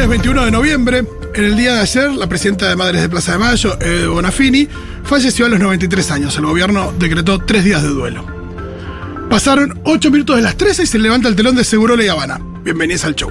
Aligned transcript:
lunes 0.00 0.08
21 0.08 0.44
de 0.46 0.50
noviembre, 0.50 1.04
en 1.34 1.44
el 1.44 1.56
día 1.58 1.74
de 1.74 1.80
ayer, 1.80 2.10
la 2.12 2.26
presidenta 2.26 2.66
de 2.66 2.74
Madres 2.74 3.02
de 3.02 3.10
Plaza 3.10 3.32
de 3.32 3.38
Mayo, 3.38 3.78
Ede 3.82 4.06
Bonafini, 4.06 4.66
falleció 5.04 5.44
a 5.44 5.50
los 5.50 5.60
93 5.60 6.10
años. 6.12 6.34
El 6.38 6.46
gobierno 6.46 6.90
decretó 6.98 7.38
tres 7.38 7.64
días 7.64 7.82
de 7.82 7.90
duelo. 7.90 8.24
Pasaron 9.28 9.78
8 9.84 10.10
minutos 10.10 10.36
de 10.36 10.42
las 10.42 10.56
13 10.56 10.84
y 10.84 10.86
se 10.86 10.98
levanta 10.98 11.28
el 11.28 11.36
telón 11.36 11.54
de 11.54 11.64
Seguro 11.64 12.02
y 12.02 12.08
Habana. 12.08 12.40
Bienvenidos 12.62 13.04
al 13.04 13.14
show. 13.14 13.30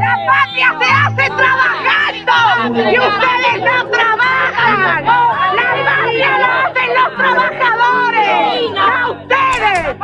La 0.00 0.18
patria 0.26 0.76
se 0.78 0.84
hace 0.84 1.30
trabajando 1.34 2.82
y 2.92 2.98
ustedes 2.98 3.58
no 3.64 3.86
trabajan. 3.90 5.04
La 5.04 5.14
patria 5.86 6.38
la 6.38 6.64
hacen 6.66 6.90
los 6.94 7.10
trabajadores, 7.16 8.70
no 8.74 9.12
ustedes. 9.12 9.96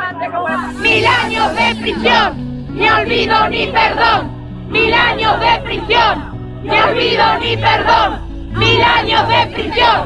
Mil 0.80 1.06
años 1.06 1.54
de 1.54 1.74
prisión, 1.82 2.57
ni 2.78 2.88
olvido 2.88 3.48
ni 3.48 3.66
perdón. 3.66 4.30
Mil 4.68 4.94
años 4.94 5.40
de 5.40 5.60
prisión, 5.64 6.60
ni 6.62 6.78
olvido 6.78 7.38
ni 7.40 7.56
perdón. 7.56 8.20
Mil 8.52 8.82
años 8.82 9.28
de 9.28 9.46
prisión, 9.54 10.00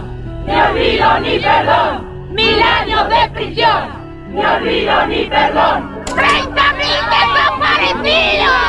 ni 0.46 0.54
olvido 0.54 1.18
ni 1.20 1.38
perdón. 1.38 1.92
Mil 2.30 2.62
años 2.62 3.08
de 3.08 3.30
prisión, 3.30 3.82
ni 4.32 4.44
olvido 4.44 5.06
ni 5.06 5.24
perdón. 5.24 6.04
¡Treinta 6.14 6.72
mil 6.80 7.02
desaparecidos! 7.14 8.62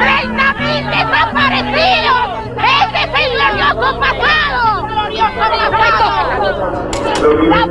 ¡Treinta 0.00 0.54
mil 0.54 0.86
desaparecidos! 0.86 2.22
¡Ese 2.56 2.98
es 3.04 3.26
el 3.26 3.32
glorioso 3.32 4.00
pasado! 4.00 4.99
¡La 5.12 5.26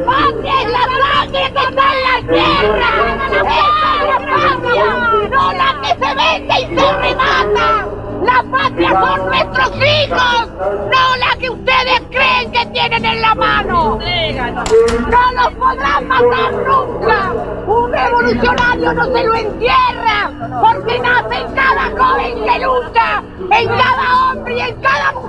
patria 0.05 0.53
es 0.61 0.71
la 0.71 0.83
sangre 0.99 1.43
que 1.53 1.63
está 1.63 1.85
en 1.93 1.99
la 2.03 2.15
tierra! 2.33 2.91
¡Esa 3.27 3.39
es 3.95 4.03
la 4.07 4.17
patria! 4.19 4.87
¡No 5.29 5.43
la 5.53 5.69
que 5.81 5.89
se 5.89 6.09
vende 6.15 6.55
y 6.59 6.61
se 6.77 6.87
remata! 6.97 7.67
¡La 8.23 8.43
patria 8.51 8.89
son 8.89 9.19
nuestros 9.27 9.71
hijos! 9.77 10.39
¡No 10.57 11.03
la 11.17 11.31
que 11.39 11.49
ustedes 11.49 12.01
creen 12.11 12.51
que 12.51 12.65
tienen 12.67 13.05
en 13.05 13.21
la 13.21 13.35
mano! 13.35 13.99
¡No 15.09 15.31
los 15.31 15.53
podrán 15.53 16.07
matar 16.09 16.51
nunca! 16.67 17.33
¡Un 17.67 17.91
revolucionario 17.93 18.93
no 18.93 19.05
se 19.05 19.23
lo 19.23 19.35
entierra! 19.35 20.31
¡Porque 20.61 20.99
nace 20.99 21.35
en 21.35 21.53
cada 21.53 21.89
joven 21.97 22.43
que 22.43 22.59
lucha! 22.65 23.23
¡En 23.51 23.67
cada 23.69 24.31
hombre 24.31 24.57
y 24.57 24.59
en 24.59 24.75
cada 24.81 25.11
mujer! 25.13 25.28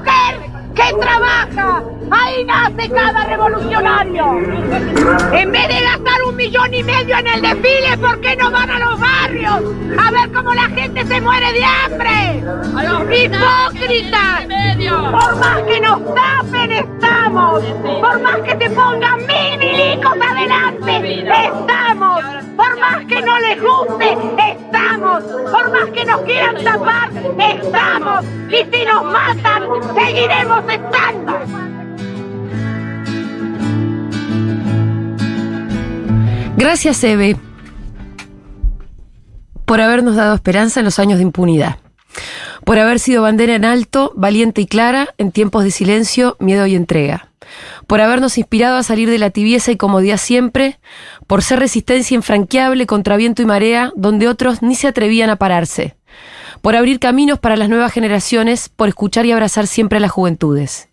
Que 0.80 0.94
trabaja. 0.94 1.82
Ahí 2.10 2.44
nace 2.44 2.88
cada 2.90 3.24
revolucionario. 3.24 4.38
En 5.32 5.52
vez 5.52 5.68
de 5.68 5.80
gastar 5.80 6.22
un 6.26 6.36
millón 6.36 6.74
y 6.74 6.82
medio 6.82 7.16
en 7.18 7.26
el 7.26 7.42
desfile, 7.42 7.98
¿por 7.98 8.20
qué 8.20 8.36
no 8.36 8.50
van 8.50 8.70
a 8.70 8.78
los 8.80 8.98
barrios? 8.98 9.60
A 9.98 10.10
ver 10.10 10.32
cómo 10.32 10.52
la 10.54 10.68
gente 10.68 11.04
se 11.04 11.20
muere 11.20 11.52
de 11.52 11.64
hambre. 11.64 12.42
¡Hipócritas! 13.16 14.46
Por 14.90 15.36
más 15.36 15.62
que 15.62 15.80
nos 15.80 16.14
tapen, 16.14 16.72
estamos. 16.72 17.62
Por 17.62 18.22
más 18.22 18.36
que 18.38 18.54
te 18.56 18.70
pongan 18.70 19.18
mil 19.26 19.58
milicos 19.58 20.12
adelante, 20.12 21.20
estamos. 21.20 22.24
Por 22.56 22.78
más 22.78 23.04
que 23.06 23.22
no 23.22 23.38
les 23.40 23.62
guste, 23.62 24.16
estamos. 24.38 25.22
Por 25.24 25.70
más 25.70 25.90
que 25.94 26.04
nos 26.04 26.20
quieran 26.22 26.64
tapar, 26.64 27.10
estamos. 27.38 28.24
Y 28.48 28.76
si 28.76 28.84
nos 28.84 29.04
matan, 29.04 29.62
seguiremos 29.94 30.64
Gracias, 36.56 37.02
Eve, 37.04 37.36
por 39.64 39.80
habernos 39.80 40.16
dado 40.16 40.34
esperanza 40.34 40.80
en 40.80 40.84
los 40.84 40.98
años 40.98 41.18
de 41.18 41.22
impunidad. 41.22 41.78
Por 42.64 42.78
haber 42.78 42.98
sido 42.98 43.22
bandera 43.22 43.54
en 43.54 43.64
alto, 43.64 44.12
valiente 44.14 44.60
y 44.60 44.66
clara 44.66 45.08
en 45.16 45.32
tiempos 45.32 45.64
de 45.64 45.70
silencio, 45.70 46.36
miedo 46.38 46.66
y 46.66 46.74
entrega. 46.74 47.30
Por 47.86 48.00
habernos 48.00 48.36
inspirado 48.38 48.76
a 48.76 48.82
salir 48.82 49.08
de 49.10 49.18
la 49.18 49.30
tibieza 49.30 49.72
y 49.72 49.76
comodidad 49.76 50.18
siempre. 50.18 50.78
Por 51.26 51.42
ser 51.42 51.58
resistencia 51.58 52.14
infranqueable 52.14 52.86
contra 52.86 53.16
viento 53.16 53.42
y 53.42 53.46
marea, 53.46 53.92
donde 53.96 54.28
otros 54.28 54.62
ni 54.62 54.74
se 54.74 54.88
atrevían 54.88 55.30
a 55.30 55.36
pararse. 55.36 55.96
Por 56.62 56.76
abrir 56.76 56.98
caminos 57.00 57.38
para 57.38 57.56
las 57.56 57.68
nuevas 57.68 57.92
generaciones, 57.92 58.68
por 58.68 58.88
escuchar 58.88 59.26
y 59.26 59.32
abrazar 59.32 59.66
siempre 59.66 59.98
a 59.98 60.00
las 60.00 60.10
juventudes. 60.10 60.88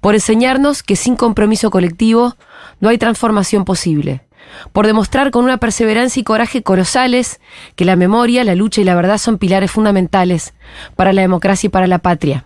Por 0.00 0.14
enseñarnos 0.14 0.82
que 0.82 0.96
sin 0.96 1.16
compromiso 1.16 1.70
colectivo 1.70 2.36
no 2.80 2.88
hay 2.88 2.98
transformación 2.98 3.64
posible 3.64 4.22
por 4.72 4.86
demostrar 4.86 5.30
con 5.30 5.44
una 5.44 5.58
perseverancia 5.58 6.20
y 6.20 6.24
coraje 6.24 6.62
colosales 6.62 7.40
que 7.76 7.84
la 7.84 7.96
memoria, 7.96 8.44
la 8.44 8.54
lucha 8.54 8.80
y 8.80 8.84
la 8.84 8.94
verdad 8.94 9.18
son 9.18 9.38
pilares 9.38 9.70
fundamentales 9.70 10.54
para 10.96 11.12
la 11.12 11.22
democracia 11.22 11.68
y 11.68 11.70
para 11.70 11.86
la 11.86 11.98
patria. 11.98 12.44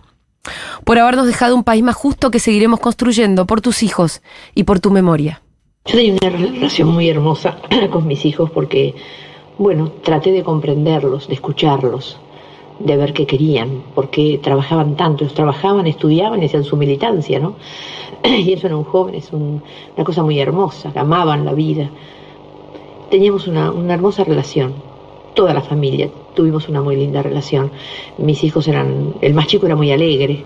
Por 0.85 0.97
habernos 0.97 1.27
dejado 1.27 1.55
un 1.55 1.63
país 1.63 1.83
más 1.83 1.95
justo 1.95 2.31
que 2.31 2.39
seguiremos 2.39 2.79
construyendo 2.79 3.45
por 3.45 3.61
tus 3.61 3.83
hijos 3.83 4.21
y 4.55 4.63
por 4.63 4.79
tu 4.79 4.91
memoria. 4.91 5.41
Yo 5.85 5.95
tenía 5.95 6.13
una 6.21 6.29
relación 6.29 6.89
muy 6.89 7.09
hermosa 7.09 7.57
con 7.91 8.07
mis 8.07 8.25
hijos 8.25 8.49
porque, 8.51 8.95
bueno, 9.57 9.91
traté 10.03 10.31
de 10.31 10.43
comprenderlos, 10.43 11.27
de 11.27 11.33
escucharlos, 11.33 12.19
de 12.79 12.97
ver 12.97 13.13
qué 13.13 13.25
querían, 13.25 13.83
por 13.95 14.09
qué 14.09 14.39
trabajaban 14.41 14.95
tanto. 14.95 15.23
Ellos 15.23 15.33
trabajaban, 15.33 15.87
estudiaban 15.87 16.41
y 16.41 16.45
hacían 16.45 16.63
su 16.63 16.77
militancia, 16.77 17.39
¿no? 17.39 17.55
Y 18.23 18.53
eso 18.53 18.67
en 18.67 18.73
un 18.73 18.83
joven 18.83 19.15
es 19.15 19.31
una 19.33 19.61
cosa 20.03 20.23
muy 20.23 20.39
hermosa, 20.39 20.91
amaban 20.95 21.45
la 21.45 21.53
vida. 21.53 21.89
Teníamos 23.09 23.47
una, 23.47 23.71
una 23.71 23.93
hermosa 23.93 24.23
relación, 24.23 24.73
toda 25.33 25.53
la 25.53 25.61
familia 25.61 26.09
tuvimos 26.37 26.69
una 26.69 26.81
muy 26.81 26.95
linda 26.95 27.23
relación. 27.23 27.71
Mis 28.19 28.43
hijos 28.43 28.67
eran, 28.67 29.15
el 29.21 29.33
más 29.33 29.47
chico 29.47 29.65
era 29.65 29.75
muy 29.75 29.91
alegre, 29.91 30.43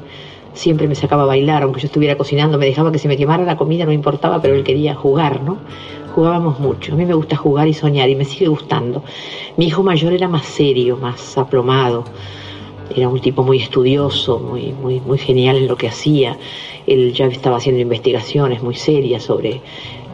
siempre 0.53 0.87
me 0.87 0.95
sacaba 0.95 1.23
a 1.23 1.25
bailar, 1.25 1.63
aunque 1.63 1.81
yo 1.81 1.87
estuviera 1.87 2.17
cocinando, 2.17 2.57
me 2.57 2.65
dejaba 2.65 2.91
que 2.91 2.97
se 2.97 3.09
me 3.09 3.17
quemara 3.17 3.43
la 3.43 3.57
comida, 3.57 3.85
no 3.85 3.91
importaba, 3.91 4.41
pero 4.41 4.55
él 4.55 4.63
quería 4.63 4.95
jugar, 4.95 5.43
¿no? 5.43 5.57
Jugábamos 6.15 6.59
mucho. 6.59 6.93
A 6.93 6.95
mí 6.95 7.05
me 7.05 7.13
gusta 7.13 7.37
jugar 7.37 7.67
y 7.67 7.73
soñar 7.73 8.09
y 8.09 8.15
me 8.15 8.25
sigue 8.25 8.47
gustando. 8.47 9.03
Mi 9.57 9.67
hijo 9.67 9.81
mayor 9.83 10.13
era 10.13 10.27
más 10.27 10.45
serio, 10.45 10.97
más 10.97 11.37
aplomado. 11.37 12.03
Era 12.93 13.07
un 13.07 13.21
tipo 13.21 13.43
muy 13.43 13.61
estudioso, 13.61 14.39
muy, 14.39 14.73
muy, 14.73 14.99
muy 14.99 15.17
genial 15.17 15.55
en 15.55 15.67
lo 15.67 15.77
que 15.77 15.87
hacía. 15.87 16.37
Él 16.85 17.13
ya 17.13 17.27
estaba 17.27 17.57
haciendo 17.57 17.81
investigaciones 17.81 18.61
muy 18.61 18.75
serias 18.75 19.23
sobre 19.23 19.61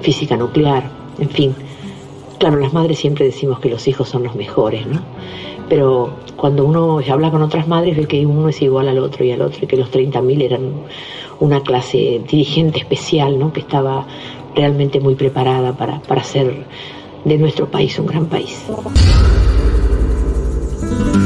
física 0.01 0.37
nuclear, 0.37 0.89
en 1.19 1.29
fin. 1.29 1.55
Claro, 2.37 2.57
las 2.57 2.73
madres 2.73 2.99
siempre 2.99 3.25
decimos 3.25 3.59
que 3.59 3.69
los 3.69 3.87
hijos 3.87 4.07
son 4.07 4.23
los 4.23 4.35
mejores, 4.35 4.85
¿no? 4.85 5.01
Pero 5.69 6.11
cuando 6.35 6.65
uno 6.65 6.99
habla 7.09 7.31
con 7.31 7.41
otras 7.41 7.67
madres 7.67 7.97
ve 7.97 8.05
que 8.05 8.25
uno 8.25 8.47
es 8.49 8.61
igual 8.61 8.87
al 8.87 8.99
otro 8.99 9.25
y 9.25 9.31
al 9.31 9.41
otro 9.41 9.59
y 9.63 9.67
que 9.67 9.75
los 9.75 9.91
30.000 9.91 10.43
eran 10.43 10.71
una 11.39 11.61
clase 11.61 12.21
dirigente 12.29 12.79
especial, 12.79 13.37
¿no? 13.39 13.51
Que 13.51 13.61
estaba 13.61 14.05
realmente 14.57 14.99
muy 14.99 15.15
preparada 15.15 15.73
para, 15.73 16.01
para 16.01 16.21
hacer 16.21 16.65
de 17.23 17.37
nuestro 17.37 17.69
país 17.69 17.97
un 17.99 18.07
gran 18.07 18.25
país. 18.25 18.65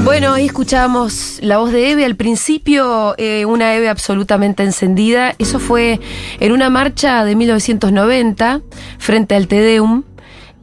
Bueno, 0.03 0.33
ahí 0.33 0.47
escuchábamos 0.47 1.39
la 1.41 1.59
voz 1.59 1.71
de 1.71 1.91
Eve 1.91 2.05
al 2.05 2.15
principio, 2.15 3.13
eh, 3.17 3.45
una 3.45 3.75
Eve 3.75 3.87
absolutamente 3.87 4.63
encendida. 4.63 5.35
Eso 5.37 5.59
fue 5.59 5.99
en 6.39 6.51
una 6.51 6.69
marcha 6.69 7.23
de 7.23 7.35
1990 7.35 8.61
frente 8.97 9.35
al 9.35 9.47
Tedeum. 9.47 10.03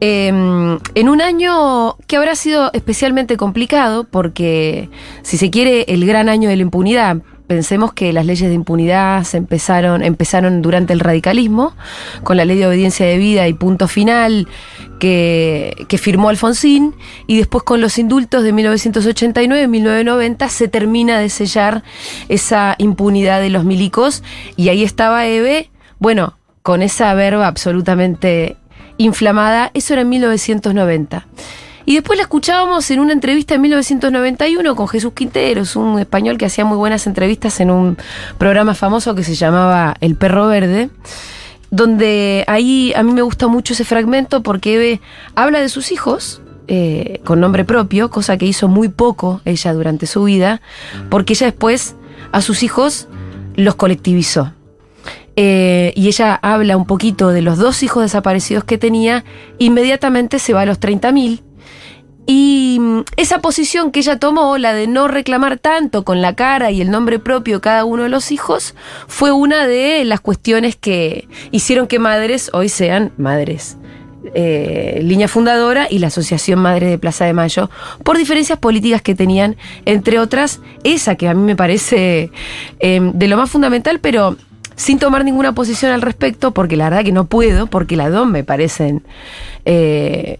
Em, 0.01 0.79
en 0.95 1.09
un 1.09 1.21
año 1.21 1.97
que 2.07 2.17
habrá 2.17 2.35
sido 2.35 2.69
especialmente 2.73 3.37
complicado 3.37 4.05
porque, 4.05 4.89
si 5.23 5.37
se 5.37 5.49
quiere, 5.49 5.85
el 5.89 6.05
gran 6.05 6.29
año 6.29 6.49
de 6.49 6.55
la 6.55 6.61
impunidad, 6.61 7.17
Pensemos 7.49 7.93
que 7.93 8.13
las 8.13 8.27
leyes 8.27 8.47
de 8.47 8.53
impunidad 8.53 9.23
se 9.23 9.37
empezaron, 9.37 10.03
empezaron 10.03 10.61
durante 10.61 10.93
el 10.93 10.99
radicalismo, 10.99 11.73
con 12.21 12.37
la 12.37 12.45
ley 12.45 12.59
de 12.59 12.67
obediencia 12.67 13.07
de 13.07 13.17
vida 13.17 13.47
y 13.47 13.53
punto 13.53 13.87
final 13.87 14.47
que, 14.99 15.73
firmó 15.99 16.29
Alfonsín, 16.29 16.93
y 17.25 17.37
después 17.37 17.63
con 17.63 17.81
los 17.81 17.97
indultos 17.97 18.43
de 18.43 18.53
1989 18.53 19.63
y 19.63 19.67
1990 19.67 20.47
se 20.49 20.67
termina 20.67 21.17
de 21.17 21.29
sellar 21.29 21.81
esa 22.27 22.75
impunidad 22.77 23.41
de 23.41 23.49
los 23.49 23.65
milicos, 23.65 24.21
y 24.55 24.69
ahí 24.69 24.83
estaba 24.83 25.25
Eve, 25.25 25.71
bueno, 25.97 26.37
con 26.61 26.83
esa 26.83 27.11
verba 27.15 27.47
absolutamente 27.47 28.57
inflamada, 28.97 29.71
eso 29.73 29.93
era 29.93 30.03
en 30.03 30.09
1990. 30.09 31.25
Y 31.89 31.95
después 31.95 32.17
la 32.17 32.21
escuchábamos 32.21 32.91
en 32.91 32.99
una 32.99 33.13
entrevista 33.13 33.55
en 33.55 33.61
1991 33.61 34.75
con 34.75 34.87
Jesús 34.87 35.11
Quinteros, 35.13 35.75
un 35.75 35.97
español 35.97 36.37
que 36.37 36.45
hacía 36.45 36.63
muy 36.63 36.77
buenas 36.77 37.07
entrevistas 37.07 37.59
en 37.61 37.71
un 37.71 37.97
programa 38.37 38.75
famoso 38.75 39.15
que 39.15 39.23
se 39.23 39.33
llamaba 39.33 39.95
El 39.99 40.15
Perro 40.15 40.45
Verde, 40.45 40.91
donde 41.71 42.43
ahí 42.45 42.93
a 42.95 43.01
mí 43.01 43.11
me 43.11 43.23
gusta 43.23 43.47
mucho 43.47 43.73
ese 43.73 43.85
fragmento 43.85 44.43
porque 44.43 45.01
habla 45.33 45.61
de 45.61 45.67
sus 45.67 45.91
hijos, 45.91 46.43
eh, 46.67 47.21
con 47.25 47.39
nombre 47.39 47.65
propio, 47.65 48.11
cosa 48.11 48.37
que 48.37 48.45
hizo 48.45 48.67
muy 48.67 48.89
poco 48.89 49.41
ella 49.43 49.73
durante 49.73 50.05
su 50.05 50.25
vida, 50.25 50.61
porque 51.09 51.33
ella 51.33 51.47
después 51.47 51.95
a 52.31 52.43
sus 52.43 52.61
hijos 52.61 53.07
los 53.55 53.73
colectivizó. 53.73 54.53
Eh, 55.35 55.91
y 55.95 56.07
ella 56.07 56.35
habla 56.35 56.77
un 56.77 56.85
poquito 56.85 57.29
de 57.29 57.41
los 57.41 57.57
dos 57.57 57.81
hijos 57.81 58.03
desaparecidos 58.03 58.63
que 58.63 58.77
tenía, 58.77 59.25
inmediatamente 59.57 60.37
se 60.37 60.53
va 60.53 60.61
a 60.61 60.65
los 60.67 60.79
30.000 60.79 61.48
Y 62.31 62.77
mm, 62.79 62.99
esa 63.17 63.39
posición 63.41 63.91
que 63.91 64.01
ella 64.01 64.19
tomó, 64.19 64.59
la 64.59 64.73
de 64.73 64.85
no 64.85 65.07
reclamar 65.07 65.57
tanto 65.57 66.03
con 66.05 66.21
la 66.21 66.35
cara 66.35 66.69
y 66.69 66.79
el 66.79 66.91
nombre 66.91 67.17
propio 67.17 67.59
cada 67.59 67.85
uno 67.85 68.03
de 68.03 68.09
los 68.09 68.31
hijos, 68.31 68.75
fue 69.07 69.31
una 69.31 69.65
de 69.65 70.05
las 70.05 70.19
cuestiones 70.19 70.75
que 70.75 71.27
hicieron 71.49 71.87
que 71.87 71.97
madres 71.97 72.51
hoy 72.53 72.69
sean 72.69 73.11
madres. 73.17 73.77
eh, 74.35 74.99
línea 75.01 75.27
fundadora 75.27 75.87
y 75.89 75.97
la 75.97 76.07
Asociación 76.07 76.59
Madre 76.59 76.87
de 76.87 76.99
Plaza 76.99 77.25
de 77.25 77.33
Mayo, 77.33 77.71
por 78.03 78.17
diferencias 78.17 78.59
políticas 78.59 79.01
que 79.01 79.15
tenían, 79.15 79.55
entre 79.85 80.19
otras, 80.19 80.59
esa 80.83 81.15
que 81.15 81.27
a 81.29 81.33
mí 81.33 81.41
me 81.41 81.55
parece 81.55 82.29
eh, 82.79 82.99
de 83.13 83.27
lo 83.27 83.37
más 83.37 83.49
fundamental, 83.49 83.99
pero 84.01 84.35
sin 84.75 84.99
tomar 84.99 85.25
ninguna 85.25 85.55
posición 85.55 85.91
al 85.93 86.03
respecto, 86.03 86.51
porque 86.51 86.77
la 86.77 86.89
verdad 86.89 87.03
que 87.03 87.11
no 87.11 87.25
puedo, 87.25 87.67
porque 87.67 87.95
las 87.95 88.11
dos 88.11 88.27
me 88.27 88.43
parecen 88.43 89.03
eh, 89.65 90.39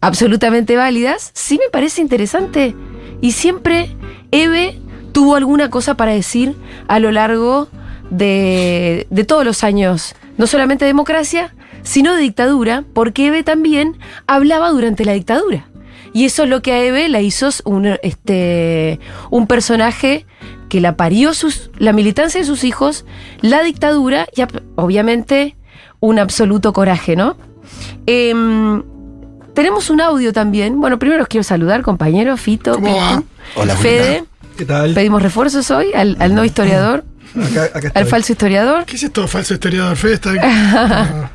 absolutamente 0.00 0.76
válidas, 0.76 1.30
sí 1.34 1.58
me 1.58 1.70
parece 1.70 2.00
interesante. 2.00 2.74
Y 3.20 3.32
siempre 3.32 3.96
Eve 4.30 4.78
tuvo 5.12 5.34
alguna 5.34 5.70
cosa 5.70 5.96
para 5.96 6.12
decir 6.12 6.54
a 6.86 6.98
lo 6.98 7.10
largo 7.10 7.68
de, 8.10 9.06
de 9.10 9.24
todos 9.24 9.44
los 9.44 9.64
años, 9.64 10.14
no 10.36 10.46
solamente 10.46 10.84
de 10.84 10.90
democracia, 10.90 11.54
sino 11.82 12.14
de 12.14 12.22
dictadura, 12.22 12.84
porque 12.92 13.28
Eve 13.28 13.42
también 13.42 13.98
hablaba 14.26 14.70
durante 14.70 15.04
la 15.04 15.12
dictadura. 15.12 15.68
Y 16.12 16.24
eso 16.24 16.44
es 16.44 16.48
lo 16.48 16.62
que 16.62 16.72
a 16.72 16.82
Eve 16.82 17.08
la 17.08 17.20
hizo 17.20 17.48
un, 17.64 17.98
este, 18.02 18.98
un 19.30 19.46
personaje 19.46 20.26
que 20.68 20.80
la 20.80 20.96
parió 20.96 21.34
sus, 21.34 21.70
la 21.78 21.92
militancia 21.92 22.40
de 22.40 22.46
sus 22.46 22.64
hijos, 22.64 23.04
la 23.40 23.62
dictadura 23.62 24.26
y 24.34 24.42
obviamente 24.76 25.56
un 26.00 26.18
absoluto 26.18 26.72
coraje, 26.72 27.16
¿no? 27.16 27.36
Em, 28.06 28.82
tenemos 29.58 29.90
un 29.90 30.00
audio 30.00 30.32
también. 30.32 30.80
Bueno, 30.80 31.00
primero 31.00 31.22
os 31.22 31.28
quiero 31.28 31.42
saludar, 31.42 31.82
compañero, 31.82 32.36
Fito. 32.36 32.74
¿Cómo 32.74 32.96
va? 32.96 33.24
Hola, 33.56 33.74
Fede. 33.74 34.22
¿Qué 34.56 34.64
tal? 34.64 34.94
Pedimos 34.94 35.20
refuerzos 35.20 35.68
hoy 35.72 35.92
al, 35.94 36.16
al 36.20 36.32
no 36.36 36.44
historiador, 36.44 37.02
Acá, 37.34 37.64
acá 37.76 37.90
al 37.92 38.06
falso 38.06 38.30
historiador. 38.30 38.84
¿Qué 38.84 38.94
es 38.94 39.02
esto 39.02 39.26
falso 39.26 39.54
historiador? 39.54 39.96
Fede 39.96 40.14
está 40.14 40.30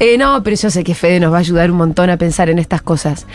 Eh, 0.00 0.16
no, 0.16 0.42
pero 0.42 0.56
yo 0.56 0.70
sé 0.70 0.82
que 0.82 0.94
Fede 0.94 1.20
nos 1.20 1.30
va 1.30 1.36
a 1.36 1.40
ayudar 1.40 1.70
un 1.70 1.76
montón 1.76 2.08
a 2.08 2.16
pensar 2.16 2.48
en 2.48 2.58
estas 2.58 2.80
cosas. 2.80 3.26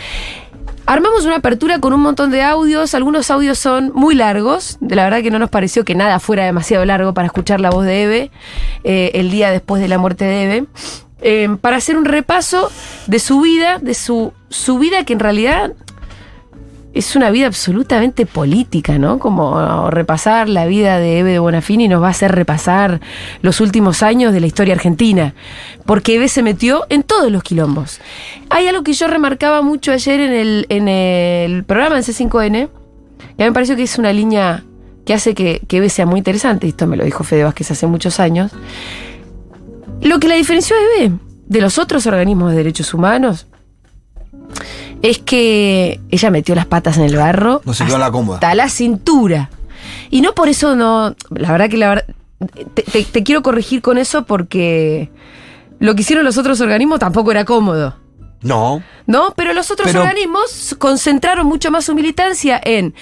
Armamos 0.84 1.24
una 1.24 1.36
apertura 1.36 1.78
con 1.78 1.92
un 1.92 2.00
montón 2.00 2.32
de 2.32 2.42
audios. 2.42 2.94
Algunos 2.94 3.30
audios 3.30 3.56
son 3.56 3.92
muy 3.94 4.16
largos. 4.16 4.78
De 4.80 4.96
la 4.96 5.04
verdad 5.04 5.22
que 5.22 5.30
no 5.30 5.38
nos 5.38 5.48
pareció 5.48 5.84
que 5.84 5.94
nada 5.94 6.18
fuera 6.18 6.44
demasiado 6.44 6.84
largo 6.84 7.14
para 7.14 7.26
escuchar 7.26 7.60
la 7.60 7.70
voz 7.70 7.86
de 7.86 8.02
Eve 8.02 8.30
eh, 8.82 9.12
el 9.14 9.30
día 9.30 9.52
después 9.52 9.80
de 9.80 9.86
la 9.86 9.98
muerte 9.98 10.24
de 10.24 10.42
Eve. 10.42 10.66
Eh, 11.22 11.48
para 11.60 11.76
hacer 11.76 11.96
un 11.96 12.04
repaso 12.04 12.70
de 13.06 13.18
su 13.18 13.40
vida, 13.40 13.78
de 13.78 13.94
su, 13.94 14.32
su 14.48 14.78
vida 14.78 15.04
que 15.04 15.12
en 15.12 15.20
realidad 15.20 15.72
es 16.92 17.14
una 17.14 17.30
vida 17.30 17.46
absolutamente 17.46 18.26
política, 18.26 18.98
¿no? 18.98 19.18
Como 19.18 19.90
repasar 19.90 20.48
la 20.48 20.66
vida 20.66 20.98
de 20.98 21.20
Eve 21.20 21.32
de 21.32 21.38
Bonafini 21.38 21.86
nos 21.88 22.02
va 22.02 22.08
a 22.08 22.10
hacer 22.10 22.32
repasar 22.32 23.00
los 23.42 23.60
últimos 23.60 24.02
años 24.02 24.32
de 24.32 24.40
la 24.40 24.46
historia 24.46 24.74
argentina, 24.74 25.34
porque 25.86 26.16
Eve 26.16 26.28
se 26.28 26.42
metió 26.42 26.86
en 26.88 27.02
todos 27.04 27.30
los 27.30 27.42
quilombos. 27.42 28.00
Hay 28.48 28.66
algo 28.66 28.82
que 28.82 28.92
yo 28.92 29.06
remarcaba 29.06 29.62
mucho 29.62 29.92
ayer 29.92 30.20
en 30.20 30.32
el, 30.32 30.66
en 30.68 30.88
el 30.88 31.64
programa 31.64 31.96
en 31.96 32.02
C5N, 32.02 32.68
y 33.38 33.42
a 33.42 33.44
mí 33.44 33.50
me 33.50 33.52
pareció 33.52 33.76
que 33.76 33.84
es 33.84 33.96
una 33.96 34.12
línea 34.12 34.64
que 35.06 35.14
hace 35.14 35.34
que, 35.34 35.62
que 35.68 35.76
Eve 35.76 35.90
sea 35.90 36.06
muy 36.06 36.18
interesante, 36.18 36.66
esto 36.66 36.86
me 36.88 36.96
lo 36.96 37.04
dijo 37.04 37.22
Fede 37.22 37.44
Vázquez 37.44 37.70
hace 37.70 37.86
muchos 37.86 38.18
años. 38.18 38.50
Lo 40.02 40.18
que 40.20 40.28
la 40.28 40.34
diferenció 40.36 40.76
a 40.76 40.78
Eve 41.02 41.12
de 41.46 41.60
los 41.60 41.78
otros 41.78 42.06
organismos 42.06 42.50
de 42.52 42.56
derechos 42.58 42.94
humanos 42.94 43.46
es 45.02 45.18
que 45.18 46.00
ella 46.10 46.30
metió 46.30 46.54
las 46.54 46.66
patas 46.66 46.96
en 46.98 47.04
el 47.04 47.16
barro. 47.16 47.60
No 47.64 47.74
se 47.74 47.84
quedó 47.84 47.94
en 47.96 48.00
la 48.00 48.10
cómoda. 48.10 48.36
Hasta 48.36 48.54
la 48.54 48.68
cintura. 48.68 49.50
Y 50.10 50.20
no 50.20 50.32
por 50.34 50.48
eso 50.48 50.76
no. 50.76 51.14
La 51.30 51.52
verdad 51.52 51.68
que 51.68 51.76
la 51.76 51.88
verdad. 51.90 52.04
Te, 52.74 52.82
te- 52.82 53.04
te 53.04 53.22
quiero 53.22 53.42
corregir 53.42 53.82
con 53.82 53.98
eso 53.98 54.24
porque 54.24 55.10
lo 55.78 55.94
que 55.94 56.00
hicieron 56.02 56.24
los 56.24 56.38
otros 56.38 56.60
organismos 56.60 56.98
tampoco 56.98 57.30
era 57.30 57.44
cómodo. 57.44 57.96
No. 58.42 58.82
¿No? 59.06 59.34
Pero 59.36 59.52
los 59.52 59.70
otros 59.70 59.88
Pero- 59.88 60.00
organismos 60.02 60.74
concentraron 60.78 61.46
mucho 61.46 61.70
más 61.70 61.84
su 61.84 61.94
militancia 61.94 62.58
en 62.64 62.94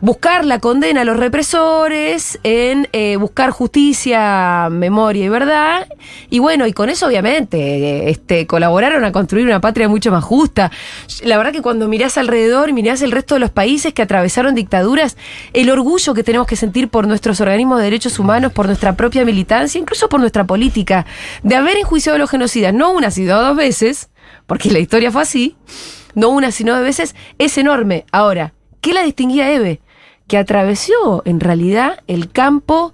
buscar 0.00 0.44
la 0.44 0.58
condena 0.58 1.02
a 1.02 1.04
los 1.04 1.16
represores, 1.16 2.38
en 2.42 2.88
eh, 2.92 3.16
buscar 3.16 3.50
justicia, 3.50 4.68
memoria 4.70 5.24
y 5.24 5.28
verdad. 5.28 5.88
Y 6.30 6.38
bueno, 6.38 6.66
y 6.66 6.72
con 6.72 6.88
eso 6.88 7.06
obviamente 7.06 7.58
eh, 7.58 8.10
este, 8.10 8.46
colaboraron 8.46 9.04
a 9.04 9.12
construir 9.12 9.46
una 9.46 9.60
patria 9.60 9.88
mucho 9.88 10.10
más 10.10 10.24
justa. 10.24 10.70
La 11.22 11.36
verdad 11.36 11.52
que 11.52 11.62
cuando 11.62 11.88
mirás 11.88 12.18
alrededor, 12.18 12.72
mirás 12.72 13.02
el 13.02 13.12
resto 13.12 13.34
de 13.34 13.40
los 13.40 13.50
países 13.50 13.94
que 13.94 14.02
atravesaron 14.02 14.54
dictaduras, 14.54 15.16
el 15.52 15.70
orgullo 15.70 16.14
que 16.14 16.22
tenemos 16.22 16.46
que 16.46 16.56
sentir 16.56 16.88
por 16.88 17.06
nuestros 17.06 17.40
organismos 17.40 17.78
de 17.78 17.84
derechos 17.84 18.18
humanos, 18.18 18.52
por 18.52 18.66
nuestra 18.66 18.96
propia 18.96 19.24
militancia, 19.24 19.80
incluso 19.80 20.08
por 20.08 20.20
nuestra 20.20 20.44
política, 20.44 21.06
de 21.42 21.56
haber 21.56 21.76
enjuiciado 21.78 22.16
a 22.16 22.18
los 22.18 22.30
genocidas, 22.30 22.74
no 22.74 22.92
una, 22.92 23.10
sino 23.10 23.40
dos 23.40 23.56
veces, 23.56 24.10
porque 24.46 24.70
la 24.70 24.78
historia 24.78 25.10
fue 25.10 25.22
así, 25.22 25.56
no 26.14 26.28
una, 26.30 26.50
sino 26.50 26.74
dos 26.74 26.82
veces, 26.82 27.14
es 27.38 27.56
enorme. 27.58 28.04
Ahora, 28.12 28.54
¿qué 28.80 28.92
la 28.92 29.02
distinguía 29.02 29.52
Eve? 29.52 29.80
Que 30.26 30.38
atravesó 30.38 31.22
en 31.24 31.40
realidad 31.40 32.00
el 32.06 32.30
campo 32.30 32.92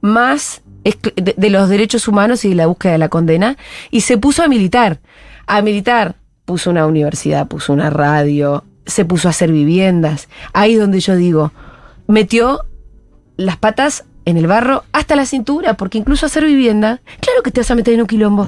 más 0.00 0.62
de, 0.84 1.34
de 1.36 1.50
los 1.50 1.68
derechos 1.68 2.08
humanos 2.08 2.44
y 2.44 2.50
de 2.50 2.54
la 2.54 2.66
búsqueda 2.66 2.92
de 2.92 2.98
la 2.98 3.08
condena 3.08 3.56
y 3.90 4.02
se 4.02 4.18
puso 4.18 4.42
a 4.42 4.48
militar. 4.48 5.00
A 5.46 5.62
militar, 5.62 6.16
puso 6.44 6.70
una 6.70 6.86
universidad, 6.86 7.46
puso 7.48 7.72
una 7.72 7.90
radio, 7.90 8.64
se 8.86 9.04
puso 9.04 9.28
a 9.28 9.30
hacer 9.30 9.52
viviendas. 9.52 10.28
Ahí 10.52 10.74
donde 10.74 11.00
yo 11.00 11.14
digo, 11.14 11.52
metió 12.06 12.64
las 13.36 13.56
patas 13.56 14.04
en 14.24 14.36
el 14.36 14.46
barro 14.46 14.84
hasta 14.92 15.16
la 15.16 15.24
cintura, 15.24 15.74
porque 15.74 15.98
incluso 15.98 16.26
hacer 16.26 16.44
vivienda, 16.44 17.00
claro 17.20 17.42
que 17.42 17.50
te 17.50 17.60
vas 17.60 17.70
a 17.70 17.74
meter 17.74 17.94
en 17.94 18.00
un 18.00 18.06
quilombo. 18.06 18.46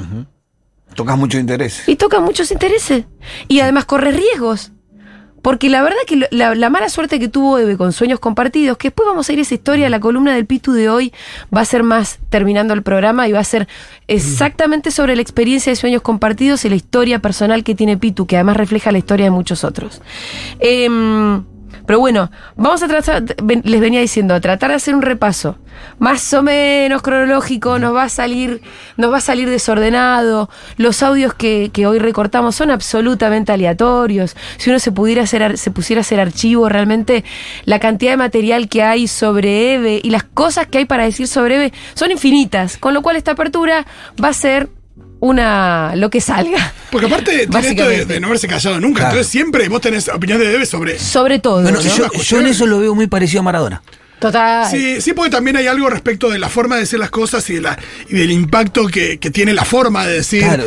Tocas 0.94 1.16
mucho 1.16 1.38
interés. 1.38 1.88
Y 1.88 1.96
toca 1.96 2.20
muchos 2.20 2.50
intereses. 2.50 3.04
Y 3.48 3.60
además 3.60 3.84
corre 3.84 4.12
riesgos. 4.12 4.72
Porque 5.42 5.70
la 5.70 5.82
verdad 5.82 5.98
que 6.06 6.28
la, 6.30 6.54
la 6.54 6.70
mala 6.70 6.88
suerte 6.88 7.18
que 7.18 7.28
tuvo 7.28 7.58
Eve 7.58 7.76
con 7.76 7.92
Sueños 7.92 8.20
Compartidos, 8.20 8.76
que 8.76 8.88
después 8.88 9.06
vamos 9.06 9.28
a 9.28 9.32
ir 9.32 9.38
a 9.38 9.42
esa 9.42 9.54
historia, 9.54 9.88
la 9.88 10.00
columna 10.00 10.34
del 10.34 10.46
Pitu 10.46 10.72
de 10.72 10.88
hoy 10.88 11.12
va 11.54 11.62
a 11.62 11.64
ser 11.64 11.82
más 11.82 12.18
terminando 12.28 12.74
el 12.74 12.82
programa 12.82 13.28
y 13.28 13.32
va 13.32 13.40
a 13.40 13.44
ser 13.44 13.68
exactamente 14.08 14.90
sobre 14.90 15.16
la 15.16 15.22
experiencia 15.22 15.72
de 15.72 15.76
Sueños 15.76 16.02
Compartidos 16.02 16.64
y 16.64 16.68
la 16.68 16.76
historia 16.76 17.20
personal 17.20 17.64
que 17.64 17.74
tiene 17.74 17.96
Pitu, 17.96 18.26
que 18.26 18.36
además 18.36 18.56
refleja 18.56 18.92
la 18.92 18.98
historia 18.98 19.26
de 19.26 19.30
muchos 19.30 19.64
otros. 19.64 20.02
Em, 20.58 21.42
pero 21.86 21.98
bueno, 21.98 22.30
vamos 22.56 22.82
a 22.82 22.88
tratar, 22.88 23.22
les 23.64 23.80
venía 23.80 24.00
diciendo, 24.00 24.34
a 24.34 24.40
tratar 24.40 24.70
de 24.70 24.76
hacer 24.76 24.94
un 24.94 25.02
repaso 25.02 25.56
más 25.98 26.32
o 26.34 26.42
menos 26.42 27.02
cronológico, 27.02 27.78
nos 27.78 27.94
va 27.94 28.04
a 28.04 28.08
salir, 28.08 28.62
nos 28.96 29.12
va 29.12 29.18
a 29.18 29.20
salir 29.20 29.48
desordenado. 29.50 30.48
Los 30.76 31.02
audios 31.02 31.34
que, 31.34 31.70
que 31.72 31.86
hoy 31.86 31.98
recortamos 31.98 32.56
son 32.56 32.70
absolutamente 32.70 33.52
aleatorios. 33.52 34.36
Si 34.56 34.70
uno 34.70 34.78
se 34.78 34.92
pudiera 34.92 35.22
hacer, 35.22 35.58
se 35.58 35.70
pusiera 35.70 36.00
a 36.00 36.02
hacer 36.02 36.20
archivo, 36.20 36.68
realmente 36.68 37.24
la 37.64 37.78
cantidad 37.78 38.12
de 38.12 38.16
material 38.16 38.68
que 38.68 38.82
hay 38.82 39.08
sobre 39.08 39.74
Eve 39.74 40.00
y 40.02 40.10
las 40.10 40.24
cosas 40.24 40.66
que 40.66 40.78
hay 40.78 40.84
para 40.84 41.04
decir 41.04 41.28
sobre 41.28 41.56
Eve 41.56 41.72
son 41.94 42.10
infinitas. 42.10 42.78
Con 42.78 42.94
lo 42.94 43.02
cual 43.02 43.16
esta 43.16 43.32
apertura 43.32 43.86
va 44.22 44.28
a 44.28 44.34
ser 44.34 44.70
una 45.20 45.94
lo 45.96 46.10
que 46.10 46.20
salga. 46.20 46.72
Porque 46.90 47.06
aparte 47.06 47.46
tiene 47.50 47.68
esto 47.68 47.88
de, 48.06 48.20
no 48.20 48.26
haberse 48.28 48.48
callado 48.48 48.80
nunca. 48.80 49.00
Claro. 49.00 49.10
Entonces 49.14 49.30
siempre 49.30 49.68
vos 49.68 49.80
tenés 49.80 50.08
opinión 50.08 50.38
de 50.38 50.48
Debe 50.48 50.66
sobre. 50.66 50.98
Sobre 50.98 51.38
todo. 51.38 51.62
Bueno, 51.62 51.78
¿no? 51.82 51.96
yo, 51.96 52.10
yo 52.12 52.40
en 52.40 52.46
eso 52.46 52.66
lo 52.66 52.78
veo 52.80 52.94
muy 52.94 53.06
parecido 53.06 53.40
a 53.40 53.44
Maradona. 53.44 53.82
Total. 54.18 54.70
Sí, 54.70 55.00
sí, 55.00 55.14
porque 55.14 55.30
también 55.30 55.56
hay 55.56 55.66
algo 55.66 55.88
respecto 55.88 56.28
de 56.28 56.38
la 56.38 56.48
forma 56.50 56.74
de 56.74 56.82
decir 56.82 56.98
las 56.98 57.10
cosas 57.10 57.48
y, 57.48 57.54
de 57.54 57.60
la, 57.62 57.78
y 58.08 58.16
del 58.16 58.30
impacto 58.30 58.86
que, 58.86 59.18
que 59.18 59.30
tiene 59.30 59.54
la 59.54 59.64
forma 59.64 60.06
de 60.06 60.14
decir. 60.14 60.42
Claro. 60.42 60.64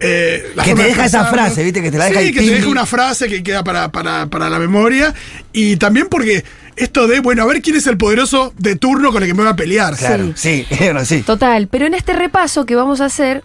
eh, 0.00 0.50
la 0.56 0.64
Que 0.64 0.70
forma 0.70 0.82
te 0.84 0.88
de 0.88 0.94
deja 0.96 1.06
esa 1.06 1.24
frase, 1.26 1.62
¿viste? 1.62 1.82
Que 1.82 1.92
te 1.92 1.98
la 1.98 2.06
deja 2.06 2.18
Sí, 2.18 2.26
ahí, 2.26 2.32
que 2.32 2.40
te 2.40 2.46
pim, 2.46 2.54
deja 2.56 2.68
una 2.68 2.86
frase 2.86 3.28
que 3.28 3.44
queda 3.44 3.62
para, 3.62 3.92
para, 3.92 4.26
para 4.26 4.50
la 4.50 4.58
memoria. 4.58 5.14
Y 5.52 5.76
también 5.76 6.08
porque 6.10 6.44
esto 6.74 7.06
de, 7.06 7.20
bueno, 7.20 7.44
a 7.44 7.46
ver 7.46 7.62
quién 7.62 7.76
es 7.76 7.86
el 7.86 7.96
poderoso 7.96 8.52
de 8.58 8.74
turno 8.74 9.12
con 9.12 9.22
el 9.22 9.28
que 9.28 9.34
me 9.34 9.42
voy 9.44 9.52
a 9.52 9.54
pelear. 9.56 9.94
Claro, 9.96 10.32
sí, 10.34 10.66
bueno, 10.80 11.04
sí. 11.04 11.22
Total, 11.22 11.68
pero 11.68 11.86
en 11.86 11.94
este 11.94 12.12
repaso 12.14 12.66
que 12.66 12.74
vamos 12.74 13.00
a 13.00 13.04
hacer, 13.04 13.44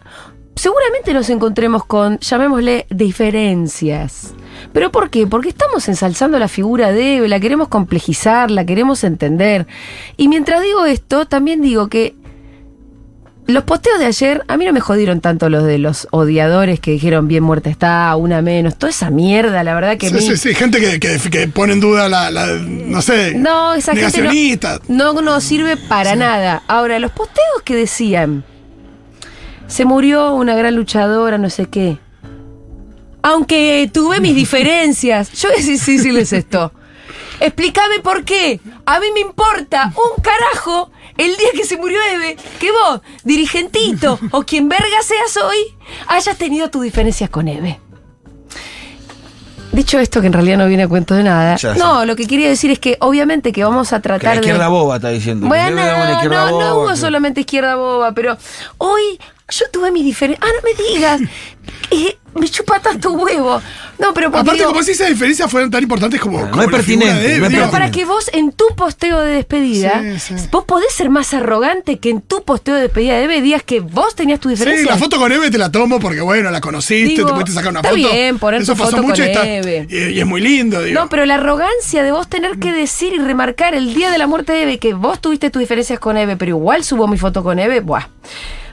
seguramente 0.55 1.13
nos 1.13 1.29
encontremos 1.29 1.85
con, 1.85 2.19
llamémosle, 2.19 2.85
diferencias. 2.89 4.33
¿Pero 4.73 4.91
por 4.91 5.09
qué? 5.09 5.27
Porque 5.27 5.49
estamos 5.49 5.87
ensalzando 5.87 6.39
la 6.39 6.47
figura 6.47 6.91
de 6.91 7.27
la 7.27 7.39
queremos 7.39 7.67
complejizar, 7.67 8.51
la 8.51 8.65
queremos 8.65 9.03
entender. 9.03 9.67
Y 10.17 10.27
mientras 10.27 10.61
digo 10.63 10.85
esto, 10.85 11.25
también 11.25 11.61
digo 11.61 11.87
que 11.87 12.15
los 13.47 13.63
posteos 13.63 13.99
de 13.99 14.05
ayer, 14.07 14.43
a 14.47 14.57
mí 14.57 14.65
no 14.65 14.73
me 14.73 14.79
jodieron 14.79 15.21
tanto 15.21 15.49
los 15.49 15.63
de 15.65 15.77
los 15.77 16.07
odiadores 16.09 16.79
que 16.79 16.89
dijeron 16.91 17.27
bien 17.27 17.43
muerta 17.43 17.69
está, 17.69 18.15
una 18.15 18.41
menos, 18.41 18.75
toda 18.75 18.89
esa 18.89 19.11
mierda, 19.11 19.63
la 19.63 19.75
verdad 19.75 19.97
que 19.97 20.07
Sí, 20.09 20.15
mí- 20.15 20.21
sí, 20.21 20.35
sí, 20.37 20.55
gente 20.55 20.79
que, 20.79 20.99
que, 20.99 21.19
que 21.29 21.47
pone 21.47 21.73
en 21.73 21.79
duda 21.79 22.09
la, 22.09 22.31
la- 22.31 22.47
no 22.57 23.03
sé, 23.03 23.35
No, 23.35 23.75
esa 23.75 23.93
gente 23.95 24.23
no, 24.87 25.13
no 25.13 25.21
nos 25.21 25.43
sirve 25.43 25.77
para 25.77 26.15
nada. 26.15 26.63
Ahora, 26.67 26.97
los 26.97 27.11
posteos 27.11 27.61
que 27.63 27.75
decían, 27.75 28.43
se 29.67 29.85
murió 29.85 30.33
una 30.33 30.55
gran 30.55 30.75
luchadora, 30.75 31.37
no 31.37 31.49
sé 31.49 31.65
qué. 31.67 31.97
aunque 33.21 33.89
tuve 33.93 34.19
mis 34.19 34.35
diferencias, 34.43 35.31
yo 35.33 35.49
voy 35.49 35.57
a 35.57 35.61
decir- 35.61 35.79
decirles 35.97 36.31
esto. 36.33 36.71
Explícame 37.39 37.99
por 37.99 38.23
qué. 38.23 38.61
A 38.85 38.99
mí 38.99 39.07
me 39.13 39.19
importa 39.19 39.91
un 39.97 40.21
carajo 40.23 40.89
el 41.17 41.35
día 41.35 41.49
que 41.53 41.65
se 41.65 41.75
murió 41.77 41.97
Eve, 42.13 42.37
que 42.59 42.69
vos, 42.71 43.01
dirigentito 43.23 44.17
o 44.31 44.43
quien 44.43 44.69
verga 44.69 45.01
seas 45.03 45.35
hoy, 45.43 45.57
hayas 46.07 46.37
tenido 46.37 46.69
tus 46.69 46.83
diferencias 46.83 47.29
con 47.29 47.47
Eve. 47.49 47.79
Dicho 49.71 49.99
esto, 49.99 50.21
que 50.21 50.27
en 50.27 50.33
realidad 50.33 50.57
no 50.57 50.67
viene 50.67 50.83
a 50.83 50.87
cuento 50.87 51.15
de 51.15 51.23
nada. 51.23 51.57
Ya, 51.57 51.73
no, 51.75 52.05
lo 52.05 52.15
que 52.15 52.25
quería 52.27 52.47
decir 52.47 52.71
es 52.71 52.79
que 52.79 52.95
obviamente 53.01 53.51
que 53.51 53.61
vamos 53.65 53.91
a 53.91 53.97
Que 53.97 54.03
tratar 54.03 54.23
la 54.23 54.31
de. 54.35 54.37
izquierda 54.37 54.67
boba 54.69 54.95
está 54.95 55.09
diciendo. 55.09 55.47
Bueno, 55.47 55.75
Que 56.21 56.29
no, 56.29 56.45
no 56.45 56.51
boba, 56.51 56.73
hubo 56.75 56.87
que- 56.91 56.95
solamente 56.95 57.41
izquierda 57.41 57.75
boba, 57.75 58.13
pero 58.13 58.37
hoy 58.77 59.19
yo 59.49 59.69
tuve 59.71 59.91
mi 59.91 60.03
diferencia. 60.03 60.45
Ah, 60.45 60.51
no 60.55 60.61
me 60.63 60.73
digas. 60.91 61.21
Eh, 61.91 62.17
me 62.33 62.49
chupa 62.49 62.79
tanto 62.81 63.11
huevo. 63.13 63.61
No, 63.97 64.13
pero 64.13 64.29
porque 64.29 64.41
Aparte, 64.41 64.57
digo- 64.59 64.71
como 64.71 64.83
si 64.83 64.91
esas 64.91 65.07
diferencias 65.07 65.49
fueran 65.49 65.71
tan 65.71 65.81
importantes 65.83 66.19
como. 66.19 66.41
No 66.41 66.51
como 66.51 66.63
es 66.63 66.69
pertinente, 66.69 67.13
de 67.13 67.25
Eve, 67.35 67.39
no 67.39 67.45
es 67.45 67.51
digo. 67.51 67.61
Pero 67.61 67.71
para 67.71 67.91
que 67.91 68.03
vos 68.03 68.29
en 68.33 68.51
tu 68.51 68.65
posteo 68.75 69.21
de 69.21 69.35
despedida, 69.35 70.01
Sí, 70.19 70.35
sí. 70.37 70.47
vos 70.51 70.65
podés 70.65 70.91
ser 70.91 71.09
más 71.09 71.33
arrogante 71.33 71.97
que 71.99 72.09
en 72.09 72.19
tu 72.21 72.43
posteo 72.43 72.75
de 72.75 72.81
despedida 72.81 73.13
de 73.17 73.23
Eve 73.23 73.41
digas 73.41 73.63
que 73.63 73.79
vos 73.79 74.15
tenías 74.15 74.41
tu 74.41 74.49
diferencia. 74.49 74.83
Sí, 74.83 74.89
la 74.89 74.97
foto 74.97 75.17
con 75.17 75.31
Eve 75.31 75.49
te 75.49 75.57
la 75.57 75.71
tomo 75.71 75.99
porque, 76.01 76.19
bueno, 76.19 76.51
la 76.51 76.59
conociste, 76.59 77.05
Digo, 77.15 77.27
te 77.27 77.33
pudiste 77.33 77.53
sacar 77.53 77.69
una 77.71 77.79
está 77.79 77.89
foto. 77.91 78.01
bien 78.11 78.37
poner 78.37 78.61
Eso 78.63 78.73
tu 78.73 78.79
pasó 78.79 78.91
foto 78.91 79.03
mucho 79.03 79.21
con 79.23 79.25
y, 79.25 79.31
está- 79.31 79.47
Eve. 79.47 79.87
y, 79.89 79.97
y 80.15 80.19
es 80.19 80.25
muy 80.25 80.41
lindo, 80.41 80.81
digo. 80.83 80.99
No, 80.99 81.07
pero 81.07 81.25
la 81.25 81.35
arrogancia 81.35 82.03
de 82.03 82.11
vos 82.11 82.27
tener 82.27 82.59
que 82.59 82.73
decir 82.73 83.13
y 83.13 83.19
remarcar 83.19 83.75
el 83.75 83.93
día 83.93 84.11
de 84.11 84.17
la 84.17 84.27
muerte 84.27 84.51
de 84.51 84.63
Eve 84.63 84.77
que 84.79 84.93
vos 84.93 85.21
tuviste 85.21 85.49
tus 85.51 85.61
diferencias 85.61 85.99
con 85.99 86.17
Eve, 86.17 86.35
pero 86.35 86.49
igual 86.49 86.83
subo 86.83 87.07
mi 87.07 87.17
foto 87.17 87.43
con 87.43 87.59
Eve, 87.59 87.79
buah. 87.79 88.07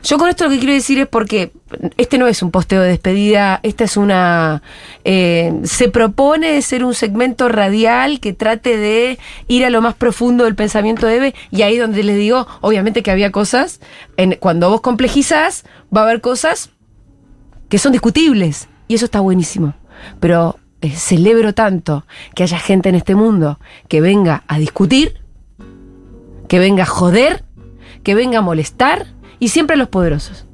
Yo 0.05 0.19
con 0.19 0.29
esto 0.29 0.43
lo 0.45 0.51
que 0.51 0.59
quiero 0.59 0.73
decir 0.73 0.99
es 0.99 1.07
porque 1.07 1.53
este 1.97 2.19
no 2.19 2.27
es 2.27 2.43
un 2.43 2.51
posteo 2.51 2.81
de 2.83 2.91
despedida, 2.93 3.61
esta 3.63 3.85
es 3.85 3.97
una... 3.97 4.63
eh, 5.05 5.53
se 5.65 5.89
propone 5.89 6.63
ser 6.63 6.85
un 6.85 6.95
segmento 6.95 7.49
radial 7.49 8.21
que 8.21 8.33
trate 8.33 8.77
de 8.77 9.19
ir 9.49 9.65
a 9.65 9.71
lo 9.71 9.83
más 9.83 9.95
profundo 9.95 10.45
del 10.45 10.55
pensamiento 10.55 11.07
de 11.07 11.17
Eve 11.17 11.35
y 11.51 11.63
ahí 11.63 11.77
donde 11.77 12.03
les 12.03 12.17
digo, 12.17 12.47
obviamente 12.61 13.03
que 13.03 13.11
había 13.11 13.33
cosas, 13.33 13.81
en, 14.17 14.37
cuando 14.39 14.71
vos 14.71 14.81
complejizás, 14.81 15.65
va 15.95 16.03
a 16.03 16.05
haber 16.05 16.21
cosas 16.21 16.71
que 17.69 17.79
son 17.79 17.93
discutibles 17.93 18.69
y 18.89 18.95
eso 18.95 19.07
está 19.07 19.21
buenísimo. 19.21 19.75
Pero 20.21 20.59
eh, 20.81 20.91
celebro 20.91 21.55
tanto 21.55 22.05
que 22.35 22.43
haya 22.43 22.59
gente 22.59 22.89
en 22.89 22.95
este 22.95 23.15
mundo 23.15 23.59
que 23.89 24.01
venga 24.01 24.43
a 24.47 24.59
discutir, 24.59 25.21
que 26.49 26.59
venga 26.59 26.83
a 26.83 26.87
joder, 26.87 27.45
que 28.03 28.15
venga 28.15 28.39
a 28.39 28.43
molestar 28.43 29.07
y 29.39 29.49
siempre 29.49 29.75
a 29.75 29.79
los 29.79 29.89
poderosos. 29.89 30.47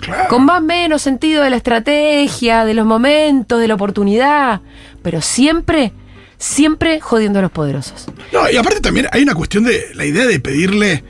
Claro. 0.00 0.28
Con 0.28 0.44
más 0.44 0.60
o 0.60 0.64
menos 0.64 1.02
sentido 1.02 1.42
de 1.42 1.50
la 1.50 1.56
estrategia, 1.56 2.64
de 2.64 2.74
los 2.74 2.86
momentos, 2.86 3.60
de 3.60 3.68
la 3.68 3.74
oportunidad, 3.74 4.60
pero 5.02 5.20
siempre, 5.22 5.92
siempre 6.38 7.00
jodiendo 7.00 7.38
a 7.38 7.42
los 7.42 7.50
poderosos. 7.50 8.06
No, 8.32 8.50
y 8.50 8.56
aparte 8.56 8.80
también 8.80 9.08
hay 9.12 9.22
una 9.22 9.34
cuestión 9.34 9.64
de 9.64 9.86
la 9.94 10.04
idea 10.04 10.26
de 10.26 10.40
pedirle 10.40 11.04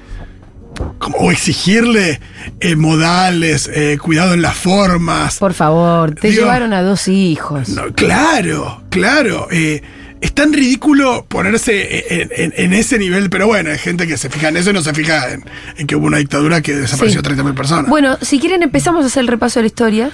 como, 0.99 1.19
o 1.19 1.31
exigirle 1.33 2.21
eh, 2.61 2.77
modales, 2.77 3.69
eh, 3.73 3.99
cuidado 4.01 4.35
en 4.35 4.43
las 4.43 4.57
formas. 4.57 5.39
Por 5.39 5.55
favor, 5.55 6.15
te 6.15 6.29
Digo, 6.29 6.43
llevaron 6.43 6.73
a 6.73 6.83
dos 6.83 7.09
hijos. 7.09 7.69
No, 7.71 7.93
claro, 7.95 8.83
claro. 8.91 9.49
eh, 9.51 9.83
es 10.25 10.33
tan 10.33 10.53
ridículo 10.53 11.25
ponerse 11.29 12.05
en, 12.23 12.31
en- 12.35 12.55
en 12.57 12.73
ese 12.73 12.99
nivel, 12.99 13.29
pero 13.31 13.47
bueno, 13.47 13.71
hay 13.71 13.79
gente 13.79 14.07
que 14.07 14.17
se 14.17 14.31
fija 14.31 14.49
en 14.49 14.57
eso 14.57 14.71
y 14.71 14.73
no 14.73 14.83
se 14.83 14.93
fija 14.95 15.33
en, 15.33 15.45
en 15.77 15.87
que 15.87 15.97
hubo 15.97 16.07
una 16.07 16.19
dictadura 16.19 16.61
que 16.63 16.75
desapareció 16.75 17.21
Sí. 17.21 17.27
30.000 17.29 17.55
personas. 17.55 17.89
Bueno, 17.91 18.17
si 18.23 18.39
quieren 18.41 18.63
empezamos 18.63 19.05
a 19.05 19.09
hacer 19.09 19.21
el 19.21 19.29
repaso 19.29 19.61
de 19.61 19.65
la 19.65 19.67
historia. 19.69 20.11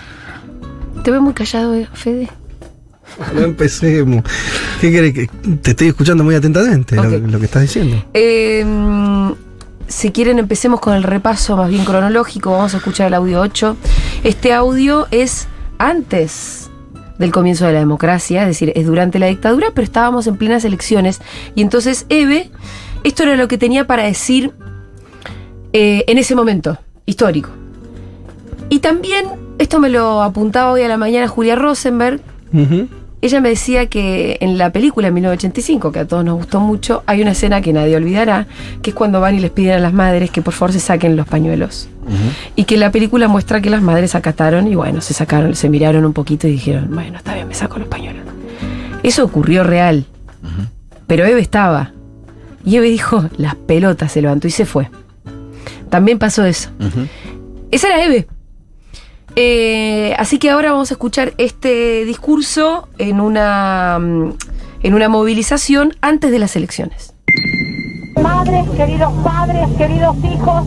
Te 1.05 1.11
veo 1.11 1.23
muy 1.23 1.33
callado, 1.33 1.75
eh, 1.75 1.88
Fede. 1.95 2.29
No 3.35 3.40
empecemos. 3.43 4.23
¿Qué 4.81 4.90
querés 4.93 5.14
que.? 5.14 5.29
Te 5.62 5.71
estoy 5.71 5.88
escuchando 5.88 6.25
muy 6.25 6.35
atentamente 6.35 6.97
lo- 6.97 7.38
que 7.38 7.45
estás 7.47 7.62
diciendo. 7.62 8.05
Eh, 8.12 8.64
si 9.88 10.11
quieren, 10.11 10.38
empecemos 10.38 10.81
con 10.81 10.95
el 10.95 11.02
repaso 11.02 11.57
más 11.57 11.71
bien 11.71 11.85
cronológico. 11.85 12.50
Vamos 12.52 12.75
a 12.75 12.76
escuchar 12.79 13.07
el 13.07 13.14
audio 13.14 13.40
8. 13.40 13.76
Este 14.25 14.52
audio 14.52 15.07
es 15.11 15.47
antes 15.79 16.60
del 17.20 17.32
comienzo 17.32 17.66
de 17.66 17.74
la 17.74 17.78
democracia, 17.80 18.42
es 18.42 18.48
decir, 18.48 18.72
es 18.74 18.86
durante 18.86 19.18
la 19.18 19.26
dictadura, 19.26 19.68
pero 19.74 19.84
estábamos 19.84 20.26
en 20.26 20.38
plenas 20.38 20.64
elecciones. 20.64 21.20
Y 21.54 21.60
entonces 21.60 22.06
Eve, 22.08 22.50
esto 23.04 23.24
era 23.24 23.36
lo 23.36 23.46
que 23.46 23.58
tenía 23.58 23.86
para 23.86 24.04
decir 24.04 24.52
eh, 25.74 26.02
en 26.08 26.16
ese 26.16 26.34
momento 26.34 26.78
histórico. 27.04 27.50
Y 28.70 28.78
también, 28.78 29.26
esto 29.58 29.78
me 29.80 29.90
lo 29.90 30.22
apuntaba 30.22 30.72
hoy 30.72 30.82
a 30.82 30.88
la 30.88 30.96
mañana 30.96 31.28
Julia 31.28 31.56
Rosenberg. 31.56 32.20
Ella 33.22 33.40
me 33.40 33.50
decía 33.50 33.86
que 33.86 34.38
en 34.40 34.56
la 34.56 34.70
película 34.72 35.08
en 35.08 35.14
1985, 35.14 35.92
que 35.92 35.98
a 35.98 36.06
todos 36.06 36.24
nos 36.24 36.36
gustó 36.36 36.60
mucho, 36.60 37.02
hay 37.06 37.20
una 37.20 37.32
escena 37.32 37.60
que 37.60 37.72
nadie 37.72 37.96
olvidará, 37.96 38.46
que 38.82 38.90
es 38.90 38.96
cuando 38.96 39.20
van 39.20 39.34
y 39.34 39.40
les 39.40 39.50
piden 39.50 39.74
a 39.74 39.78
las 39.78 39.92
madres 39.92 40.30
que 40.30 40.40
por 40.40 40.54
favor 40.54 40.72
se 40.72 40.80
saquen 40.80 41.16
los 41.16 41.26
pañuelos. 41.26 41.88
Y 42.56 42.64
que 42.64 42.76
la 42.76 42.90
película 42.90 43.28
muestra 43.28 43.60
que 43.60 43.70
las 43.70 43.82
madres 43.82 44.14
acataron 44.14 44.66
y 44.68 44.74
bueno, 44.74 45.00
se 45.00 45.14
sacaron, 45.14 45.54
se 45.54 45.68
miraron 45.68 46.04
un 46.04 46.12
poquito 46.12 46.48
y 46.48 46.52
dijeron, 46.52 46.88
bueno, 46.90 47.18
está 47.18 47.34
bien, 47.34 47.46
me 47.46 47.54
saco 47.54 47.78
los 47.78 47.88
pañuelos. 47.88 48.24
Eso 49.02 49.24
ocurrió 49.24 49.64
real. 49.64 50.06
Pero 51.06 51.24
Eve 51.26 51.40
estaba. 51.40 51.92
Y 52.64 52.76
Eve 52.76 52.88
dijo, 52.88 53.28
las 53.36 53.54
pelotas, 53.54 54.12
se 54.12 54.22
levantó 54.22 54.48
y 54.48 54.50
se 54.50 54.64
fue. 54.64 54.90
También 55.90 56.18
pasó 56.18 56.44
eso. 56.44 56.70
Esa 57.70 57.88
era 57.88 58.04
Eve. 58.04 58.26
Eh, 59.37 60.14
así 60.18 60.38
que 60.38 60.50
ahora 60.50 60.72
vamos 60.72 60.90
a 60.90 60.94
escuchar 60.94 61.34
este 61.38 62.04
discurso 62.04 62.88
en 62.99 63.20
una, 63.20 63.99
mm, 64.00 64.32
en 64.82 64.94
una 64.94 65.08
movilización 65.08 65.94
antes 66.00 66.30
de 66.30 66.38
las 66.38 66.56
elecciones. 66.56 67.14
Madres, 68.20 68.68
queridos 68.76 69.12
padres, 69.22 69.68
queridos 69.78 70.16
hijos, 70.25 70.66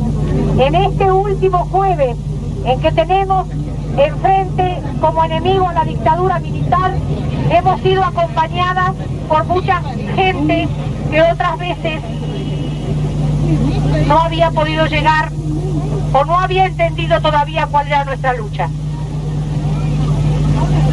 en 0.58 0.76
este 0.76 1.12
último 1.12 1.60
jueves 1.66 2.16
en 2.66 2.80
que 2.80 2.92
tenemos 2.92 3.48
enfrente 3.98 4.82
como 5.02 5.24
enemigo 5.24 5.68
a 5.68 5.74
la 5.74 5.84
dictadura 5.84 6.40
militar, 6.40 6.94
hemos 7.50 7.82
sido 7.82 8.04
acompañadas 8.04 8.94
por 9.28 9.44
mucha 9.46 9.82
gente 10.16 10.68
que 11.12 11.22
otras 11.22 11.58
veces 11.60 12.02
no 14.08 14.20
había 14.20 14.50
podido 14.52 14.86
llegar 14.88 15.32
o 16.14 16.26
no 16.26 16.40
había 16.40 16.66
entendido 16.66 17.20
todavía 17.22 17.68
cuál 17.68 17.88
era 17.88 18.06
nuestra 18.06 18.34
lucha. 18.34 18.70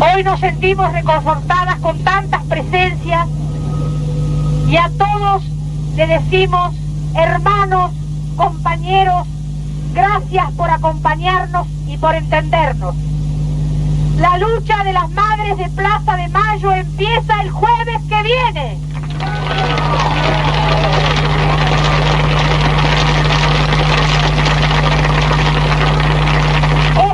Hoy 0.00 0.24
nos 0.24 0.40
sentimos 0.40 0.92
reconfortadas 0.92 1.78
con 1.80 1.98
tantas 2.02 2.42
presencias 2.44 3.28
y 4.66 4.76
a 4.76 4.90
todos 4.96 5.42
le 5.94 6.06
decimos, 6.06 6.74
hermanos, 7.14 7.92
compañeros, 8.36 9.26
gracias 9.92 10.50
por 10.52 10.70
acompañarnos 10.70 11.66
y 11.86 11.98
por 11.98 12.14
entendernos. 12.14 12.94
La 14.16 14.38
lucha 14.38 14.84
de 14.84 14.92
las 14.92 15.10
madres 15.10 15.58
de 15.58 15.68
Plaza 15.70 16.16
de 16.16 16.28
Mayo 16.28 16.72
empieza 16.72 17.42
el 17.42 17.50
jueves 17.50 18.00
que 18.08 18.22
viene. 18.22 18.78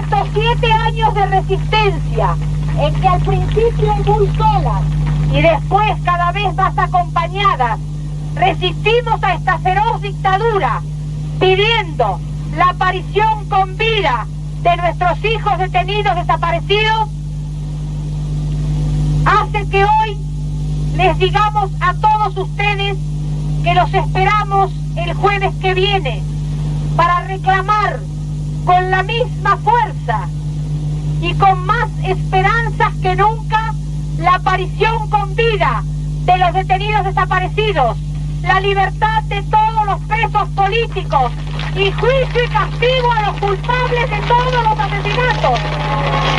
Estos 0.00 0.28
siete 0.34 0.72
años 0.96 1.14
de 1.14 1.26
resistencia, 1.26 2.36
en 2.78 2.94
que 2.94 3.08
al 3.08 3.20
principio 3.20 3.96
muy 4.06 4.26
solas 4.36 4.82
y 5.30 5.42
después 5.42 5.92
cada 6.04 6.32
vez 6.32 6.54
más 6.54 6.76
acompañadas, 6.78 7.78
resistimos 8.34 9.22
a 9.22 9.34
esta 9.34 9.58
feroz 9.58 10.00
dictadura, 10.00 10.80
pidiendo 11.38 12.18
la 12.56 12.70
aparición 12.70 13.46
con 13.48 13.76
vida 13.76 14.26
de 14.62 14.76
nuestros 14.76 15.22
hijos 15.24 15.58
detenidos 15.58 16.16
desaparecidos, 16.16 17.10
hace 19.26 19.68
que 19.68 19.84
hoy 19.84 20.16
les 20.96 21.18
digamos 21.18 21.70
a 21.80 21.92
todos 21.94 22.36
ustedes 22.38 22.96
que 23.62 23.74
los 23.74 23.92
esperamos 23.92 24.72
el 24.96 25.12
jueves 25.12 25.54
que 25.60 25.74
viene 25.74 26.22
para 26.96 27.20
reclamar 27.26 28.00
con 28.64 28.90
la 28.90 29.02
misma 29.02 29.58
fuerza 29.58 30.26
y 31.20 31.34
con 31.34 31.64
más 31.66 31.88
esperanzas 32.04 32.94
que 33.02 33.16
nunca 33.16 33.72
la 34.18 34.34
aparición 34.34 35.08
con 35.10 35.34
vida 35.34 35.82
de 36.24 36.38
los 36.38 36.52
detenidos 36.52 37.04
desaparecidos, 37.04 37.96
la 38.42 38.60
libertad 38.60 39.22
de 39.24 39.42
todos 39.42 39.86
los 39.86 40.00
presos 40.02 40.48
políticos 40.50 41.32
y 41.74 41.90
juicio 41.92 42.44
y 42.44 42.48
castigo 42.48 43.12
a 43.12 43.22
los 43.22 43.36
culpables 43.38 44.10
de 44.10 44.20
todos 44.26 44.64
los 44.64 44.78
asesinatos. 44.78 46.35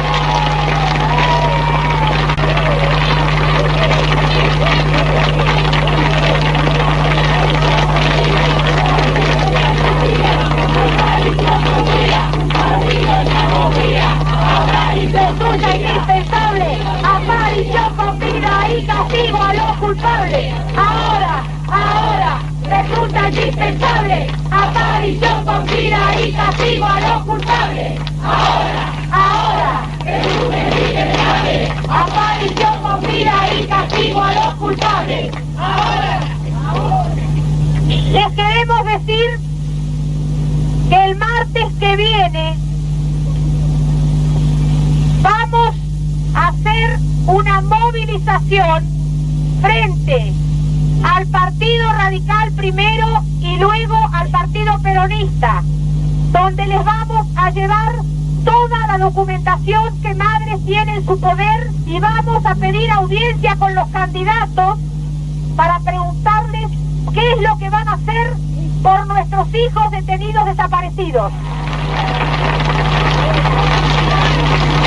Desaparecidos. 71.17 71.31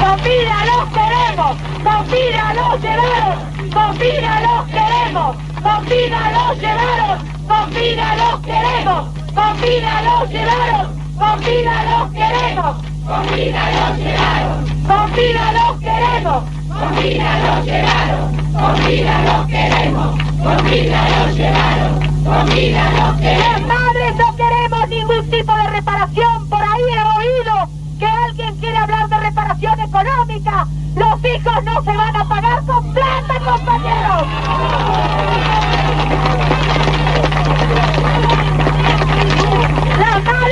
Con 0.01 0.17
vida 0.23 0.65
los 0.67 0.85
queremos, 0.91 1.57
con 1.83 2.11
vida 2.11 2.55
los 2.55 2.81
llevaron, 2.81 3.71
con 3.73 3.99
vida 3.99 4.41
los 4.41 4.67
queremos, 4.69 5.37
con 5.63 5.85
vida 5.87 6.31
los 6.33 6.59
llevaron, 6.61 7.19
con 7.49 7.71
vida 7.71 8.17
los 8.17 8.41
queremos, 8.41 9.05
con 9.07 9.41
vida 9.41 10.13
los 10.13 10.39
llevaron, 10.41 11.17
con 11.19 11.39
vida 11.41 11.83
los 11.91 12.11
queremos, 12.13 12.77
con 13.07 13.23
vida 13.35 13.63
los 13.73 13.99
llevaron, 13.99 14.67
con 14.87 15.13
vida 15.13 15.53
los 15.53 15.81
queremos, 15.81 16.43
con 16.69 16.97
vida 17.03 17.39
los 17.45 17.65
llevaron, 17.67 18.31
con 18.53 18.75
vida 18.87 19.23
los 19.25 19.47
queremos, 19.47 20.11
con 20.43 20.71
vida 20.71 21.09
los 21.11 21.37
llevaron, 21.37 22.25
con 22.25 22.47
vida 22.55 22.85
los 22.99 23.21
queremos. 23.21 23.61
Madres 23.67 24.17
no 24.17 24.37
queremos 24.37 24.80
ningún 24.91 25.31
tipo 25.31 25.55
de 25.55 25.67
reparación, 25.69 26.49
por 26.49 26.61
ahí 26.61 26.83
he 26.93 27.03
oído 27.19 27.69
que 27.99 28.07
alguien 28.07 28.57
quiere 28.57 28.77
hablar 28.77 29.09
de 29.09 29.19
reparación 29.19 29.81
económica. 29.81 30.67
Los 30.97 31.25
hijos 31.25 31.65
no 31.65 31.83
se 31.83 31.97
van 31.97 32.17
a 32.17 32.29
pagar 32.29 32.67
con 32.67 32.93
plata, 32.93 33.35
compañeros. 33.39 34.27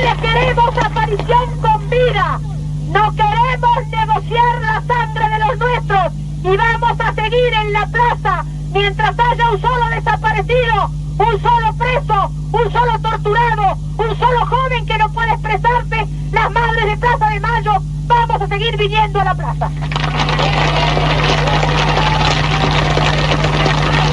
Las 0.03 0.17
queremos 0.17 0.77
aparición 0.77 1.61
con 1.61 1.89
vida. 1.89 2.39
No 2.87 3.11
queremos 3.11 3.87
negociar 3.91 4.61
la 4.61 4.83
sangre 4.87 5.29
de 5.29 5.39
los 5.39 5.57
nuestros. 5.57 6.13
Y 6.43 6.57
vamos 6.57 6.99
a 6.99 7.13
seguir 7.13 7.53
en 7.61 7.73
la 7.73 7.85
plaza 7.87 8.45
mientras 8.71 9.19
haya 9.19 9.51
un 9.51 9.61
solo 9.61 9.89
desaparecido, 9.89 10.89
un 11.19 11.41
solo 11.41 11.73
preso, 11.77 12.31
un 12.51 12.71
solo 12.71 12.99
torturado, 13.01 13.77
un 13.97 14.17
solo 14.17 14.45
joven 14.45 14.85
que 14.85 14.97
no 14.97 15.11
puede 15.11 15.31
expresarse. 15.33 16.07
Las 16.31 16.51
madres 16.51 16.85
de 16.85 16.97
Plaza 16.97 17.29
de 17.29 17.39
Mayo 17.39 17.73
vamos 18.07 18.41
a 18.41 18.47
seguir 18.47 18.77
viniendo 18.77 19.19
a 19.19 19.23
la 19.25 19.35
plaza. 19.35 19.69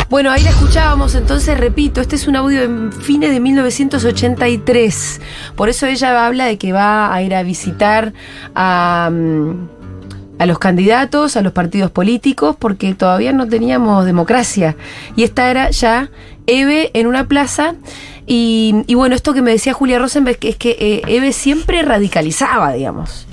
Bueno, 0.08 0.30
ahí 0.30 0.42
la 0.42 0.50
escuchábamos, 0.50 1.14
entonces 1.14 1.58
repito, 1.58 2.00
este 2.00 2.16
es 2.16 2.26
un 2.26 2.36
audio 2.36 2.60
de 2.60 2.92
fines 2.92 3.30
de 3.30 3.40
1983. 3.40 5.20
Por 5.56 5.68
eso 5.68 5.86
ella 5.86 6.26
habla 6.26 6.46
de 6.46 6.58
que 6.58 6.72
va 6.72 7.12
a 7.12 7.22
ir 7.22 7.34
a 7.34 7.42
visitar 7.42 8.12
a, 8.54 9.10
mm, 9.12 9.68
a 10.38 10.46
los 10.46 10.58
candidatos, 10.58 11.36
a 11.36 11.42
los 11.42 11.52
partidos 11.52 11.90
políticos, 11.90 12.56
porque 12.58 12.94
todavía 12.94 13.32
no 13.32 13.48
teníamos 13.48 14.04
democracia. 14.04 14.76
Y 15.16 15.24
esta 15.24 15.50
era 15.50 15.70
ya 15.70 16.10
Eve 16.46 16.90
en 16.94 17.06
una 17.06 17.26
plaza. 17.28 17.74
Y, 18.26 18.74
y 18.86 18.94
bueno, 18.94 19.14
esto 19.14 19.34
que 19.34 19.42
me 19.42 19.52
decía 19.52 19.72
Julia 19.72 19.98
Rosenberg, 19.98 20.38
es 20.42 20.56
que 20.56 20.76
eh, 20.80 21.02
Eve 21.06 21.32
siempre 21.32 21.82
radicalizaba, 21.82 22.72
digamos. 22.72 23.26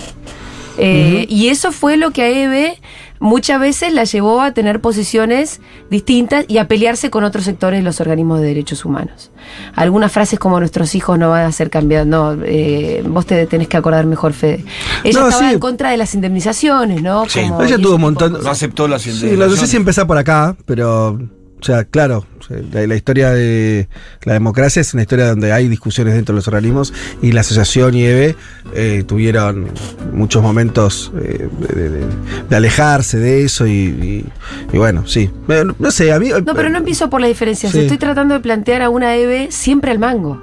Eh, 0.78 1.26
Y 1.30 1.48
eso 1.50 1.72
fue 1.72 1.98
lo 1.98 2.12
que 2.12 2.24
a 2.24 2.30
Eve 2.30 2.80
muchas 3.20 3.58
veces 3.60 3.94
la 3.94 4.04
llevó 4.04 4.42
a 4.42 4.52
tener 4.52 4.82
posiciones 4.82 5.62
distintas 5.90 6.44
y 6.50 6.58
a 6.58 6.68
pelearse 6.68 7.10
con 7.10 7.24
otros 7.24 7.46
sectores 7.46 7.80
de 7.80 7.84
los 7.84 8.02
organismos 8.02 8.42
de 8.42 8.48
derechos 8.48 8.84
humanos. 8.84 9.32
Algunas 9.76 10.12
frases 10.12 10.40
como 10.40 10.60
nuestros 10.60 10.94
hijos 10.96 11.18
no 11.18 11.30
van 11.30 11.46
a 11.46 11.52
ser 11.54 11.70
cambiados, 11.70 12.08
no, 12.08 12.34
eh, 12.44 13.02
vos 13.08 13.26
te 13.26 13.46
tenés 13.46 13.68
que 13.70 13.78
acordar 13.78 14.06
mejor, 14.08 14.34
Fede. 14.34 14.66
Ella 15.04 15.20
No, 15.22 15.28
estaba 15.30 15.48
sí. 15.48 15.54
en 15.54 15.60
contra 15.60 15.92
de 15.92 15.98
las 15.98 16.14
indemnizaciones, 16.16 17.02
¿no? 17.02 17.26
Sí. 17.30 17.42
Como- 17.44 17.62
Ella 17.64 17.78
tuvo 17.78 17.96
un 17.96 18.02
montón. 18.02 18.34
No 18.44 18.50
aceptó 18.50 18.88
las 18.88 19.04
Sí, 19.04 19.36
no 19.38 19.50
sé 19.56 19.68
si 19.68 19.78
empezar 19.78 20.06
por 20.08 20.18
acá, 20.18 20.58
pero. 20.66 21.20
O 21.64 21.66
sea, 21.66 21.86
claro, 21.86 22.26
la, 22.74 22.86
la 22.86 22.96
historia 22.96 23.30
de 23.32 23.88
la 24.26 24.34
democracia 24.34 24.82
es 24.82 24.94
una 24.94 25.04
historia 25.04 25.28
donde 25.30 25.54
hay 25.54 25.70
discusiones 25.70 26.14
dentro 26.14 26.34
de 26.36 26.40
los 26.40 26.48
organismos 26.50 26.94
y 27.22 27.32
la 27.32 27.40
asociación 27.40 27.96
y 27.96 28.04
EVE 28.04 28.36
eh, 28.76 29.06
tuvieron 29.08 29.70
muchos 30.12 30.44
momentos 30.44 31.14
eh, 31.22 31.48
de, 31.74 31.90
de- 31.90 32.06
de 32.50 32.56
alejarse 32.58 33.18
de 33.18 33.46
eso 33.46 33.66
y, 33.66 33.72
y- 33.72 34.26
y 34.74 34.78
bueno, 34.78 35.08
sí. 35.08 35.30
Eh, 35.48 35.64
No, 35.66 35.74
no 35.80 35.90
sé, 35.92 36.12
a 36.12 36.20
mí. 36.20 36.32
No, 36.46 36.54
pero 36.54 36.70
no 36.70 36.80
empiezo 36.80 37.10
por 37.10 37.22
la 37.22 37.28
diferencia. 37.28 37.72
Sí. 37.72 37.80
Estoy 37.80 37.98
tratando 37.98 38.34
de 38.34 38.42
plantear 38.42 38.82
a 38.82 38.90
una 38.90 39.16
Eve 39.16 39.48
siempre 39.50 39.92
al 39.92 40.00
mango. 40.00 40.42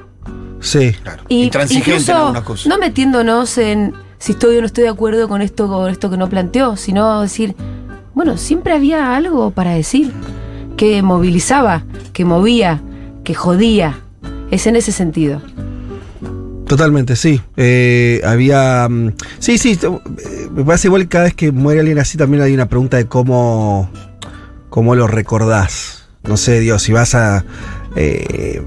Sí. 0.61 0.93
Claro. 1.03 1.23
Y 1.29 1.45
Intransigente 1.45 1.91
en 1.91 1.97
incluso 1.99 2.17
algunas 2.17 2.43
cosas. 2.45 2.67
no 2.67 2.79
metiéndonos 2.79 3.59
en 3.59 3.93
si 4.19 4.33
estoy 4.33 4.57
o 4.57 4.61
no 4.61 4.67
estoy 4.67 4.85
de 4.85 4.91
acuerdo 4.91 5.29
con 5.29 5.43
esto 5.43 5.69
con 5.69 5.91
esto 5.91 6.09
que 6.09 6.17
no 6.17 6.31
planteó, 6.31 6.77
sino 6.79 7.21
decir, 7.21 7.55
bueno, 8.15 8.39
siempre 8.39 8.73
había 8.73 9.15
algo 9.15 9.51
para 9.51 9.73
decir 9.73 10.13
que 10.77 11.03
movilizaba, 11.03 11.85
que 12.13 12.25
movía, 12.25 12.81
que 13.25 13.35
jodía. 13.35 13.99
Es 14.51 14.67
en 14.67 14.77
ese 14.77 14.93
sentido. 14.93 15.41
Totalmente, 16.67 17.17
sí. 17.17 17.41
Eh, 17.57 18.21
había. 18.25 18.87
mm, 18.89 19.13
Sí, 19.39 19.59
sí. 19.59 19.79
eh, 19.83 20.49
Me 20.53 20.65
parece 20.65 20.89
igual 20.89 21.03
que 21.03 21.09
cada 21.09 21.25
vez 21.25 21.35
que 21.35 21.53
muere 21.53 21.81
alguien 21.81 21.99
así 21.99 22.17
también 22.17 22.43
hay 22.43 22.55
una 22.55 22.69
pregunta 22.69 22.97
de 22.97 23.07
cómo. 23.07 23.91
cómo 24.69 24.95
lo 24.95 25.07
recordás. 25.07 26.05
No 26.23 26.37
sé, 26.37 26.61
Dios, 26.61 26.83
si 26.83 26.93
vas 26.93 27.15
a. 27.15 27.45
eh, 27.97 28.63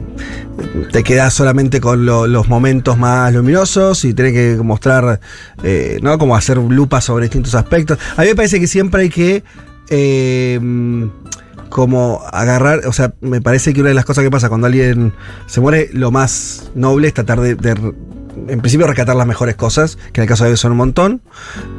te 0.91 1.03
quedás 1.03 1.33
solamente 1.33 1.79
con 1.81 2.05
lo- 2.05 2.27
los 2.27 2.47
momentos 2.49 2.97
más 2.97 3.33
luminosos 3.33 4.03
y 4.05 4.13
tenés 4.13 4.33
que 4.33 4.55
mostrar, 4.63 5.19
¿no? 6.01 6.17
Como 6.17 6.35
hacer 6.35 6.57
lupas 6.57 7.05
sobre 7.05 7.25
distintos 7.25 7.55
aspectos. 7.55 7.97
A 8.17 8.21
mí 8.21 8.27
me 8.29 8.35
parece 8.35 8.59
que 8.59 8.67
siempre 8.67 9.03
hay 9.03 9.09
que. 9.09 9.43
Como 11.73 12.21
agarrar, 12.31 12.85
o 12.85 12.93
sea, 12.93 13.15
me 13.21 13.41
parece 13.41 13.73
que 13.73 13.79
una 13.81 13.89
de 13.89 13.95
las 13.95 14.05
cosas 14.05 14.23
que 14.23 14.29
pasa 14.29 14.47
cuando 14.47 14.67
alguien 14.67 15.11
se 15.47 15.59
muere, 15.59 15.89
lo 15.91 16.11
más 16.11 16.69
noble 16.75 17.07
es 17.07 17.15
tratar 17.15 17.41
de, 17.41 17.49
en 18.47 18.59
principio, 18.61 18.85
rescatar 18.85 19.15
las 19.15 19.25
mejores 19.25 19.55
cosas, 19.55 19.97
que 20.11 20.21
en 20.21 20.23
el 20.23 20.27
caso 20.29 20.43
de 20.43 20.51
Eve 20.51 20.57
son 20.57 20.73
un 20.73 20.77
montón. 20.77 21.21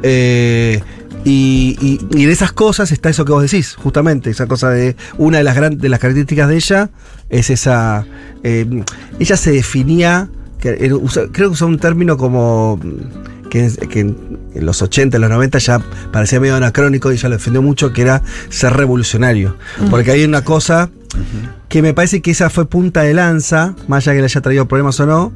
Eh, 0.03 0.81
y, 1.23 1.77
y- 1.79 2.21
y 2.21 2.25
de 2.25 2.31
esas 2.33 2.51
cosas 2.51 2.91
está 2.91 3.09
eso 3.09 3.23
que 3.23 3.31
vos 3.31 3.41
decís, 3.41 3.75
justamente, 3.75 4.29
esa 4.29 4.47
cosa 4.47 4.69
de 4.69 4.97
una 5.17 5.37
de 5.37 5.45
las, 5.45 5.55
gran- 5.55 5.77
de 5.77 5.87
las 5.87 5.99
características 6.01 6.49
de 6.49 6.55
ella 6.57 6.89
es 7.29 7.49
esa... 7.49 8.05
eh, 8.43 8.83
ella 9.17 9.37
se 9.37 9.51
definía, 9.51 10.29
creo 10.59 11.31
que 11.31 11.45
usó 11.47 11.67
un 11.67 11.79
término 11.79 12.17
como... 12.17 12.79
Que, 13.55 13.87
que 13.87 13.99
en 14.01 14.65
los 14.65 14.81
80, 14.81 15.15
en 15.15 15.21
los 15.21 15.29
90 15.29 15.59
ya 15.59 15.79
parecía 16.11 16.41
medio 16.41 16.57
anacrónico 16.57 17.09
y 17.09 17.15
ella 17.15 17.29
lo 17.29 17.35
defendió 17.35 17.61
mucho, 17.61 17.93
que 17.93 18.01
era 18.01 18.21
ser 18.49 18.73
revolucionario. 18.73 19.55
Porque 19.89 20.11
hay 20.11 20.25
una 20.25 20.43
cosa 20.43 20.89
que 21.69 21.81
me 21.81 21.93
parece 21.93 22.21
que 22.21 22.31
esa 22.31 22.49
fue 22.49 22.65
punta 22.65 23.03
de 23.03 23.13
lanza, 23.13 23.73
más 23.87 24.05
allá 24.05 24.15
que 24.15 24.19
le 24.19 24.25
haya 24.25 24.41
traído 24.41 24.67
problemas 24.67 24.99
o 24.99 25.05
no, 25.05 25.31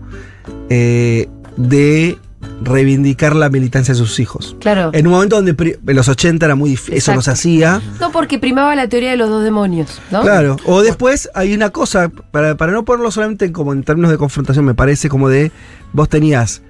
eh, 0.70 1.30
de 1.56 2.18
reivindicar 2.62 3.38
la 3.38 3.50
militancia 3.50 3.94
de 3.94 3.98
sus 3.98 4.20
hijos. 4.20 4.58
Claro. 4.60 4.92
En 4.94 5.08
un 5.08 5.14
momento 5.14 5.38
donde 5.38 5.56
en 5.88 5.96
los 5.96 6.08
80 6.10 6.46
era 6.46 6.56
muy 6.56 6.72
difícil, 6.72 6.96
eso 6.96 7.16
no 7.16 7.22
se 7.22 7.32
hacía. 7.32 7.82
No 8.02 8.12
porque 8.12 8.38
primaba 8.38 8.76
la 8.76 8.90
teoría 8.90 9.12
de 9.12 9.18
los 9.18 9.30
dos 9.30 9.44
demonios, 9.44 10.02
¿no? 10.12 10.22
Claro. 10.24 10.58
O 10.66 10.82
después 10.82 11.30
hay 11.34 11.54
una 11.54 11.70
cosa, 11.70 12.10
para, 12.10 12.58
para 12.58 12.74
no 12.74 12.84
ponerlo 12.84 13.12
solamente 13.12 13.52
como 13.52 13.72
en 13.72 13.84
términos 13.84 14.12
de 14.12 14.18
confrontación, 14.18 14.66
me 14.66 14.74
parece 14.74 15.08
como 15.08 15.30
de 15.30 15.54
vos 15.94 16.10
tenías. 16.10 16.62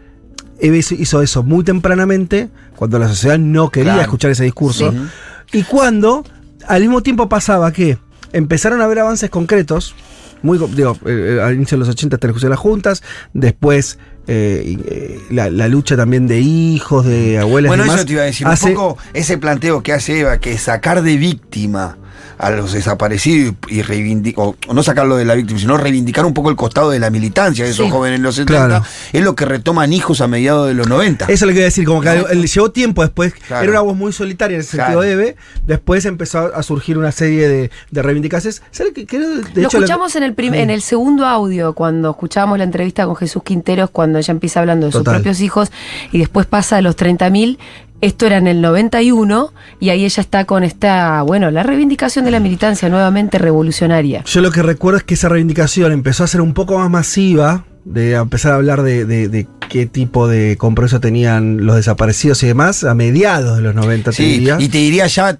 Hizo- 0.61 1.21
eso 1.21 1.43
muy 1.43 1.63
tempranamente, 1.63 2.49
cuando 2.75 2.99
la 2.99 3.07
sociedad 3.07 3.37
no 3.39 3.69
quería 3.69 3.93
Claro. 3.93 4.01
escuchar 4.03 4.31
ese 4.31 4.43
discurso. 4.43 4.91
Sí. 4.91 5.59
Y 5.59 5.63
cuando 5.63 6.23
al 6.67 6.81
mismo 6.81 7.01
tiempo 7.01 7.29
pasaba 7.29 7.71
que 7.71 7.97
empezaron 8.33 8.81
a 8.81 8.85
haber 8.85 8.99
avances 8.99 9.29
concretos, 9.29 9.95
muy, 10.41 10.57
digo, 10.75 10.97
eh, 11.05 11.37
eh, 11.37 11.41
al 11.41 11.55
inicio 11.55 11.75
de 11.77 11.79
los 11.79 11.89
80 11.89 12.15
está 12.17 12.27
la 12.27 12.33
de 12.47 12.49
las 12.51 12.59
juntas, 12.59 13.03
después 13.33 13.97
eh, 14.31 14.77
eh, 14.85 15.19
la, 15.31 15.49
la 15.49 15.67
lucha 15.67 15.97
también 15.97 16.27
de 16.27 16.39
hijos, 16.39 17.03
de 17.05 17.39
abuelas 17.39 17.69
Bueno, 17.69 17.83
y 17.83 17.87
demás, 17.87 17.97
eso 17.99 18.05
te 18.05 18.13
iba 18.13 18.21
a 18.21 18.25
decir. 18.25 18.45
hace- 18.47 18.69
Un 18.69 18.75
poco 18.75 18.97
ese 19.13 19.37
planteo 19.39 19.81
que 19.81 19.91
hace 19.91 20.19
Eva, 20.19 20.37
que 20.37 20.57
sacar 20.59 21.01
de 21.01 21.17
víctima 21.17 21.97
a 22.39 22.49
los 22.51 22.71
desaparecidos 22.73 23.53
y, 23.67 23.81
reivindicar, 23.83 24.43
o 24.45 24.55
no 24.73 24.81
sacarlo 24.81 25.17
de 25.17 25.25
la 25.25 25.35
víctima, 25.35 25.59
sino 25.59 25.77
reivindicar 25.77 26.25
un 26.25 26.33
poco 26.33 26.49
el 26.49 26.55
costado 26.55 26.89
de 26.89 26.97
la 26.97 27.09
militancia 27.09 27.65
de 27.65 27.71
esos 27.71 27.85
Sí. 27.85 27.91
jóvenes 27.91 28.15
en 28.17 28.23
los 28.23 28.35
70, 28.35 28.65
Claro. 28.67 28.85
es 29.13 29.23
lo 29.23 29.35
que 29.35 29.45
retoman 29.45 29.91
hijos 29.93 30.21
a 30.21 30.27
mediados 30.27 30.67
de 30.69 30.73
los 30.73 30.87
90. 30.87 31.25
Eso 31.25 31.33
es 31.33 31.41
lo 31.41 31.47
que 31.49 31.53
iba 31.55 31.63
a 31.63 31.65
decir, 31.65 31.85
como 31.85 32.01
que 32.01 32.09
él 32.31 32.47
llevó 32.47 32.71
tiempo 32.71 33.01
después. 33.01 33.33
Claro. 33.33 33.63
Era 33.63 33.71
una 33.73 33.81
voz 33.81 33.97
muy 33.97 34.13
solitaria 34.13 34.55
en 34.55 34.61
ese 34.61 34.77
Claro. 34.77 35.01
sentido 35.01 35.01
de 35.01 35.11
Eve. 35.11 35.35
Después 35.67 36.05
empezó 36.05 36.55
a 36.55 36.63
surgir 36.63 36.97
una 36.97 37.11
serie 37.11 37.47
de, 37.49 37.71
de 37.91 38.01
reivindicaciones. 38.01 38.61
¿Sabe 38.71 38.93
qué? 38.93 39.05
Lo 39.19 39.41
hecho, 39.41 39.77
escuchamos 39.77 40.15
en 40.15 40.23
el 40.23 40.33
prim- 40.33 40.53
en 40.53 40.69
el 40.69 40.81
segundo 40.81 41.25
audio, 41.25 41.73
cuando 41.73 42.09
escuchábamos 42.11 42.57
la 42.57 42.63
entrevista 42.63 43.05
con 43.05 43.15
Jesús 43.17 43.43
Quinteros, 43.43 43.89
cuando 43.89 44.17
ella 44.17 44.31
empieza 44.31 44.61
hablando 44.61 44.85
de 44.85 44.91
sus 44.93 45.03
propios 45.03 45.41
hijos 45.41 45.71
y 46.13 46.19
después 46.19 46.45
pasa 46.45 46.77
a 46.77 46.81
los 46.81 46.95
30.000. 46.95 47.57
Esto 48.01 48.25
era 48.27 48.37
en 48.37 48.47
el 48.47 48.61
91 48.61 49.51
y 49.79 49.89
ahí 49.89 50.05
ella 50.05 50.21
está 50.21 50.45
con 50.45 50.63
esta, 50.63 51.21
bueno, 51.23 51.51
la 51.51 51.63
reivindicación 51.63 52.25
de 52.25 52.31
la 52.31 52.39
militancia 52.39 52.87
nuevamente 52.89 53.37
revolucionaria. 53.37 54.23
Yo 54.25 54.41
lo 54.41 54.51
que 54.51 54.61
recuerdo 54.63 54.97
es 54.99 55.03
que 55.03 55.15
esa 55.15 55.29
reivindicación 55.29 55.91
empezó 55.91 56.23
a 56.23 56.27
ser 56.27 56.41
un 56.41 56.53
poco 56.53 56.77
más 56.77 56.89
masiva, 56.89 57.65
de 57.85 58.13
empezar 58.13 58.51
a 58.51 58.55
hablar 58.55 58.83
de, 58.83 59.05
de- 59.05 59.27
de 59.29 59.47
qué 59.69 59.85
tipo 59.85 60.27
de 60.27 60.57
compromiso 60.57 60.99
tenían 60.99 61.65
los 61.65 61.75
desaparecidos 61.75 62.41
y 62.43 62.47
demás, 62.47 62.83
a 62.83 62.93
mediados 62.95 63.57
de 63.57 63.63
los 63.63 63.75
90, 63.75 64.11
te 64.11 64.17
Sí, 64.17 64.23
diría. 64.23 64.57
y 64.59 64.69
te 64.69 64.77
diría 64.79 65.07
ya 65.07 65.39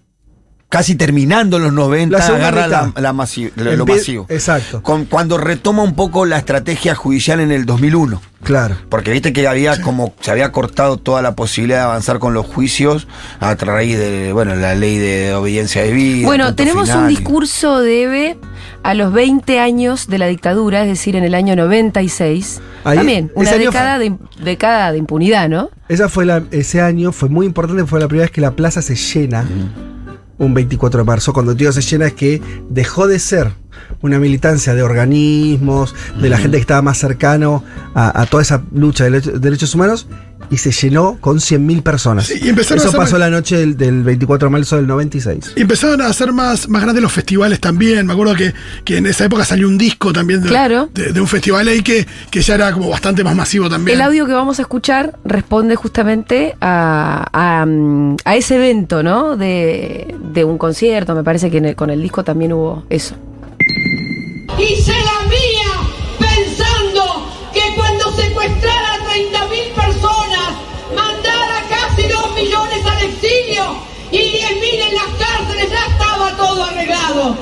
casi 0.70 0.94
terminando 0.96 1.58
los 1.60 1.74
90, 1.74 2.18
La 2.18 2.26
agarra 2.26 2.68
la, 2.68 2.84
mitad. 2.86 3.02
la 3.02 3.12
masi- 3.14 3.52
lo, 3.56 3.86
masivo. 3.88 4.26
Exacto. 4.30 4.84
Con- 4.84 5.06
cuando 5.06 5.38
retoma 5.40 5.82
un 5.84 5.96
poco 5.96 6.26
la 6.26 6.38
estrategia 6.38 6.94
judicial 6.96 7.40
en 7.40 7.52
el 7.52 7.66
2001. 7.66 8.22
Claro. 8.44 8.76
Porque 8.88 9.12
viste 9.12 9.34
que 9.34 9.46
había 9.48 9.82
como 9.82 10.14
se 10.22 10.32
había 10.32 10.52
cortado 10.54 10.96
toda 10.98 11.22
la 11.22 11.36
posibilidad 11.36 11.80
de 11.80 11.84
avanzar 11.86 12.20
con 12.20 12.34
los 12.34 12.46
juicios 12.46 13.06
a 13.42 13.56
raíz 13.56 13.98
de 13.98 14.32
bueno 14.32 14.56
la 14.56 14.76
ley 14.76 14.98
de 14.98 15.34
obediencia 15.34 15.84
de 15.84 15.92
vida. 15.92 16.26
Bueno, 16.26 16.56
tenemos 16.56 16.88
final 16.90 17.04
un 17.04 17.12
y- 17.12 17.16
discurso 17.18 17.80
de 17.82 18.04
Eve 18.04 18.38
a 18.84 18.94
los 18.94 19.12
20 19.12 19.60
años 19.60 20.08
de 20.08 20.20
la 20.20 20.28
dictadura, 20.28 20.84
es 20.84 20.88
decir, 20.88 21.18
en 21.18 21.26
el 21.26 21.36
año 21.36 21.56
96. 21.58 22.62
Ahí, 22.86 22.98
También, 22.98 23.30
una 23.36 23.52
década 23.54 23.98
fue- 23.98 24.10
de, 24.10 24.18
década 24.42 24.92
de 24.94 25.00
impunidad, 25.00 25.50
¿no? 25.50 25.70
Esa 25.90 26.08
fue 26.08 26.26
la, 26.26 26.44
ese 26.52 26.80
año, 26.82 27.12
fue 27.12 27.28
muy 27.28 27.46
importante, 27.46 27.84
fue 27.86 28.00
la 28.00 28.08
primera 28.08 28.26
vez 28.26 28.32
que 28.32 28.40
la 28.42 28.52
plaza 28.52 28.82
se 28.82 28.96
llena. 28.96 29.46
Un 30.40 30.54
24 30.54 31.02
de 31.02 31.06
marzo, 31.06 31.34
cuando 31.34 31.54
digo 31.54 31.72
se 31.72 31.82
llena 31.82 32.08
es 32.08 32.14
que 32.14 32.42
dejó 32.70 33.08
de 33.08 33.20
ser 33.20 33.52
una 34.02 34.20
militancia 34.20 34.74
de 34.74 34.84
organismos, 34.84 35.96
de 36.22 36.30
la 36.30 36.38
gente 36.38 36.58
que 36.58 36.62
estaba 36.62 36.82
más 36.82 36.98
cercano 36.98 37.64
a, 37.94 38.22
a 38.22 38.26
toda 38.26 38.44
esa 38.44 38.62
lucha 38.74 39.06
de 39.10 39.22
derechos- 39.22 39.74
humanos, 39.76 40.08
y 40.52 40.58
se 40.58 40.72
llenó 40.72 41.18
con 41.22 41.38
100.000 41.38 41.84
personas. 41.84 42.26
Sí, 42.26 42.40
y 42.42 42.50
empezaron 42.50 42.84
Eso 42.84 42.98
pasó 42.98 43.20
la 43.20 43.30
noche 43.30 43.58
del, 43.58 43.78
del 43.78 44.02
24 44.04 44.48
de 44.48 44.52
marzo 44.52 44.78
del 44.78 44.88
96. 44.88 45.54
Y 45.56 45.62
empezaron 45.62 46.02
a 46.02 46.08
hacer 46.08 46.32
más, 46.34 46.68
más 46.70 46.82
grandes 46.82 47.04
los 47.04 47.12
festivales 47.12 47.60
también. 47.60 48.08
Me 48.08 48.14
acuerdo 48.14 48.34
que, 48.34 48.54
que 48.84 48.98
en 48.98 49.06
esa 49.06 49.26
época 49.26 49.46
salió 49.46 49.68
un 49.68 49.78
disco 49.78 50.12
también 50.12 50.42
de, 50.42 50.48
Claro. 50.50 50.90
de, 50.94 51.12
de 51.12 51.22
un 51.22 51.28
festival 51.28 51.68
ahí 51.68 51.84
que, 51.84 52.08
que 52.32 52.42
ya 52.42 52.56
era 52.56 52.72
como 52.72 52.90
bastante 52.90 53.24
más 53.24 53.36
masivo 53.36 53.70
también. 53.70 53.96
El 53.98 54.02
audio 54.02 54.26
que 54.26 54.34
vamos 54.34 54.58
a 54.58 54.64
escuchar 54.64 55.20
responde 55.24 55.76
justamente 55.76 56.56
a, 56.62 57.28
a, 57.32 57.66
mm, 57.68 58.16
a 58.26 58.36
ese 58.36 58.56
evento, 58.56 59.04
¿no? 59.04 59.38
De, 59.38 60.16
de 60.34 60.44
un 60.46 60.58
concierto, 60.58 61.14
me 61.14 61.24
parece 61.24 61.52
que 61.52 61.58
en 61.58 61.66
el- 61.66 61.76
con 61.76 61.92
el 61.92 62.02
disco 62.02 62.24
también 62.24 62.54
hubo 62.54 62.86
eso. 62.90 63.16
Hice 64.58 64.92
la 64.92 65.20
mía 65.30 65.80
pensando 66.18 67.30
que 67.54 67.62
cuando 67.76 68.12
secuestrara 68.14 68.94
a 68.94 69.00
30.000 69.00 69.74
personas, 69.74 70.56
mandara 70.96 71.64
casi 71.70 72.08
2 72.08 72.34
millones 72.36 72.84
al 72.86 73.04
exilio 73.04 73.76
y 74.12 74.18
10.000 74.18 74.88
en 74.88 74.96
las 74.96 75.10
cárceles, 75.20 75.70
ya 75.70 75.86
estaba 75.86 76.36
todo 76.36 76.64
arreglado. 76.64 77.38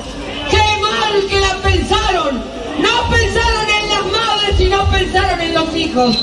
¡Qué 0.50 0.62
mal 0.80 1.26
que 1.28 1.40
la 1.40 1.56
pensaron! 1.62 2.44
No 2.78 3.08
pensaron 3.10 3.70
en 3.70 3.88
las 3.88 4.04
madres, 4.06 4.56
sino 4.58 4.84
pensaron 4.90 5.40
en 5.40 5.54
los 5.54 5.74
hijos. 5.74 6.14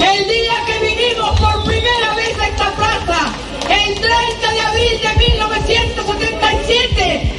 El 0.00 0.26
día 0.28 0.64
que 0.66 0.80
vinimos 0.80 1.38
por 1.38 1.62
primera 1.64 2.12
vez 2.16 2.36
a 2.40 2.48
esta 2.48 2.74
plaza, 2.74 3.32
el 3.70 3.94
30 3.94 4.52
de 4.52 4.60
abril 4.60 5.00
de 5.00 5.14
1977, 5.16 7.33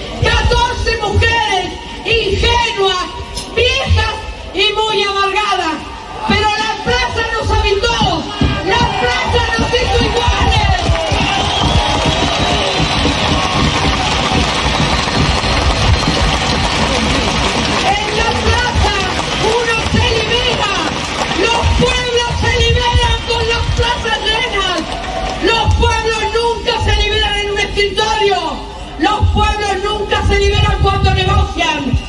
muy 4.76 5.04
amargadas. 5.04 5.76
Pero 6.28 6.48
la 6.50 6.84
plaza 6.84 7.24
nos 7.34 7.50
habitó, 7.58 8.24
la 8.66 8.84
plaza 9.00 9.42
nos 9.58 9.70
hizo 9.70 10.06
iguales. 10.06 10.70
En 17.86 18.18
la 18.18 18.30
plaza 18.46 18.96
uno 19.58 19.76
se 19.94 20.06
libera, 20.18 20.74
los 21.46 21.62
pueblos 21.80 22.32
se 22.42 22.52
liberan 22.66 23.18
con 23.28 23.44
las 23.50 23.66
plazas 23.78 24.20
llenas, 24.26 24.82
los 25.44 25.74
pueblos 25.76 26.24
nunca 26.34 26.74
se 26.84 26.96
liberan 27.04 27.40
en 27.40 27.52
un 27.52 27.60
escritorio, 27.60 28.40
los 29.00 29.20
pueblos 29.30 29.74
nunca 29.84 30.28
se 30.28 30.40
liberan 30.40 30.80
cuando 30.82 31.14
negocian. 31.14 32.05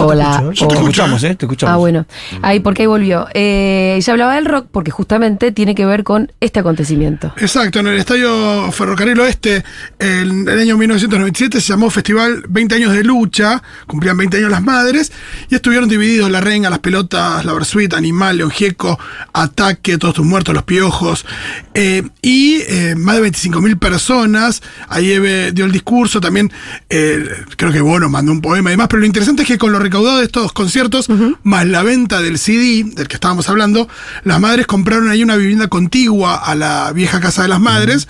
Yo 0.00 0.06
te 0.06 0.12
Hola. 0.12 0.52
te 0.52 0.74
escuchamos, 0.74 1.22
¿eh? 1.24 1.34
Te 1.34 1.46
escuchamos. 1.46 1.74
Ah, 1.74 1.76
bueno. 1.76 2.06
Ahí, 2.42 2.60
porque 2.60 2.82
ahí 2.82 2.86
volvió. 2.86 3.26
Eh, 3.34 3.98
ya 4.02 4.12
hablaba 4.12 4.34
del 4.34 4.46
rock 4.46 4.68
porque 4.70 4.90
justamente 4.90 5.52
tiene 5.52 5.74
que 5.74 5.84
ver 5.86 6.04
con 6.04 6.32
este 6.40 6.60
acontecimiento. 6.60 7.32
Exacto, 7.36 7.80
en 7.80 7.88
el 7.88 7.98
Estadio 7.98 8.70
Ferrocarril 8.72 9.18
Oeste, 9.20 9.64
en 9.98 10.48
el 10.48 10.58
año 10.58 10.76
1997 10.76 11.60
se 11.60 11.68
llamó 11.68 11.90
Festival 11.90 12.44
20 12.48 12.74
años 12.74 12.92
de 12.92 13.04
lucha, 13.04 13.62
cumplían 13.86 14.16
20 14.16 14.38
años 14.38 14.50
las 14.50 14.62
madres, 14.62 15.12
y 15.48 15.54
estuvieron 15.54 15.88
divididos 15.88 16.30
La 16.30 16.40
Renga, 16.40 16.70
Las 16.70 16.78
Pelotas, 16.78 17.44
La 17.44 17.52
Versuit, 17.52 17.92
Animal, 17.94 18.38
León 18.38 18.50
Gieco, 18.50 18.98
Ataque, 19.32 19.98
Todos 19.98 20.14
tus 20.14 20.26
muertos, 20.26 20.54
Los 20.54 20.64
Piojos, 20.64 21.26
eh, 21.74 22.02
y 22.22 22.62
eh, 22.68 22.94
más 22.96 23.16
de 23.16 23.30
25.000 23.30 23.78
personas, 23.78 24.62
ahí 24.88 25.12
Eve 25.12 25.52
dio 25.52 25.64
el 25.64 25.72
discurso, 25.72 26.20
también 26.20 26.50
eh, 26.88 27.24
creo 27.56 27.72
que 27.72 27.80
Bono 27.80 28.08
mandó 28.08 28.32
un 28.32 28.40
poema 28.40 28.70
y 28.70 28.72
demás, 28.72 28.88
pero 28.88 29.00
lo 29.00 29.06
interesante 29.06 29.42
es 29.42 29.48
que 29.48 29.58
con 29.58 29.72
lo 29.72 29.78
recaudado 29.90 30.18
de 30.18 30.24
estos 30.24 30.52
conciertos, 30.52 31.08
más 31.42 31.66
la 31.66 31.82
venta 31.82 32.22
del 32.22 32.38
CD, 32.38 32.84
del 32.94 33.08
que 33.08 33.14
estábamos 33.14 33.48
hablando, 33.48 33.88
las 34.22 34.40
madres 34.40 34.66
compraron 34.66 35.10
ahí 35.10 35.22
una 35.22 35.36
vivienda 35.36 35.66
contigua 35.66 36.36
a 36.36 36.54
la 36.54 36.92
vieja 36.92 37.20
casa 37.20 37.42
de 37.42 37.48
las 37.48 37.60
madres. 37.60 38.08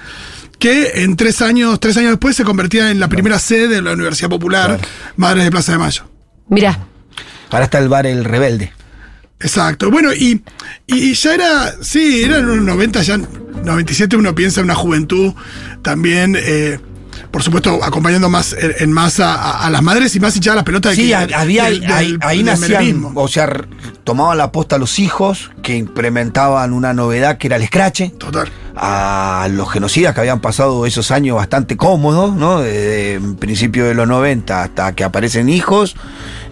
Que 0.58 1.02
en 1.02 1.16
tres 1.16 1.40
años, 1.40 1.80
tres 1.80 1.96
años 1.96 2.10
después 2.10 2.36
se 2.36 2.44
convertía 2.44 2.90
en 2.90 3.00
la 3.00 3.08
primera 3.08 3.38
sede 3.38 3.66
de 3.66 3.80
la 3.80 3.92
Universidad 3.92 4.28
Popular, 4.28 4.78
Madres 5.16 5.44
de 5.44 5.50
Plaza 5.50 5.72
de 5.72 5.78
Mayo. 5.78 6.04
Mirá, 6.50 6.78
Ahora 7.50 7.64
está 7.64 7.78
el 7.78 7.88
bar 7.88 8.06
El 8.06 8.24
Rebelde. 8.24 8.72
Exacto. 9.40 9.90
Bueno, 9.90 10.12
y, 10.12 10.42
y 10.86 11.14
ya 11.14 11.34
era, 11.34 11.74
sí, 11.80 12.22
eran 12.22 12.48
unos 12.48 12.64
90, 12.64 13.02
ya 13.02 13.16
97 13.16 14.16
uno 14.16 14.34
piensa 14.34 14.60
en 14.60 14.64
una 14.64 14.74
juventud 14.74 15.32
también, 15.82 16.36
eh, 16.38 16.78
por 17.30 17.42
supuesto, 17.42 17.82
acompañando 17.82 18.28
más 18.28 18.54
en, 18.80 18.92
masa 18.92 19.34
a, 19.34 19.66
a 19.66 19.70
las 19.70 19.82
madres 19.82 20.14
y 20.16 20.20
más 20.20 20.34
hinchada 20.36 20.56
las 20.56 20.64
pelotas 20.64 20.96
de 20.96 21.02
Sí, 21.02 21.08
que- 21.08 21.14
había, 21.14 21.64
del- 21.64 21.84
ahí, 21.92 22.10
del- 22.12 22.18
ahí 22.22 22.42
nacían, 22.42 23.12
o 23.14 23.28
sea, 23.28 23.46
tomaban 24.10 24.38
la 24.38 24.50
posta 24.50 24.74
a 24.74 24.78
los 24.80 24.98
hijos 24.98 25.52
que 25.62 25.76
implementaban 25.76 26.72
una 26.72 26.92
novedad 26.92 27.38
que 27.38 27.46
era 27.46 27.54
el 27.54 27.62
escrache. 27.62 28.12
Total. 28.18 28.50
a 28.82 29.48
los 29.50 29.70
genocidas 29.70 30.14
que 30.14 30.20
habían 30.20 30.40
pasado 30.40 30.86
esos 30.86 31.10
años 31.10 31.36
bastante 31.36 31.76
cómodos, 31.76 32.34
¿no? 32.34 32.60
Desde 32.60 33.14
el 33.16 33.36
principio 33.36 33.84
de 33.84 33.94
los 33.94 34.08
90 34.08 34.62
hasta 34.62 34.94
que 34.94 35.04
aparecen 35.04 35.48
hijos, 35.50 35.96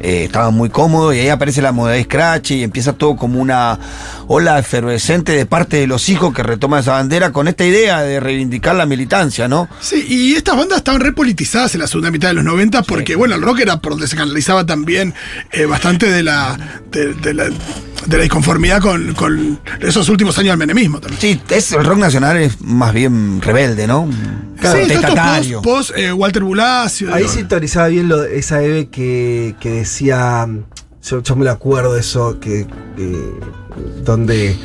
eh, 0.01 0.25
estaban 0.25 0.53
muy 0.55 0.69
cómodos 0.69 1.15
y 1.15 1.21
ahí 1.21 1.29
aparece 1.29 1.63
la 1.63 1.73
modalidad 1.73 2.05
Scratch 2.05 2.51
y 2.53 2.63
empieza 2.63 2.93
todo 2.93 3.17
como 3.17 3.41
una 3.41 3.79
ola 4.27 4.59
efervescente 4.59 5.33
de 5.33 5.47
parte 5.47 5.79
de 5.79 5.87
los 5.87 6.09
hijos 6.09 6.35
que 6.35 6.43
retoman 6.43 6.81
esa 6.81 6.93
bandera 6.93 7.33
con 7.33 7.49
esta 7.49 7.65
idea 7.65 8.03
de 8.03 8.21
reivindicar 8.21 8.77
la 8.77 8.85
militancia, 8.85 9.49
¿no? 9.49 9.69
Sí, 9.81 10.05
y 10.07 10.35
estas 10.35 10.57
bandas 10.57 10.79
estaban 10.79 11.01
repolitizadas 11.01 11.75
en 11.75 11.81
la 11.81 11.87
segunda 11.87 12.11
mitad 12.11 12.29
de 12.29 12.35
los 12.35 12.45
90 12.45 12.83
porque, 12.83 13.17
bueno, 13.17 13.37
el 13.37 13.43
rock 13.43 13.61
era 13.61 13.81
por 13.81 13.93
donde 13.93 14.07
se 14.07 14.17
canalizaba 14.17 14.67
también 14.67 15.15
eh, 15.51 15.65
bastante 15.65 16.11
de 16.11 16.23
la, 16.23 16.59
de, 16.91 17.15
de 17.15 17.35
la, 17.35 17.48
de 18.07 18.17
la 18.17 18.23
disconformidad 18.23 18.81
con, 18.81 19.15
con 19.15 19.59
esos 19.81 20.09
últimos 20.09 20.39
años 20.39 20.51
del 20.53 20.59
menemismo 20.59 21.01
también. 21.01 21.21
Sí, 21.21 21.41
es, 21.55 21.73
el 21.73 21.85
rock 21.85 21.99
nacional 21.99 22.37
es 22.39 22.61
más 22.61 22.95
bien 22.95 23.41
rebelde, 23.43 23.87
¿no? 23.87 24.09
sí, 24.11 24.19
estos 24.59 24.73
Contestatario. 24.73 25.63
post, 25.63 25.91
post, 25.91 25.99
eh, 25.99 26.13
Walter 26.13 26.43
Bulacio. 26.45 27.13
Ahí 27.13 27.29
sintonizaba 27.29 27.89
bien 27.89 28.09
lo, 28.09 28.25
esa 28.25 28.63
Eve 28.63 28.89
que, 28.89 29.55
que 29.61 29.71
decía. 29.71 30.49
Yo, 31.05 31.23
yo 31.23 31.37
me 31.37 31.45
lo 31.45 31.53
acuerdo 31.53 31.95
de 31.95 32.01
eso, 32.01 32.39
que, 32.41 32.67
que- 32.97 33.31
donde 34.05 34.57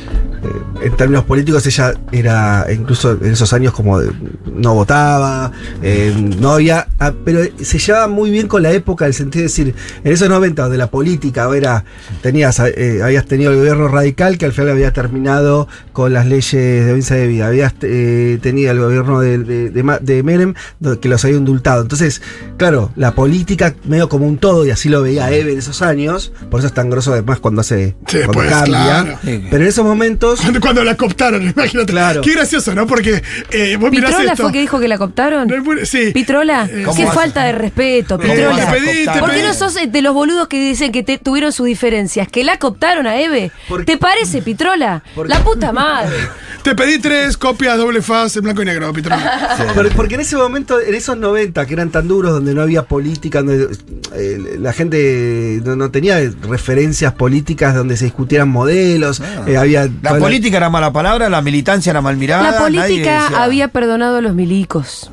eh, 0.44 0.86
en 0.86 0.96
términos 0.96 1.24
políticos 1.24 1.66
ella 1.66 1.94
era, 2.12 2.66
incluso 2.72 3.12
en 3.12 3.32
esos 3.32 3.52
años, 3.52 3.72
como 3.72 3.98
de- 4.00 4.12
no 4.54 4.74
votaba, 4.74 5.50
eh, 5.82 6.14
no 6.38 6.52
había. 6.52 6.86
ah, 6.98 7.12
pero 7.24 7.40
se 7.60 7.78
llevaba 7.78 8.08
muy 8.08 8.30
bien 8.30 8.46
con 8.48 8.62
la 8.62 8.72
época, 8.72 9.04
en 9.04 9.08
el 9.08 9.14
sentido 9.14 9.40
de 9.40 9.48
decir, 9.48 9.74
en 10.04 10.12
esos 10.12 10.28
90 10.28 10.62
donde 10.62 10.78
la 10.78 10.88
política 10.90 11.48
era. 11.54 11.84
Tenías, 12.22 12.60
eh, 12.60 13.00
habías 13.02 13.26
tenido 13.26 13.50
el 13.52 13.58
gobierno 13.58 13.88
radical 13.88 14.38
que 14.38 14.44
al 14.44 14.52
final 14.52 14.70
había 14.70 14.92
terminado 14.92 15.68
con 15.92 16.12
las 16.12 16.26
leyes 16.26 16.52
de 16.52 16.82
audiencia 16.90 17.16
de 17.16 17.26
vida, 17.26 17.46
habías 17.46 17.74
eh, 17.82 18.38
tenido 18.42 18.70
el 18.72 18.78
gobierno 18.80 19.20
de, 19.20 19.38
de, 19.38 19.70
de 20.00 20.22
Menem 20.22 20.54
que 21.00 21.08
los 21.08 21.24
había 21.24 21.36
indultado. 21.36 21.82
Entonces, 21.82 22.22
claro, 22.56 22.90
la 22.96 23.14
política 23.14 23.74
medio 23.84 24.08
como 24.08 24.26
un 24.26 24.38
todo, 24.38 24.64
y 24.66 24.70
así 24.70 24.88
lo 24.88 25.02
veía 25.02 25.30
Eve 25.30 25.52
en 25.52 25.58
esos 25.58 25.82
años, 25.82 26.32
por 26.50 26.60
eso 26.60 26.66
es 26.68 26.74
tan 26.74 26.90
grosso 26.90 27.12
además 27.12 27.38
cuando 27.40 27.60
hace 27.60 27.96
Sí, 28.06 28.18
cuando 28.18 28.32
pues, 28.34 28.50
cambia. 28.50 28.82
claro. 28.84 29.18
Pero 29.24 29.56
en 29.62 29.68
esos 29.68 29.84
momentos. 29.84 30.33
Cuando, 30.40 30.60
cuando 30.60 30.84
la 30.84 30.96
cooptaron, 30.96 31.42
imagínate. 31.56 31.92
Claro. 31.92 32.20
Qué 32.22 32.32
gracioso, 32.32 32.74
¿no? 32.74 32.86
Porque 32.86 33.22
eh, 33.50 33.76
vos 33.76 33.90
mirás 33.90 34.10
¿Pitrola 34.10 34.32
esto. 34.32 34.42
fue 34.44 34.52
que 34.52 34.60
dijo 34.60 34.80
que 34.80 34.88
la 34.88 34.98
cooptaron? 34.98 35.48
No 35.48 35.54
sí. 35.84 36.10
¿Pitrola? 36.12 36.68
Eh, 36.70 36.82
¿Cómo 36.84 36.96
Qué 36.96 37.04
vas 37.04 37.14
falta 37.14 37.44
de 37.44 37.52
respeto, 37.52 38.18
¿Cómo 38.18 38.32
Pitrola. 38.32 38.70
pedí? 38.72 39.06
¿Por 39.20 39.30
qué 39.32 39.42
no 39.42 39.54
sos 39.54 39.76
eh, 39.76 39.86
de 39.86 40.02
los 40.02 40.14
boludos 40.14 40.48
que 40.48 40.60
dicen 40.60 40.92
que 40.92 41.02
te- 41.02 41.18
tuvieron 41.18 41.52
sus 41.52 41.66
diferencias? 41.66 42.28
¿Que 42.28 42.44
la 42.44 42.58
cooptaron 42.58 43.06
a 43.06 43.20
Eve? 43.20 43.50
Porque- 43.68 43.84
¿Te 43.84 43.96
parece, 43.98 44.42
Pitrola? 44.42 45.02
Porque- 45.14 45.32
La 45.32 45.42
puta 45.42 45.72
madre. 45.72 46.14
Te 46.64 46.74
pedí 46.74 46.98
tres 46.98 47.36
copias 47.36 47.76
doble 47.76 48.00
faz 48.00 48.36
en 48.36 48.44
blanco 48.44 48.62
y 48.62 48.64
negro. 48.64 48.90
Por- 49.74 49.92
Porque 49.94 50.14
en 50.14 50.20
ese 50.22 50.36
momento, 50.36 50.80
en 50.80 50.94
esos 50.94 51.16
90, 51.16 51.66
que 51.66 51.74
eran 51.74 51.90
tan 51.90 52.08
duros, 52.08 52.32
donde 52.32 52.54
no 52.54 52.62
había 52.62 52.82
política, 52.84 53.42
donde 53.42 53.68
eh, 54.14 54.56
la 54.58 54.72
gente 54.72 55.60
no, 55.64 55.76
no 55.76 55.90
tenía 55.90 56.18
referencias 56.48 57.12
políticas 57.12 57.74
donde 57.74 57.96
se 57.96 58.06
discutieran 58.06 58.48
modelos, 58.48 59.20
Ah. 59.20 59.44
eh, 59.46 59.56
había... 59.56 59.88
La 60.02 60.18
política 60.24 60.56
era 60.56 60.70
mala 60.70 60.92
palabra, 60.92 61.28
la 61.28 61.40
militancia 61.42 61.90
era 61.90 62.00
mal 62.00 62.16
mirada. 62.16 62.50
La 62.50 62.58
política 62.58 63.22
decía- 63.24 63.42
había 63.42 63.68
perdonado 63.68 64.16
a 64.16 64.20
los 64.20 64.34
milicos. 64.34 65.10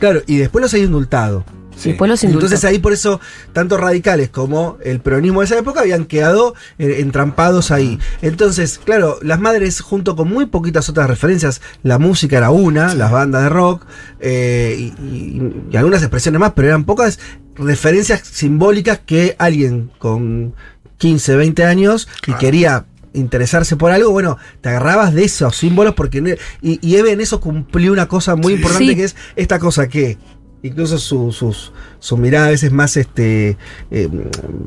Claro, 0.00 0.22
y 0.26 0.36
después 0.38 0.60
los 0.62 0.72
había 0.74 0.86
indultado. 0.86 1.44
Sí. 1.76 1.88
Después 1.88 2.08
los 2.08 2.22
indultó. 2.22 2.46
Entonces 2.46 2.64
ahí 2.68 2.78
por 2.78 2.92
eso 2.92 3.20
tanto 3.52 3.76
radicales 3.76 4.28
como 4.28 4.78
el 4.84 5.00
peronismo 5.00 5.40
de 5.40 5.46
esa 5.46 5.58
época 5.58 5.80
habían 5.80 6.04
quedado 6.04 6.54
eh, 6.78 6.98
entrampados 7.00 7.72
ahí. 7.72 7.98
Entonces, 8.22 8.78
claro, 8.84 9.18
las 9.22 9.40
madres 9.40 9.80
junto 9.80 10.14
con 10.14 10.28
muy 10.28 10.46
poquitas 10.46 10.88
otras 10.88 11.08
referencias, 11.08 11.60
la 11.82 11.98
música 11.98 12.36
era 12.36 12.50
una, 12.50 12.94
las 12.94 13.10
bandas 13.10 13.42
de 13.42 13.48
rock 13.48 13.86
eh, 14.20 14.76
y, 14.78 14.84
y- 15.04 15.52
y 15.72 15.76
algunas 15.76 16.00
expresiones 16.02 16.38
más, 16.40 16.52
pero 16.54 16.68
eran 16.68 16.84
pocas 16.84 17.18
referencias 17.56 18.20
simbólicas 18.24 19.00
que 19.04 19.34
alguien 19.38 19.90
con 19.98 20.54
15, 20.98 21.34
20 21.36 21.64
años 21.64 22.08
y 22.22 22.26
Claro. 22.26 22.38
quería 22.40 22.84
interesarse 23.14 23.76
por 23.76 23.90
algo, 23.92 24.10
bueno, 24.10 24.36
te 24.60 24.68
agarrabas 24.68 25.14
de 25.14 25.24
esos 25.24 25.56
símbolos 25.56 25.94
porque 25.94 26.36
y, 26.60 26.78
y 26.86 26.96
Eve 26.96 27.12
en 27.12 27.20
eso 27.20 27.40
cumplió 27.40 27.92
una 27.92 28.06
cosa 28.08 28.36
muy 28.36 28.52
Sí. 28.54 28.56
importante 28.58 28.88
Sí. 28.90 28.96
que 28.96 29.04
es 29.04 29.16
esta 29.36 29.58
cosa 29.58 29.88
que 29.88 30.18
incluso 30.62 30.98
su, 30.98 31.32
sus- 31.32 31.72
su 31.98 32.16
mirada 32.16 32.46
a 32.48 32.50
veces 32.50 32.72
más 32.72 32.96
este 32.96 33.56
eh, 33.90 34.08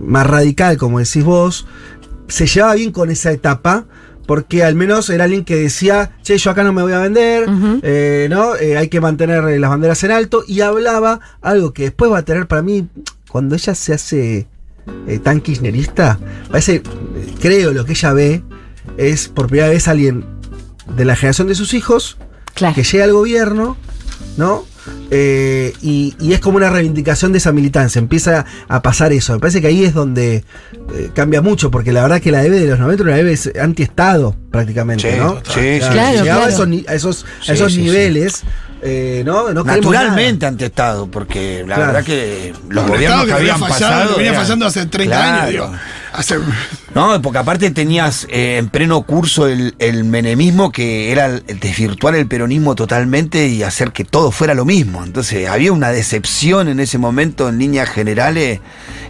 más 0.03 0.25
radical, 0.27 0.77
como 0.77 0.99
decís 0.99 1.23
vos, 1.23 1.67
se 2.27 2.47
llevaba 2.47 2.75
bien 2.75 2.91
con 2.91 3.09
esa 3.11 3.31
etapa. 3.31 3.85
Porque 4.25 4.61
al 4.65 4.75
menos 4.75 5.09
era 5.09 5.23
alguien 5.23 5.45
que 5.45 5.55
decía, 5.55 6.11
che, 6.21 6.37
yo 6.37 6.51
acá 6.51 6.61
no 6.61 6.73
me 6.73 6.81
voy 6.81 6.91
a 6.91 6.99
vender, 6.99 7.45
eh, 7.81 8.27
¿no? 8.29 8.57
Eh, 8.57 8.75
hay 8.77 8.89
que 8.89 8.99
mantener 8.99 9.41
las 9.57 9.69
banderas 9.69 10.03
en 10.03 10.11
alto. 10.11 10.43
Y 10.45 10.59
hablaba 10.59 11.21
algo 11.41 11.71
que 11.71 11.83
después 11.83 12.11
va 12.11 12.17
a 12.17 12.25
tener 12.25 12.45
para 12.45 12.61
mí, 12.61 12.89
cuando 13.29 13.55
ella 13.55 13.73
se 13.73 13.93
hace 13.93 14.47
eh, 15.07 15.19
tan 15.19 15.41
kirchnerista, 15.41 16.19
parece, 16.49 16.75
eh, 16.75 16.83
creo, 17.41 17.71
lo 17.73 17.85
que 17.85 17.93
ella 17.93 18.13
ve 18.13 18.43
es 18.97 19.27
por 19.27 19.47
primera 19.47 19.69
vez 19.69 19.87
alguien 19.87 20.25
de 20.95 21.05
la 21.05 21.15
generación 21.15 21.47
de 21.47 21.55
sus 21.55 21.73
hijos 21.73 22.17
Claro. 22.53 22.73
que 22.75 22.83
llega 22.83 23.03
al 23.03 23.13
gobierno, 23.13 23.77
¿no? 24.37 24.65
Eh, 25.11 25.73
y, 25.81 26.15
y 26.19 26.33
es 26.33 26.39
como 26.39 26.57
una 26.57 26.69
reivindicación 26.69 27.31
de 27.33 27.37
esa 27.39 27.51
militancia, 27.51 27.99
empieza 27.99 28.45
a 28.69 28.81
pasar 28.81 29.11
eso. 29.13 29.33
Me 29.33 29.39
parece 29.39 29.59
que 29.61 29.67
ahí 29.67 29.83
es 29.83 29.93
donde 29.93 30.43
eh, 30.95 31.09
cambia 31.13 31.41
mucho, 31.41 31.69
porque 31.71 31.91
la 31.91 32.01
verdad 32.03 32.21
que 32.21 32.31
la 32.31 32.43
EVE 32.45 32.59
de 32.61 32.67
los 32.67 32.79
90 32.79 33.03
era 33.03 33.11
una 33.11 33.19
EVE 33.19 33.37
anti-estado 33.61 34.35
prácticamente, 34.49 35.11
Sí, 35.11 35.17
¿no? 35.19 35.35
sí, 35.53 35.79
Claro, 35.91 36.19
llegaba 36.23 36.45
a 36.45 36.49
esos, 36.49 36.67
a 36.87 36.93
esos, 36.95 37.25
a 37.41 37.43
Sí, 37.45 37.51
esos 37.51 37.71
sí, 37.73 37.79
sí. 37.79 37.83
niveles, 37.83 38.43
eh, 38.81 39.23
¿no? 39.25 39.51
No 39.53 39.63
Naturalmente 39.63 40.45
nada. 40.45 40.47
ante 40.49 40.65
Estado, 40.65 41.07
porque 41.07 41.63
la 41.67 41.75
Claro. 41.75 41.93
verdad 41.93 42.05
que 42.05 42.53
los 42.69 42.87
gobiernos 42.87 43.25
que 43.25 43.33
habían 43.33 43.59
fallando, 43.59 43.85
pasado. 43.87 44.15
que 44.15 44.23
venía 44.23 44.39
fallando 44.39 44.65
hace 44.65 44.85
30 44.85 45.15
Claro. 45.15 45.37
años, 45.37 45.49
digo. 45.51 45.71
Hace, 46.17 46.35
No, 46.95 47.21
porque 47.21 47.37
aparte 47.37 47.69
tenías 47.69 48.25
eh, 48.31 48.57
en 48.57 48.69
pleno 48.69 49.03
curso 49.03 49.47
el, 49.47 49.75
el 49.77 50.03
menemismo 50.03 50.71
que 50.71 51.11
era 51.11 51.27
el- 51.27 51.43
desvirtuar 51.45 52.15
el 52.15 52.27
peronismo 52.27 52.73
totalmente 52.73 53.47
y 53.47 53.61
hacer 53.61 53.91
que 53.91 54.03
todo 54.03 54.31
fuera 54.31 54.55
lo 54.55 54.65
mismo. 54.65 55.03
Entonces 55.03 55.47
había 55.47 55.71
una 55.71 55.89
decepción 55.91 56.69
en 56.69 56.79
ese 56.79 56.97
momento 56.97 57.47
en 57.49 57.59
líneas 57.59 57.89
generales 57.89 58.61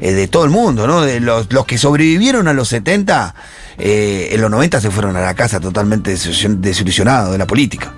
eh, 0.02 0.12
de 0.12 0.28
todo 0.28 0.44
el 0.44 0.50
mundo, 0.52 0.86
¿no? 0.86 1.02
De 1.02 1.22
los, 1.22 1.52
los 1.54 1.66
que 1.66 1.78
sobrevivieron 1.78 2.50
a 2.50 2.54
los 2.54 2.68
70, 2.68 3.34
eh, 3.78 4.30
en 4.34 4.42
los 4.42 4.52
90 4.52 4.82
se 4.82 4.92
fueron 4.92 5.16
a 5.16 5.22
la 5.22 5.34
casa 5.34 5.62
totalmente 5.62 6.14
desilusion- 6.14 6.60
desilusionados 6.60 7.32
de 7.32 7.38
la 7.38 7.48
política. 7.48 7.94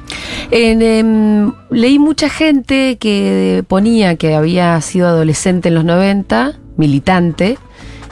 En, 0.51 0.83
em, 0.83 1.51
leí 1.71 1.97
mucha 1.97 2.29
gente 2.29 2.97
que 2.99 3.63
ponía 3.67 4.17
que 4.17 4.35
había 4.35 4.79
sido 4.81 5.07
adolescente 5.07 5.69
en 5.69 5.73
los 5.75 5.83
90, 5.85 6.53
militante, 6.77 7.57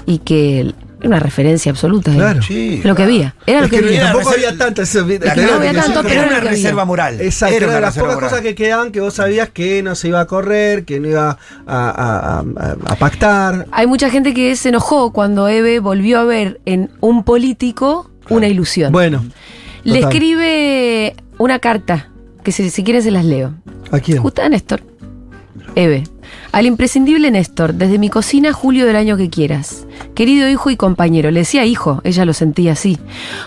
y 0.09 0.19
que 0.19 0.73
Era 0.99 1.09
una 1.09 1.19
referencia 1.19 1.71
absoluta. 1.71 2.09
Eve. 2.11 2.19
Claro. 2.19 2.41
Sí, 2.41 2.81
Lo 2.83 2.95
que 2.95 3.03
había. 3.03 3.35
Era 3.45 3.61
lo 3.61 3.69
que 3.69 3.79
que 3.79 3.85
había. 3.85 4.01
tampoco 4.11 4.29
había 4.31 4.57
tanto 4.57 4.81
eso. 4.81 5.05
La 5.05 5.33
que 5.33 5.41
no 5.43 5.53
había 5.53 5.69
era 5.69 5.83
tanto, 5.83 6.01
pero 6.01 6.13
era 6.13 6.21
era 6.23 6.31
una 6.41 6.49
reserva 6.49 6.85
moral. 6.85 7.21
Exacto, 7.21 7.55
Era 7.55 7.65
una 7.67 7.75
de 7.75 7.81
las 7.81 7.93
pocas 7.97 8.15
moral. 8.15 8.29
cosas 8.29 8.41
que 8.43 8.55
quedaban 8.55 8.91
que 8.91 8.99
vos 8.99 9.13
sabías 9.13 9.49
que 9.49 9.83
no 9.83 9.93
se 9.95 10.07
iba 10.07 10.19
a 10.21 10.25
correr, 10.25 10.85
que 10.85 10.99
no 10.99 11.07
iba 11.09 11.29
a, 11.29 11.37
a- 11.67 12.39
a- 12.39 12.39
a- 12.39 12.93
a 12.93 12.95
pactar. 12.95 13.67
Hay 13.71 13.85
mucha 13.85 14.09
gente 14.09 14.33
que 14.33 14.55
se 14.55 14.69
enojó 14.69 15.11
cuando 15.13 15.47
Eve 15.47 15.79
volvió 15.79 16.19
a 16.19 16.23
ver 16.23 16.59
en 16.65 16.89
un 16.99 17.23
político 17.23 18.09
una 18.29 18.47
ilusión. 18.47 18.91
Bueno. 18.91 19.23
Le 19.83 19.99
total. 19.99 20.11
escribe 20.11 21.15
una 21.37 21.59
carta, 21.59 22.09
que 22.43 22.51
si, 22.51 22.69
si 22.71 22.83
quieren 22.83 23.03
se 23.03 23.11
las 23.11 23.23
leo. 23.23 23.53
¿A 23.91 23.99
quién? 23.99 24.17
Justo 24.17 24.41
a 24.41 24.49
Néstor. 24.49 24.81
Eve. 25.75 26.03
Al 26.51 26.65
imprescindible 26.65 27.29
Néstor, 27.29 27.73
desde 27.73 27.99
mi 27.99 28.09
cocina, 28.09 28.53
julio 28.53 28.85
del 28.85 28.95
año 28.95 29.17
que 29.17 29.29
quieras. 29.29 29.85
Querido 30.15 30.49
hijo 30.49 30.69
y 30.69 30.77
compañero, 30.77 31.29
le 31.29 31.41
decía 31.41 31.65
hijo, 31.65 32.01
ella 32.03 32.25
lo 32.25 32.33
sentía 32.33 32.71
así. 32.71 32.97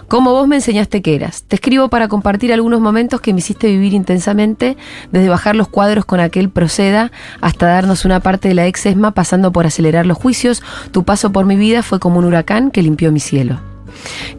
Como 0.06 0.32
vos 0.32 0.46
me 0.46 0.56
enseñaste 0.56 1.02
que 1.02 1.14
eras. 1.14 1.42
Te 1.44 1.56
escribo 1.56 1.88
para 1.88 2.08
compartir 2.08 2.52
algunos 2.52 2.80
momentos 2.80 3.20
que 3.20 3.32
me 3.32 3.40
hiciste 3.40 3.66
vivir 3.68 3.94
intensamente, 3.94 4.76
desde 5.10 5.28
bajar 5.28 5.56
los 5.56 5.68
cuadros 5.68 6.04
con 6.04 6.20
aquel 6.20 6.50
proceda 6.50 7.10
hasta 7.40 7.66
darnos 7.66 8.04
una 8.04 8.20
parte 8.20 8.48
de 8.48 8.54
la 8.54 8.66
ex 8.66 8.86
ESMA, 8.86 9.12
pasando 9.12 9.50
por 9.50 9.66
acelerar 9.66 10.06
los 10.06 10.18
juicios. 10.18 10.62
Tu 10.92 11.04
paso 11.04 11.32
por 11.32 11.46
mi 11.46 11.56
vida 11.56 11.82
fue 11.82 11.98
como 11.98 12.18
un 12.18 12.26
huracán 12.26 12.70
que 12.70 12.82
limpió 12.82 13.10
mi 13.12 13.20
cielo. 13.20 13.69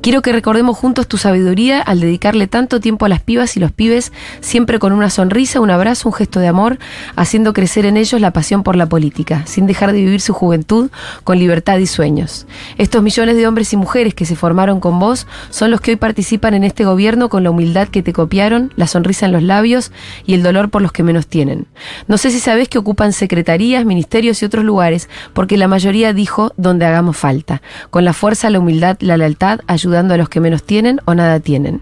Quiero 0.01 0.21
que 0.21 0.31
recordemos 0.31 0.77
juntos 0.77 1.07
tu 1.07 1.17
sabiduría 1.17 1.81
al 1.81 1.99
dedicarle 1.99 2.47
tanto 2.47 2.79
tiempo 2.79 3.05
a 3.05 3.09
las 3.09 3.21
pibas 3.21 3.55
y 3.57 3.59
los 3.59 3.71
pibes, 3.71 4.11
siempre 4.39 4.79
con 4.79 4.93
una 4.93 5.09
sonrisa, 5.09 5.59
un 5.59 5.71
abrazo, 5.71 6.09
un 6.09 6.13
gesto 6.13 6.39
de 6.39 6.47
amor, 6.47 6.79
haciendo 7.15 7.53
crecer 7.53 7.85
en 7.85 7.97
ellos 7.97 8.21
la 8.21 8.31
pasión 8.31 8.63
por 8.63 8.75
la 8.75 8.87
política, 8.87 9.43
sin 9.45 9.65
dejar 9.67 9.91
de 9.91 9.99
vivir 9.99 10.21
su 10.21 10.33
juventud 10.33 10.89
con 11.23 11.39
libertad 11.39 11.77
y 11.77 11.87
sueños. 11.87 12.47
Estos 12.77 13.03
millones 13.03 13.37
de 13.37 13.47
hombres 13.47 13.73
y 13.73 13.77
mujeres 13.77 14.13
que 14.13 14.25
se 14.25 14.35
formaron 14.35 14.79
con 14.79 14.99
vos 14.99 15.27
son 15.49 15.71
los 15.71 15.81
que 15.81 15.91
hoy 15.91 15.97
participan 15.97 16.53
en 16.53 16.63
este 16.63 16.85
gobierno 16.85 17.29
con 17.29 17.43
la 17.43 17.51
humildad 17.51 17.87
que 17.87 18.03
te 18.03 18.13
copiaron, 18.13 18.73
la 18.75 18.87
sonrisa 18.87 19.25
en 19.25 19.31
los 19.31 19.43
labios 19.43 19.91
y 20.25 20.33
el 20.33 20.43
dolor 20.43 20.69
por 20.69 20.81
los 20.81 20.91
que 20.91 21.03
menos 21.03 21.27
tienen. 21.27 21.67
No 22.07 22.17
sé 22.17 22.31
si 22.31 22.39
sabés 22.39 22.69
que 22.69 22.77
ocupan 22.77 23.13
secretarías, 23.13 23.85
ministerios 23.85 24.41
y 24.41 24.45
otros 24.45 24.65
lugares, 24.65 25.09
porque 25.33 25.57
la 25.57 25.67
mayoría 25.67 26.13
dijo 26.13 26.53
donde 26.57 26.85
hagamos 26.85 27.17
falta, 27.17 27.61
con 27.89 28.05
la 28.05 28.13
fuerza, 28.13 28.49
la 28.49 28.59
humildad, 28.59 28.97
la 28.99 29.17
lealtad, 29.17 29.40
ayudando 29.67 30.13
a 30.13 30.17
los 30.17 30.29
que 30.29 30.39
menos 30.39 30.63
tienen 30.63 30.99
o 31.05 31.15
nada 31.15 31.39
tienen. 31.39 31.81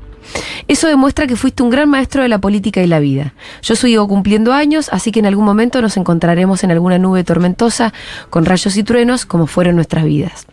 Eso 0.68 0.88
demuestra 0.88 1.28
que 1.28 1.36
fuiste 1.36 1.64
un 1.64 1.70
gran 1.70 1.90
maestro 1.90 2.22
de 2.22 2.30
la 2.30 2.40
política 2.40 2.82
y 2.82 2.88
la 2.88 3.00
vida. 3.00 3.34
Yo 3.62 3.76
sigo 3.76 4.08
cumpliendo 4.08 4.54
años, 4.54 4.90
así 4.92 5.12
que 5.12 5.20
en 5.20 5.26
algún 5.26 5.46
momento 5.46 5.82
nos 5.82 5.98
encontraremos 5.98 6.64
en 6.64 6.72
alguna 6.72 6.98
nube 6.98 7.24
tormentosa, 7.24 7.94
con 8.30 8.46
rayos 8.46 8.78
y 8.78 8.84
truenos, 8.84 9.26
como 9.26 9.48
fueron 9.48 9.76
nuestras 9.76 10.06
vidas. 10.06 10.46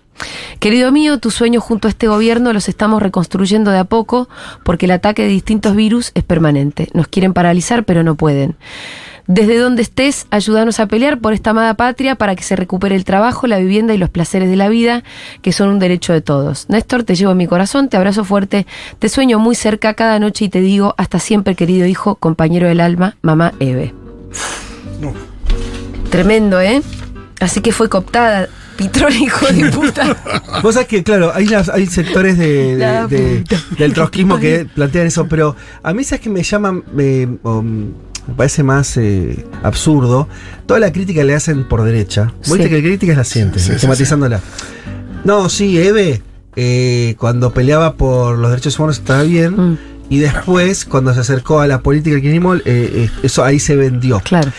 Querido 0.61 0.91
mío, 0.93 1.19
tus 1.19 1.35
sueños 1.35 1.63
junto 1.63 1.89
a 1.89 1.91
este 1.91 2.09
gobierno 2.09 2.55
los 2.55 2.69
estamos 2.71 3.03
reconstruyendo 3.03 3.71
de 3.71 3.79
a 3.79 3.85
poco 3.85 4.29
porque 4.65 4.87
el 4.87 4.93
ataque 4.93 5.23
de 5.23 5.29
distintos 5.29 5.77
virus 5.77 6.11
es 6.15 6.25
permanente. 6.25 6.89
Nos 6.95 7.09
quieren 7.09 7.35
paralizar, 7.35 7.85
pero 7.85 8.03
no 8.03 8.15
pueden. 8.15 8.57
Desde 9.29 9.59
donde 9.59 9.83
estés, 9.83 10.27
ayúdanos 10.31 10.79
a 10.79 10.87
pelear 10.87 11.19
por 11.19 11.33
esta 11.33 11.51
amada 11.51 11.75
patria 11.75 12.15
para 12.15 12.37
que 12.37 12.43
se 12.45 12.55
recupere 12.55 12.95
el 12.95 13.05
trabajo, 13.05 13.47
la 13.47 13.59
vivienda 13.59 13.93
y 13.93 13.99
los 13.99 14.09
placeres 14.11 14.49
de 14.49 14.57
la 14.57 14.69
vida, 14.69 15.03
que 15.43 15.53
son 15.53 15.69
un 15.69 15.79
derecho 15.81 16.13
de 16.13 16.21
todos. 16.21 16.67
Néstor, 16.69 17.03
te 17.03 17.15
llevo 17.17 17.33
en 17.33 17.39
mi 17.39 17.47
corazón, 17.49 17.89
te 17.89 17.97
abrazo 17.97 18.25
fuerte, 18.25 18.67
te 19.01 19.09
sueño 19.09 19.39
muy 19.39 19.55
cerca 19.57 19.95
cada 19.95 20.19
noche 20.21 20.45
y 20.45 20.49
te 20.49 20.61
digo, 20.61 20.95
hasta 20.97 21.19
siempre, 21.19 21.55
querido 21.57 21.87
hijo, 21.87 22.15
compañero 22.15 22.69
del 22.69 22.81
alma, 22.81 23.17
mamá 23.23 23.53
Eve. 23.59 23.93
Tremendo, 26.11 26.61
¿eh? 26.61 26.83
Así 27.41 27.61
que 27.61 27.73
fue 27.73 27.89
cooptada. 27.89 28.49
Pitrón, 28.77 29.13
hijo 29.15 29.47
de 29.47 29.71
puta. 29.71 30.17
Vos 30.63 30.75
sabés 30.75 30.89
que, 30.89 31.03
claro, 31.03 31.33
hay, 31.35 31.47
las- 31.47 31.69
hay 31.71 31.87
sectores 31.87 32.37
de, 32.39 32.77
de- 32.77 32.77
La 32.77 33.07
de- 33.07 33.39
puta. 33.49 33.57
del 33.79 33.93
trotskismo 33.95 34.39
que 34.39 34.67
plantean 34.75 35.07
eso, 35.07 35.27
pero 35.27 35.57
a 35.83 35.93
mí, 35.95 36.05
¿sabes 36.05 36.21
que 36.21 36.31
me 36.31 36.43
llama? 36.43 36.83
eh, 36.99 37.27
me 38.27 38.35
parece 38.35 38.63
más 38.63 38.97
eh, 38.97 39.47
absurdo. 39.63 40.29
Toda 40.67 40.81
la 40.81 40.93
crítica 40.93 41.23
le 41.25 41.35
hacen 41.35 41.65
por 41.65 41.83
derecha. 41.83 42.33
Sí. 42.41 42.53
Viste 42.53 42.69
que 42.69 42.77
la 42.77 42.83
crítica 42.83 43.13
es 43.13 43.19
la 43.19 43.25
siguiente, 43.25 43.59
Sí, 43.59 43.73
tematizándola. 43.81 44.41
No, 45.25 45.49
sí, 45.49 45.79
Eve, 45.79 46.23
eh, 46.57 47.15
cuando 47.19 47.53
peleaba 47.53 47.95
por 47.95 48.39
los 48.39 48.51
derechos 48.51 48.79
humanos 48.79 48.99
estaba 48.99 49.23
bien. 49.23 49.73
Mm. 49.73 49.79
Y 50.09 50.19
después, 50.19 50.85
cuando 50.85 51.13
se 51.13 51.21
acercó 51.21 51.61
a 51.61 51.67
la 51.67 51.81
política 51.81 52.15
del 52.15 52.23
kirchnerismo, 52.23 52.55
eh, 52.55 52.63
eh, 52.65 53.11
eso 53.23 53.45
ahí 53.45 53.59
se 53.59 53.77
vendió. 53.77 54.21
Claro. 54.21 54.53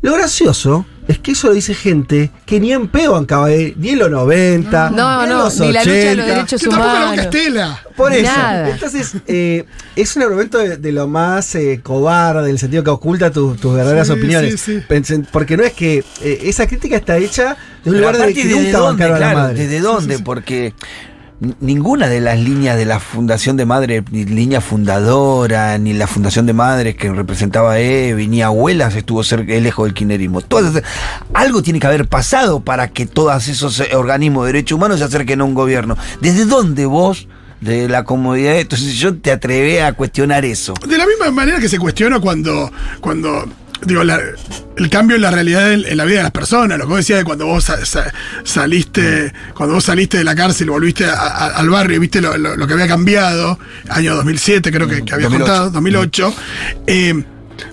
Lo 0.00 0.14
gracioso 0.14 0.86
es 1.06 1.18
que 1.18 1.32
eso 1.32 1.48
lo 1.48 1.54
dice 1.54 1.74
gente 1.74 2.30
que 2.46 2.58
ni 2.60 2.72
en 2.72 2.88
peo 2.88 3.14
acaba 3.16 3.48
de, 3.48 3.74
ni 3.76 3.90
en 3.90 3.98
los 3.98 4.10
90, 4.10 4.90
No, 4.90 5.18
ni 5.18 5.24
en 5.24 5.28
no, 5.30 5.44
los 5.44 5.60
ni 5.60 5.72
la 5.72 5.80
lucha 5.84 5.92
de 5.92 6.14
los 6.16 6.24
80. 6.24 6.34
derechos 6.34 6.60
Que 6.62 6.68
humanos. 6.68 6.86
banca 7.08 7.22
Estela. 7.22 7.82
Por 7.96 8.12
eso. 8.12 8.32
Nada. 8.32 8.70
Entonces, 8.70 9.12
eh, 9.26 9.64
es 9.96 10.16
un 10.16 10.22
argumento 10.22 10.58
de, 10.58 10.76
de 10.78 10.92
lo 10.92 11.06
más 11.06 11.54
eh, 11.54 11.80
cobarde, 11.82 12.44
en 12.44 12.50
el 12.50 12.58
sentido 12.58 12.82
que 12.82 12.90
oculta 12.90 13.30
tu- 13.30 13.54
tus 13.54 13.74
verdaderas 13.74 14.06
Sí, 14.08 14.12
opiniones. 14.14 14.60
sí, 14.60 14.78
sí. 14.80 14.84
Pensen- 14.88 15.26
porque 15.30 15.56
no 15.56 15.62
es 15.62 15.72
que 15.74 16.04
eh, 16.22 16.38
esa 16.44 16.66
crítica 16.66 16.96
está 16.96 17.18
hecha 17.18 17.56
de 17.84 17.90
un 17.90 17.96
Pero 17.96 17.98
lugar 18.12 18.16
de 18.26 18.34
que 18.34 18.44
¿desde 18.44 18.62
nunca 18.62 18.78
dónde? 18.78 19.04
bancaron 19.04 19.16
a 19.16 19.18
la 19.20 19.26
Claro, 19.32 19.38
madre. 19.48 19.62
¿Desde 19.66 19.80
dónde? 19.80 20.18
Porque 20.20 20.74
ninguna 21.60 22.08
de 22.08 22.20
las 22.20 22.38
líneas 22.38 22.76
de 22.76 22.84
la 22.84 23.00
Fundación 23.00 23.56
de 23.56 23.66
Madres, 23.66 24.02
ni 24.10 24.24
línea 24.24 24.60
fundadora, 24.60 25.76
ni 25.78 25.92
la 25.92 26.06
Fundación 26.06 26.46
de 26.46 26.52
Madres 26.52 26.96
que 26.96 27.12
representaba 27.12 27.72
a 27.72 27.78
Evi, 27.80 28.28
ni 28.28 28.42
abuelas 28.42 28.94
estuvo 28.94 29.22
cerca, 29.24 29.52
lejos 29.52 29.86
del 29.86 29.94
kirchnerismo. 29.94 30.40
Todas 30.40 30.82
algo 31.32 31.62
tiene 31.62 31.80
que 31.80 31.86
haber 31.86 32.08
pasado 32.08 32.60
para 32.60 32.88
que 32.88 33.06
todos 33.06 33.48
esos 33.48 33.80
eh, 33.80 33.94
organismos 33.94 34.46
de 34.46 34.52
derechos 34.52 34.76
humanos 34.76 34.98
se 34.98 35.04
acerquen 35.04 35.40
a 35.40 35.44
un 35.44 35.54
gobierno. 35.54 35.96
¿Desde 36.20 36.44
dónde 36.44 36.86
vos, 36.86 37.28
de 37.60 37.88
la 37.88 38.04
comodidad, 38.04 38.58
entonces 38.58 38.94
yo 38.94 39.16
te 39.16 39.32
atrevé 39.32 39.82
a 39.82 39.92
cuestionar 39.92 40.44
eso? 40.44 40.74
De 40.86 40.98
la 40.98 41.06
misma 41.06 41.30
manera 41.30 41.58
que 41.58 41.68
se 41.68 41.78
cuestiona 41.78 42.20
cuando, 42.20 42.70
cuando 43.00 43.46
digo, 43.86 44.04
la- 44.04 44.20
el 44.76 44.90
cambio 44.90 45.14
en 45.16 45.22
la 45.22 45.30
realidad 45.30 45.72
en, 45.72 45.84
en 45.86 45.96
la 45.96 46.04
vida 46.04 46.16
de 46.18 46.22
las 46.24 46.32
personas. 46.32 46.78
Lo 46.78 46.84
que 46.84 46.88
vos 46.90 46.96
decías 46.98 47.18
de 47.20 47.24
cuando 47.24 47.46
vos 47.46 47.64
sa- 47.64 47.84
sa- 47.84 48.12
saliste, 48.44 49.32
cuando 49.54 49.74
vos 49.76 49.84
saliste 49.84 50.18
de 50.18 50.24
la 50.24 50.34
cárcel, 50.34 50.70
volviste 50.70 51.04
a- 51.04 51.12
a- 51.14 51.46
al 51.56 51.68
barrio 51.70 51.96
y 51.96 52.00
viste 52.00 52.20
lo, 52.20 52.36
lo- 52.38 52.56
lo 52.56 52.66
que 52.66 52.72
había 52.74 52.88
cambiado, 52.88 53.58
año 53.88 54.14
2007 54.14 54.70
creo 54.72 54.88
que, 54.88 55.04
que 55.04 55.14
había 55.14 55.26
2008. 55.28 55.38
contado, 55.44 55.70
2008. 55.70 56.34
Eh, 56.86 57.24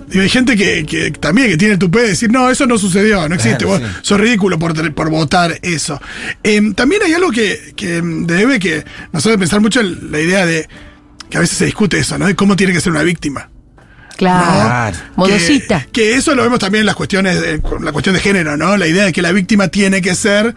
digo, 0.09 0.21
hay 0.23 0.29
gente 0.29 0.55
que, 0.57 0.85
que 0.85 1.11
también 1.11 1.49
que 1.49 1.57
tiene 1.57 1.73
el 1.75 1.79
tupé 1.79 2.01
de 2.01 2.07
decir, 2.09 2.31
no, 2.31 2.49
eso 2.49 2.65
no 2.67 2.77
sucedió, 2.77 3.27
no 3.29 3.35
existe, 3.35 3.65
Claro, 3.65 3.79
vos 3.83 3.89
sí. 3.89 3.97
sos 4.01 4.19
ridículo 4.19 4.59
por, 4.59 4.93
por 4.93 5.09
votar 5.09 5.57
eso. 5.61 5.99
Eh, 6.43 6.73
también 6.75 7.01
hay 7.03 7.13
algo 7.13 7.31
que, 7.31 7.73
que 7.75 8.01
debe 8.03 8.59
que 8.59 8.83
nos 9.13 9.25
hace 9.25 9.37
pensar 9.37 9.61
mucho 9.61 9.79
en 9.81 10.11
la 10.11 10.19
idea 10.19 10.45
de 10.45 10.67
que 11.29 11.37
a 11.37 11.41
veces 11.41 11.57
se 11.57 11.65
discute 11.65 11.97
eso, 11.97 12.17
¿no? 12.17 12.27
De 12.27 12.35
cómo 12.35 12.55
tiene 12.57 12.73
que 12.73 12.81
ser 12.81 12.91
una 12.91 13.03
víctima. 13.03 13.49
Claro. 14.21 14.51
Claro. 14.67 14.97
Modosita. 15.15 15.85
Que, 15.85 15.91
que 15.91 16.13
eso 16.13 16.35
lo 16.35 16.43
vemos 16.43 16.59
también 16.59 16.81
en 16.81 16.85
las 16.85 16.95
cuestiones, 16.95 17.41
de- 17.41 17.59
con 17.59 17.83
la 17.83 17.91
cuestión 17.91 18.13
de 18.13 18.21
género, 18.21 18.55
¿no? 18.55 18.77
La 18.77 18.85
idea 18.85 19.05
de 19.05 19.13
que 19.13 19.21
la 19.23 19.31
víctima 19.31 19.69
tiene 19.69 19.99
que 20.01 20.13
ser 20.13 20.53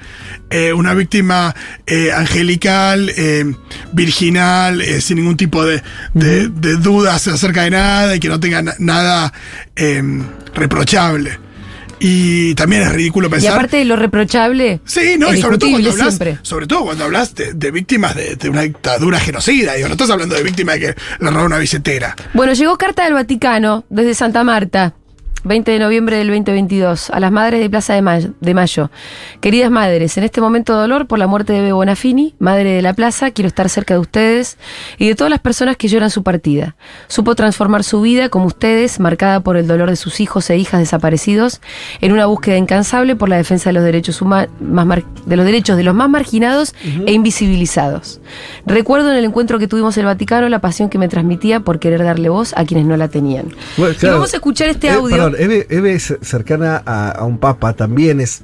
eh, 0.50 0.74
una 0.74 0.92
víctima 0.92 1.54
eh, 1.86 2.12
angelical, 2.12 3.10
eh, 3.16 3.54
virginal, 3.92 4.82
eh, 4.82 5.00
sin 5.00 5.16
ningún 5.16 5.36
tipo 5.38 5.64
de, 5.64 5.82
de- 6.12 6.48
de 6.48 6.76
dudas 6.76 7.26
acerca 7.26 7.62
de 7.62 7.70
nada 7.70 8.14
y 8.16 8.20
que 8.20 8.28
no 8.28 8.38
tenga 8.38 8.60
na- 8.60 8.74
nada 8.78 9.32
eh, 9.76 10.02
reprochable. 10.54 11.38
Y 12.06 12.54
también 12.54 12.82
es 12.82 12.92
ridículo 12.92 13.28
Y 13.28 13.30
pensar. 13.30 13.54
aparte 13.54 13.78
de 13.78 13.86
lo 13.86 13.96
reprochable, 13.96 14.80
Sí, 14.84 15.16
no, 15.18 15.32
y 15.32 15.40
sobre 15.40 15.56
todo 15.56 15.70
cuando 15.70 15.90
hablas, 15.90 16.18
sobre 16.42 16.66
todo 16.66 16.84
cuando 16.84 17.04
hablas 17.04 17.34
de, 17.34 17.54
de 17.54 17.70
víctimas 17.70 18.14
de, 18.14 18.36
de 18.36 18.50
una 18.50 18.60
dictadura 18.60 19.18
genocida, 19.18 19.72
digo, 19.72 19.88
no 19.88 19.94
estás 19.94 20.10
hablando 20.10 20.34
de 20.34 20.42
víctimas 20.42 20.74
de 20.74 20.80
que 20.80 20.86
le 21.20 21.30
robaron 21.30 21.46
una 21.46 21.58
billetera. 21.58 22.14
Bueno, 22.34 22.52
llegó 22.52 22.76
carta 22.76 23.04
del 23.04 23.14
Vaticano 23.14 23.84
desde 23.88 24.12
Santa 24.14 24.44
Marta. 24.44 24.92
20 25.44 25.70
de 25.72 25.78
noviembre 25.78 26.16
del 26.16 26.28
2022, 26.28 27.10
a 27.10 27.20
las 27.20 27.30
madres 27.30 27.60
de 27.60 27.68
Plaza 27.68 27.92
de 27.94 28.00
Mayo, 28.00 28.30
de 28.40 28.54
Mayo. 28.54 28.90
Queridas 29.40 29.70
madres, 29.70 30.16
en 30.16 30.24
este 30.24 30.40
momento 30.40 30.72
de 30.74 30.80
dolor 30.80 31.06
por 31.06 31.18
la 31.18 31.26
muerte 31.26 31.52
de 31.52 31.60
Bebe 31.60 31.72
Bonafini, 31.72 32.34
madre 32.38 32.70
de 32.72 32.80
la 32.82 32.94
plaza, 32.94 33.30
quiero 33.30 33.48
estar 33.48 33.68
cerca 33.68 33.92
de 33.94 34.00
ustedes 34.00 34.56
y 34.98 35.06
de 35.08 35.14
todas 35.14 35.30
las 35.30 35.40
personas 35.40 35.76
que 35.76 35.88
lloran 35.88 36.08
su 36.10 36.22
partida. 36.22 36.76
Supo 37.08 37.34
transformar 37.34 37.84
su 37.84 38.00
vida, 38.00 38.30
como 38.30 38.46
ustedes, 38.46 38.98
marcada 39.00 39.40
por 39.40 39.58
el 39.58 39.66
dolor 39.66 39.90
de 39.90 39.96
sus 39.96 40.18
hijos 40.20 40.48
e 40.48 40.56
hijas 40.56 40.80
desaparecidos, 40.80 41.60
en 42.00 42.12
una 42.12 42.24
búsqueda 42.26 42.56
incansable 42.56 43.14
por 43.14 43.28
la 43.28 43.36
defensa 43.36 43.68
de 43.68 43.74
los 43.74 43.84
derechos 43.84 44.22
humanos, 44.22 44.48
de 45.26 45.36
los 45.36 45.44
derechos 45.44 45.76
de 45.76 45.82
los 45.84 45.94
más 45.94 46.08
marginados 46.08 46.74
e 47.06 47.12
invisibilizados. 47.12 48.20
Recuerdo 48.66 49.10
en 49.10 49.18
el 49.18 49.24
encuentro 49.26 49.58
que 49.58 49.68
tuvimos 49.68 49.96
en 49.98 50.02
el 50.02 50.06
Vaticano 50.06 50.48
la 50.48 50.60
pasión 50.60 50.88
que 50.88 50.96
me 50.98 51.08
transmitía 51.08 51.60
por 51.60 51.78
querer 51.78 52.02
darle 52.02 52.30
voz 52.30 52.54
a 52.56 52.64
quienes 52.64 52.86
no 52.86 52.96
la 52.96 53.08
tenían. 53.08 53.48
Bueno, 53.76 53.94
Y 54.00 54.06
vamos 54.06 54.32
a 54.32 54.36
escuchar 54.36 54.68
este 54.68 54.86
Eh, 54.88 54.90
audio. 54.92 55.33
Eve, 55.38 55.66
es 55.94 56.14
cercana 56.22 56.82
a, 56.84 57.24
un 57.24 57.38
papa 57.38 57.72
también 57.74 58.20
es. 58.20 58.42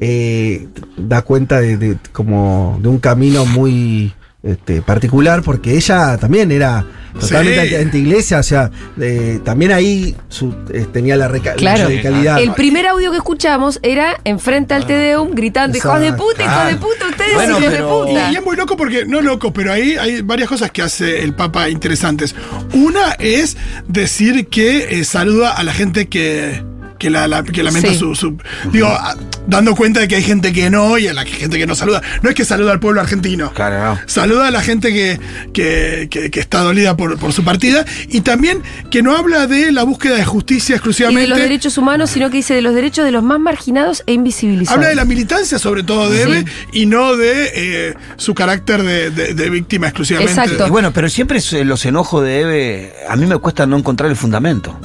eh, 0.00 0.68
da 0.96 1.22
cuenta 1.22 1.60
de, 1.60 1.76
de- 1.76 1.98
como 2.12 2.78
de 2.82 2.88
un 2.88 2.98
camino 2.98 3.46
muy 3.46 4.12
este, 4.42 4.82
particular, 4.82 5.42
porque 5.42 5.74
ella 5.74 6.16
también 6.18 6.52
era 6.52 6.84
totalmente 7.18 7.54
Sí. 7.68 7.74
anti- 7.74 7.84
anti-iglesia, 7.86 8.38
o 8.38 8.42
sea, 8.42 8.70
eh, 9.00 9.40
también 9.44 9.72
ahí 9.72 10.14
su- 10.28 10.54
eh, 10.72 10.86
tenía 10.92 11.16
la, 11.16 11.28
reca- 11.28 11.54
Claro. 11.54 11.78
la 11.80 11.84
radicalidad. 11.86 12.40
El 12.40 12.52
primer 12.52 12.86
audio 12.86 13.10
que 13.10 13.16
escuchamos 13.18 13.78
era 13.82 14.20
enfrente 14.24 14.74
al 14.74 14.86
Tedeum 14.86 15.30
gritando, 15.34 15.76
hijos 15.76 16.00
de 16.00 16.12
puta, 16.12 16.42
hijos 16.44 16.66
de 16.68 16.76
puta, 16.76 17.06
ustedes 17.10 17.34
Bueno, 17.34 17.58
hijos 17.58 17.64
pero- 17.72 18.04
de 18.04 18.10
Y, 18.10 18.14
puta. 18.14 18.32
y 18.32 18.36
es 18.36 18.44
muy 18.44 18.56
loco 18.56 18.76
porque, 18.76 19.04
no 19.06 19.20
loco, 19.20 19.52
pero 19.52 19.72
ahí 19.72 19.96
hay 19.96 20.22
varias 20.22 20.48
cosas 20.48 20.70
que 20.70 20.82
hace 20.82 21.22
el 21.22 21.34
Papa 21.34 21.68
interesantes. 21.68 22.34
Una 22.72 23.12
es 23.18 23.56
decir 23.88 24.46
que 24.48 25.00
eh, 25.00 25.04
saluda 25.04 25.52
a 25.52 25.62
la 25.64 25.72
gente 25.72 26.06
que, 26.08 26.62
que, 26.98 27.10
la, 27.10 27.28
la- 27.28 27.42
que 27.42 27.62
lamenta 27.62 27.88
Sí. 27.90 27.98
su, 27.98 28.14
su- 28.14 28.36
Digo, 28.72 28.86
a- 28.88 29.16
dando 29.46 29.74
cuenta 29.76 30.00
de 30.00 30.08
que 30.08 30.16
hay 30.16 30.22
gente 30.22 30.52
que 30.52 30.70
no 30.70 30.98
y 30.98 31.06
a 31.08 31.12
la 31.14 31.24
gente 31.24 31.58
que 31.58 31.66
no 31.66 31.74
saluda. 31.74 32.02
No 32.22 32.28
es 32.30 32.34
que 32.34 32.44
saluda 32.44 32.72
al 32.72 32.80
pueblo 32.80 33.00
argentino. 33.00 33.52
Claro, 33.52 33.94
no. 33.94 34.00
Saluda 34.06 34.48
a 34.48 34.50
la 34.50 34.60
gente 34.62 34.92
que, 34.92 35.20
que, 35.52 36.08
que- 36.10 36.30
que 36.30 36.40
está 36.40 36.60
dolida 36.60 36.96
por, 36.96 37.18
por 37.18 37.32
su 37.32 37.44
partida 37.44 37.84
y 38.08 38.22
también 38.22 38.62
que 38.90 39.02
no 39.02 39.16
habla 39.16 39.46
de 39.46 39.72
la 39.72 39.82
búsqueda 39.84 40.16
de 40.16 40.24
justicia 40.24 40.74
Y 40.74 40.76
exclusivamente. 40.76 41.22
de 41.22 41.28
los 41.28 41.38
derechos 41.38 41.78
humanos, 41.78 42.10
sino 42.10 42.30
que 42.30 42.38
dice 42.38 42.54
de 42.54 42.62
los 42.62 42.74
derechos 42.74 43.04
de 43.04 43.10
los 43.12 43.22
más 43.22 43.38
marginados 43.40 44.02
e 44.06 44.12
invisibilizados. 44.14 44.76
Habla 44.76 44.88
de 44.88 44.94
la 44.96 45.04
militancia, 45.04 45.58
sobre 45.58 45.82
todo 45.82 46.10
de 46.10 46.22
Eve, 46.22 46.44
y 46.72 46.86
no 46.86 47.16
de 47.16 47.50
eh, 47.54 47.94
su 48.16 48.34
carácter 48.34 48.82
de, 48.82 49.10
de- 49.10 49.34
de 49.34 49.50
víctima 49.50 49.86
exclusivamente. 49.88 50.32
Exacto. 50.32 50.66
Y 50.66 50.70
bueno, 50.70 50.92
pero 50.92 51.08
siempre 51.08 51.38
es- 51.38 51.52
los 51.52 51.84
enojos 51.84 52.24
de 52.24 52.40
Eve, 52.40 52.92
a 53.08 53.16
mí 53.16 53.26
me 53.26 53.36
cuesta 53.38 53.66
no 53.66 53.76
encontrar 53.76 54.10
el 54.10 54.16
fundamento. 54.16 54.78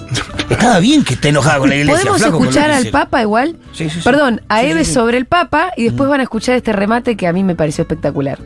Estaba 0.49 0.79
bien 0.79 1.03
que 1.03 1.13
esté 1.13 1.29
enojada 1.29 1.59
con 1.59 1.69
la 1.69 1.75
iglesia. 1.77 2.00
¿Podemos 2.07 2.21
escuchar 2.21 2.71
al. 2.71 2.87
Papa 2.87 3.21
igual? 3.21 3.57
Sí, 3.71 3.89
sí, 3.89 3.99
sí. 3.99 4.01
Perdón, 4.03 4.41
a 4.49 4.61
Sí, 4.61 4.67
Eve 4.67 4.79
sí, 4.79 4.85
sí. 4.85 4.93
sobre 4.93 5.17
el 5.17 5.25
Papa 5.25 5.71
y 5.77 5.83
después 5.85 6.09
van 6.09 6.19
a 6.19 6.23
escuchar 6.23 6.55
este 6.55 6.73
remate 6.73 7.15
que 7.15 7.27
a 7.27 7.33
mí 7.33 7.43
me 7.43 7.55
pareció 7.55 7.83
espectacular. 7.83 8.39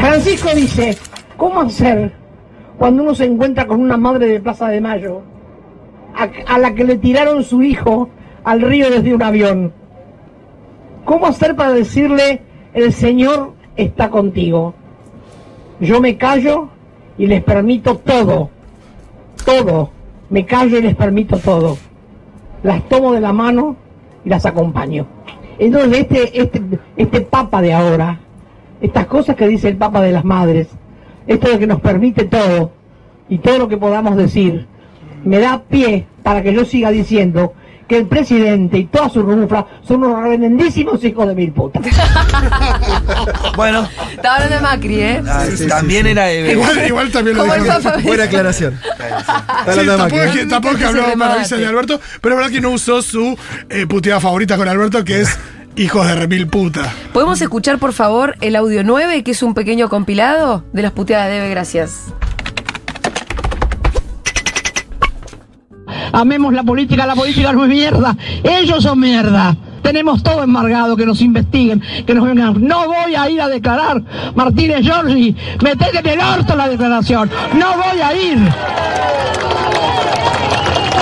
Francisco 0.00 0.48
dice, 0.54 0.96
¿cómo 1.36 1.60
hacer 1.60 2.12
cuando 2.78 3.02
uno 3.02 3.14
se 3.14 3.24
encuentra 3.24 3.66
con 3.66 3.80
una 3.80 3.96
madre 3.96 4.26
de 4.26 4.40
Plaza 4.40 4.68
de 4.68 4.80
Mayo 4.80 5.22
a, 6.16 6.28
a 6.54 6.58
la 6.58 6.74
que 6.74 6.84
le 6.84 6.96
tiraron 6.96 7.44
su 7.44 7.62
hijo 7.62 8.08
al 8.44 8.60
río 8.62 8.90
desde 8.90 9.14
un 9.14 9.22
avión? 9.22 9.72
¿Cómo 11.04 11.26
hacer 11.26 11.54
para 11.56 11.72
decirle, 11.72 12.42
el 12.74 12.92
Señor 12.92 13.54
está 13.76 14.10
contigo? 14.10 14.74
Yo 15.80 16.00
me 16.00 16.16
callo 16.16 16.68
y 17.16 17.26
les 17.26 17.42
permito 17.42 17.96
todo, 17.98 18.50
todo, 19.44 19.90
me 20.28 20.44
callo 20.44 20.78
y 20.78 20.82
les 20.82 20.96
permito 20.96 21.38
todo. 21.38 21.78
Las 22.62 22.88
tomo 22.88 23.12
de 23.12 23.20
la 23.20 23.32
mano 23.32 23.76
y 24.24 24.28
las 24.28 24.46
acompaño. 24.46 25.06
Entonces 25.58 26.00
este, 26.00 26.40
este, 26.40 26.62
este 26.96 27.20
papa 27.20 27.60
de 27.60 27.72
ahora, 27.72 28.20
estas 28.80 29.06
cosas 29.06 29.36
que 29.36 29.48
dice 29.48 29.68
el 29.68 29.76
Papa 29.76 30.00
de 30.00 30.12
las 30.12 30.24
Madres, 30.24 30.68
esto 31.26 31.50
de 31.50 31.58
que 31.58 31.66
nos 31.66 31.80
permite 31.80 32.24
todo 32.24 32.72
y 33.28 33.38
todo 33.38 33.58
lo 33.58 33.68
que 33.68 33.76
podamos 33.76 34.16
decir, 34.16 34.66
me 35.24 35.40
da 35.40 35.62
pie 35.68 36.06
para 36.22 36.42
que 36.42 36.52
yo 36.52 36.64
siga 36.64 36.90
diciendo 36.90 37.54
que 37.88 37.96
el 37.96 38.06
presidente 38.06 38.78
y 38.78 38.84
toda 38.84 39.08
su 39.08 39.22
rumufla 39.22 39.66
son 39.86 40.04
unos 40.04 40.22
reverendísimos 40.22 41.02
hijos 41.02 41.26
de 41.26 41.34
mil 41.34 41.52
putas. 41.52 41.82
Bueno, 43.56 43.88
Estaba 44.12 44.36
hablando 44.36 44.56
de 44.56 44.62
Macri, 44.62 45.00
¿eh? 45.00 45.22
ah, 45.26 45.44
también 45.68 46.06
era 46.06 46.30
Eve. 46.30 46.52
Igual, 46.52 46.86
igual 46.86 47.10
también 47.10 47.36
lo 47.36 47.44
dijo. 47.44 47.56
Buena 48.04 48.24
aclaración. 48.24 48.78
Tampoco, 49.64 49.80
es 49.80 49.98
Macri, 49.98 50.18
que, 50.32 50.40
¿eh? 50.42 50.46
tampoco 50.46 50.76
que 50.76 50.84
habló 50.84 51.16
maravillas 51.16 51.50
de 51.50 51.66
Alberto, 51.66 52.00
pero 52.20 52.34
es 52.34 52.38
verdad 52.38 52.52
que 52.52 52.60
no 52.60 52.70
usó 52.70 53.02
su 53.02 53.36
eh, 53.68 53.86
puteada 53.86 54.20
favorita 54.20 54.56
con 54.56 54.68
Alberto, 54.68 55.02
que 55.04 55.22
es 55.22 55.38
hijos 55.76 56.06
de 56.06 56.14
remil 56.14 56.46
puta. 56.46 56.92
¿Podemos 57.12 57.40
escuchar, 57.40 57.78
por 57.78 57.92
favor, 57.92 58.36
el 58.40 58.54
audio 58.54 58.84
9, 58.84 59.24
que 59.24 59.32
es 59.32 59.42
un 59.42 59.54
pequeño 59.54 59.88
compilado 59.88 60.64
de 60.72 60.82
las 60.82 60.92
puteadas 60.92 61.28
de 61.28 61.38
Eve? 61.38 61.50
Gracias. 61.50 62.12
Amemos 66.12 66.52
la 66.52 66.62
política, 66.62 67.06
la 67.06 67.14
política 67.14 67.52
no 67.52 67.64
es 67.64 67.70
mierda. 67.70 68.16
Ellos 68.42 68.82
son 68.82 69.00
mierda. 69.00 69.56
Tenemos 69.82 70.22
todo 70.22 70.42
embargado, 70.42 70.96
que 70.96 71.06
nos 71.06 71.20
investiguen, 71.20 71.82
que 72.06 72.14
nos 72.14 72.26
vengan. 72.26 72.62
No 72.66 72.86
voy 72.86 73.14
a 73.14 73.30
ir 73.30 73.40
a 73.40 73.48
declarar, 73.48 74.02
Martínez 74.34 74.82
Giorgi. 74.82 75.34
Metete 75.62 75.98
en 76.00 76.06
el 76.06 76.20
orto 76.20 76.56
la 76.56 76.68
declaración. 76.68 77.30
No 77.54 77.76
voy 77.76 78.00
a 78.00 78.14
ir. 78.14 78.38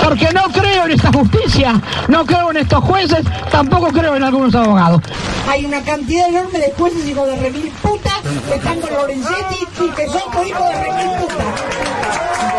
Porque 0.03 0.29
no 0.33 0.43
creo 0.43 0.85
en 0.85 0.91
esta 0.91 1.11
justicia, 1.11 1.81
no 2.07 2.25
creo 2.25 2.51
en 2.51 2.57
estos 2.57 2.81
jueces, 2.81 3.25
tampoco 3.51 3.87
creo 3.87 4.15
en 4.15 4.23
algunos 4.23 4.55
abogados. 4.55 5.01
Hay 5.49 5.65
una 5.65 5.81
cantidad 5.81 6.29
enorme 6.29 6.59
de 6.59 6.71
jueces 6.77 7.09
hijos 7.09 7.27
de 7.27 7.35
remil 7.35 7.71
puta 7.81 8.11
que 8.47 8.55
están 8.55 8.79
con 8.79 8.93
Lorenzetti 8.93 9.65
y 9.85 9.89
que 9.89 10.05
son 10.05 10.47
hijos 10.47 10.69
de 10.69 10.83
remil 10.83 11.07
puta 11.19 12.56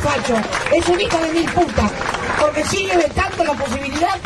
facho, 0.00 0.34
es 0.72 0.88
un 0.88 1.00
hijo 1.00 1.18
de 1.18 1.32
mil 1.32 1.50
puta, 1.52 1.90
porque 2.40 2.64
sigue 2.64 2.96
vetando 2.96 3.44
la 3.44 3.54
posibilidad 3.54 4.16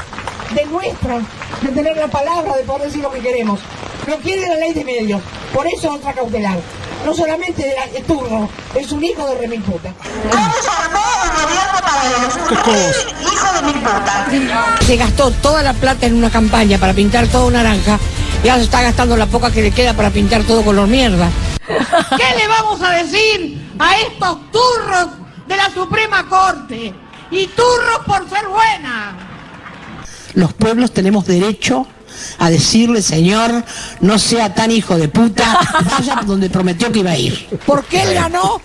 de 0.54 0.64
nuestra, 0.66 1.20
de 1.60 1.68
tener 1.68 1.96
la 1.96 2.08
palabra, 2.08 2.56
de 2.56 2.64
poder 2.64 2.82
decir 2.88 3.02
lo 3.02 3.10
que 3.10 3.20
queremos. 3.20 3.60
No 4.06 4.16
quiere 4.16 4.48
la 4.48 4.56
ley 4.56 4.72
de 4.72 4.84
medios, 4.84 5.20
por 5.52 5.66
eso 5.66 5.92
otra 5.92 6.12
cautelar. 6.12 6.58
No 7.04 7.14
solamente 7.14 7.62
de, 7.62 7.74
la, 7.74 7.86
de 7.86 8.00
turno, 8.02 8.48
es 8.74 8.92
un 8.92 9.02
hijo 9.02 9.26
de 9.26 9.38
remil 9.38 9.62
puta. 9.62 9.92
Se 14.86 14.96
gastó 14.96 15.30
toda 15.30 15.62
la 15.62 15.72
plata 15.72 16.06
en 16.06 16.14
una 16.14 16.30
campaña 16.30 16.78
para 16.78 16.92
pintar 16.92 17.26
todo 17.28 17.50
naranja 17.50 17.98
y 18.42 18.48
ahora 18.48 18.58
se 18.58 18.64
está 18.64 18.82
gastando 18.82 19.16
la 19.16 19.26
poca 19.26 19.50
que 19.50 19.62
le 19.62 19.70
queda 19.70 19.94
para 19.94 20.10
pintar 20.10 20.42
todo 20.44 20.62
color 20.62 20.88
mierda. 20.88 21.28
¿Qué 21.66 22.38
le 22.38 22.48
vamos 22.48 22.82
a 22.82 22.90
decir 22.90 23.60
a 23.78 23.96
estos 23.98 24.50
turros 24.50 25.19
de 25.50 25.56
la 25.56 25.68
Suprema 25.70 26.26
Corte? 26.28 26.94
Y 27.30 27.46
turros 27.48 28.00
por 28.06 28.28
ser 28.28 28.46
buena. 28.48 29.16
Los 30.34 30.52
pueblos 30.52 30.92
tenemos 30.92 31.26
derecho 31.26 31.86
a 32.38 32.50
decirle, 32.50 33.02
señor, 33.02 33.64
no 34.00 34.18
sea 34.18 34.54
tan 34.54 34.70
hijo 34.70 34.96
de 34.96 35.08
puta, 35.08 35.58
vaya 35.90 36.22
donde 36.24 36.50
prometió 36.50 36.90
que 36.92 37.00
iba 37.00 37.10
a 37.10 37.16
ir. 37.16 37.48
¿Por 37.66 37.84
qué 37.84 38.02
él 38.02 38.14
ganó? 38.14 38.60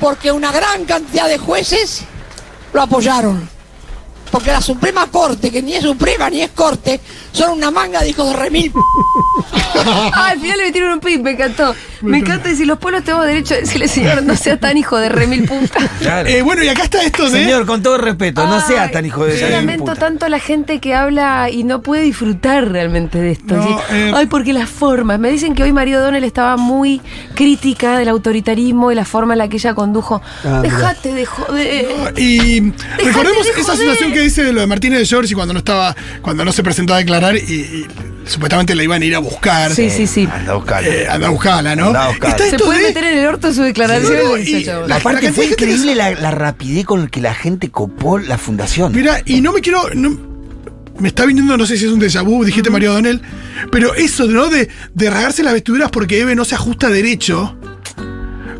Porque 0.00 0.32
una 0.32 0.50
gran 0.50 0.86
cantidad 0.86 1.28
de 1.28 1.38
jueces 1.38 2.02
lo 2.72 2.82
apoyaron. 2.82 3.48
Porque 4.30 4.50
la 4.50 4.62
Suprema 4.62 5.10
Corte, 5.10 5.50
que 5.50 5.60
ni 5.60 5.74
es 5.74 5.82
Suprema 5.82 6.30
ni 6.30 6.40
es 6.40 6.50
Corte, 6.52 7.00
son 7.32 7.52
una 7.52 7.70
manga 7.70 8.00
de 8.00 8.10
hijos 8.10 8.30
de 8.30 8.36
remil. 8.36 8.72
Ah, 10.12 10.28
al 10.30 10.40
final 10.40 10.58
le 10.58 10.64
metieron 10.64 10.92
un 10.92 11.00
pin, 11.00 11.22
me 11.22 11.32
encantó. 11.32 11.74
Me 12.02 12.18
encanta 12.18 12.48
decir, 12.48 12.66
los 12.66 12.78
pueblos 12.78 13.04
tenemos 13.04 13.26
derecho 13.26 13.54
a 13.54 13.58
decirle, 13.58 13.86
señor, 13.86 14.22
no 14.22 14.34
sea 14.34 14.58
tan 14.58 14.76
hijo 14.76 14.96
de 14.96 15.08
remil 15.08 15.44
puta. 15.46 15.78
Claro. 16.00 16.28
Eh, 16.28 16.42
bueno, 16.42 16.62
y 16.64 16.68
acá 16.68 16.84
está 16.84 17.02
esto 17.02 17.28
de. 17.28 17.44
Señor, 17.44 17.66
con 17.66 17.82
todo 17.82 17.98
respeto, 17.98 18.46
no 18.46 18.60
sea 18.60 18.90
tan 18.90 19.04
hijo 19.06 19.24
de 19.24 19.34
Yo 19.34 19.46
remil 19.46 19.52
lamento 19.56 19.84
puta. 19.84 19.96
tanto 19.96 20.26
a 20.26 20.28
la 20.28 20.38
gente 20.38 20.80
que 20.80 20.94
habla 20.94 21.50
y 21.50 21.64
no 21.64 21.82
puede 21.82 22.02
disfrutar 22.02 22.68
realmente 22.70 23.20
de 23.20 23.32
esto. 23.32 23.56
No, 23.56 23.80
eh. 23.90 24.12
Ay, 24.14 24.26
porque 24.26 24.52
las 24.52 24.68
formas. 24.68 25.18
Me 25.18 25.30
dicen 25.30 25.54
que 25.54 25.62
hoy 25.62 25.72
María 25.72 25.98
O'Donnell 25.98 26.24
estaba 26.24 26.56
muy 26.56 27.00
crítica 27.34 27.98
del 27.98 28.08
autoritarismo 28.08 28.90
y 28.90 28.94
la 28.94 29.04
forma 29.04 29.34
en 29.34 29.38
la 29.38 29.48
que 29.48 29.56
ella 29.56 29.74
condujo. 29.74 30.22
Ah. 30.44 30.60
Dejate 30.62 31.14
de 31.14 31.26
joder. 31.26 32.18
Y 32.18 32.72
recordemos 33.04 33.44
de 33.44 33.50
esa 33.52 33.62
joder. 33.62 33.78
situación 33.78 34.12
que 34.12 34.20
dice 34.20 34.42
de 34.42 34.52
lo 34.52 34.60
de 34.60 34.66
Martínez 34.66 34.98
de 35.00 35.04
Giorgi 35.04 35.34
cuando 35.34 35.52
no 35.52 35.58
estaba, 35.58 35.94
cuando 36.22 36.44
no 36.44 36.52
se 36.52 36.62
presentó 36.62 36.94
a 36.94 36.98
declarar 36.98 37.19
y, 37.36 37.38
y 37.38 37.86
supuestamente 38.26 38.74
la 38.74 38.82
iban 38.84 39.02
a 39.02 39.04
ir 39.04 39.14
a 39.14 39.18
buscar. 39.18 39.72
Sí, 39.74 39.90
sí, 39.90 40.06
sí. 40.06 40.28
Anda 40.32 40.52
a 40.52 40.54
buscarlo. 40.56 40.90
Eh, 40.90 41.06
anda 41.08 41.26
a 41.26 41.30
buscarla, 41.30 41.76
¿no? 41.76 41.86
Anda 41.88 42.04
a 42.04 42.08
buscarla. 42.08 42.44
Está 42.46 42.58
Se 42.58 42.64
puede 42.64 42.80
de- 42.80 42.88
meter 42.88 43.04
en 43.04 43.18
el 43.18 43.26
orto 43.26 43.52
su 43.52 43.62
declaración. 43.62 44.06
Sí, 44.12 44.18
no, 44.24 44.36
y 44.36 44.42
18. 44.44 44.80
la- 44.82 44.86
La 44.88 44.98
parte 45.00 45.20
cantidad 45.22 45.34
fue 45.34 45.46
increíble 45.52 45.94
la, 45.94 46.10
la 46.12 46.30
rapidez 46.30 46.84
con 46.84 47.02
la 47.02 47.08
que 47.08 47.20
la 47.20 47.34
gente 47.34 47.70
copó 47.70 48.18
la 48.18 48.38
fundación. 48.38 48.92
Mira, 48.94 49.20
y 49.24 49.40
no 49.40 49.52
me 49.52 49.60
quiero. 49.60 49.90
no- 49.94 50.28
me 50.98 51.08
está 51.08 51.24
viniendo, 51.24 51.56
no 51.56 51.64
sé 51.64 51.78
si 51.78 51.86
es 51.86 51.90
un 51.90 51.98
déjà 52.00 52.22
vu, 52.22 52.44
dijiste 52.44 52.68
María 52.68 52.90
O'Donnell, 52.90 53.22
pero 53.72 53.94
eso, 53.94 54.26
¿no? 54.26 54.48
De, 54.50 54.68
de 54.94 55.08
rasgarse 55.10 55.42
las 55.42 55.54
vestiduras 55.54 55.90
porque 55.90 56.20
Eve 56.20 56.34
no 56.34 56.44
se 56.44 56.54
ajusta 56.54 56.90
derecho. 56.90 57.56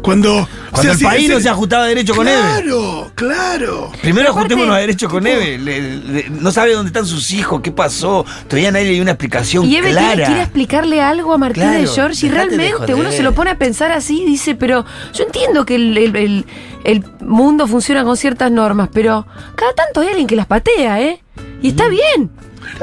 Cuando. 0.03 0.34
o 0.38 0.48
Cuando 0.70 0.82
sea, 0.82 0.92
el 0.92 0.98
si- 0.98 1.05
país 1.05 1.26
si- 1.26 1.32
no 1.32 1.40
se 1.40 1.48
ajustaba 1.48 1.86
derecho 1.86 2.14
con 2.14 2.26
Eve. 2.26 2.38
Claro, 2.40 3.12
claro. 3.14 3.92
Primero 4.01 4.30
ajustémonos 4.30 4.74
a 4.74 4.78
derecho 4.78 5.09
con 5.09 5.26
Eve. 5.26 5.59
Le- 5.59 5.96
le- 5.98 6.30
no 6.30 6.51
sabe 6.53 6.72
dónde 6.74 6.88
están 6.88 7.07
sus 7.07 7.30
hijos, 7.32 7.61
qué 7.62 7.70
pasó. 7.72 8.24
Todavía 8.48 8.70
nadie 8.72 8.86
le 8.86 8.92
dio 8.94 9.03
una 9.03 9.12
explicación 9.12 9.64
Y 9.66 9.76
Eve 9.76 9.90
clara. 9.90 10.07
quiere, 10.09 10.24
quiere 10.24 10.42
explicarle 10.42 11.01
algo 11.03 11.32
a 11.34 11.38
Martín 11.38 11.62
Claro, 11.64 11.80
de 11.80 11.86
George 11.86 12.26
y 12.26 12.30
realmente 12.30 12.94
uno 12.94 13.11
se 13.12 13.22
lo 13.22 13.34
pone 13.34 13.51
a 13.51 13.59
pensar 13.59 13.92
así 13.92 14.22
y 14.22 14.26
dice, 14.26 14.55
pero 14.55 14.84
yo 15.12 15.24
entiendo 15.24 15.64
que 15.66 15.74
el, 15.74 15.96
el- 15.98 16.16
el- 16.16 16.46
el 16.84 17.05
mundo 17.20 17.66
funciona 17.66 18.05
con 18.05 18.16
ciertas 18.16 18.51
normas, 18.51 18.88
pero 18.92 19.26
cada 19.55 19.74
tanto 19.74 20.01
hay 20.01 20.09
alguien 20.09 20.26
que 20.26 20.36
las 20.36 20.46
patea, 20.46 21.01
¿eh? 21.03 21.22
Y 21.62 21.68
está 21.68 21.88
bien. 21.88 22.30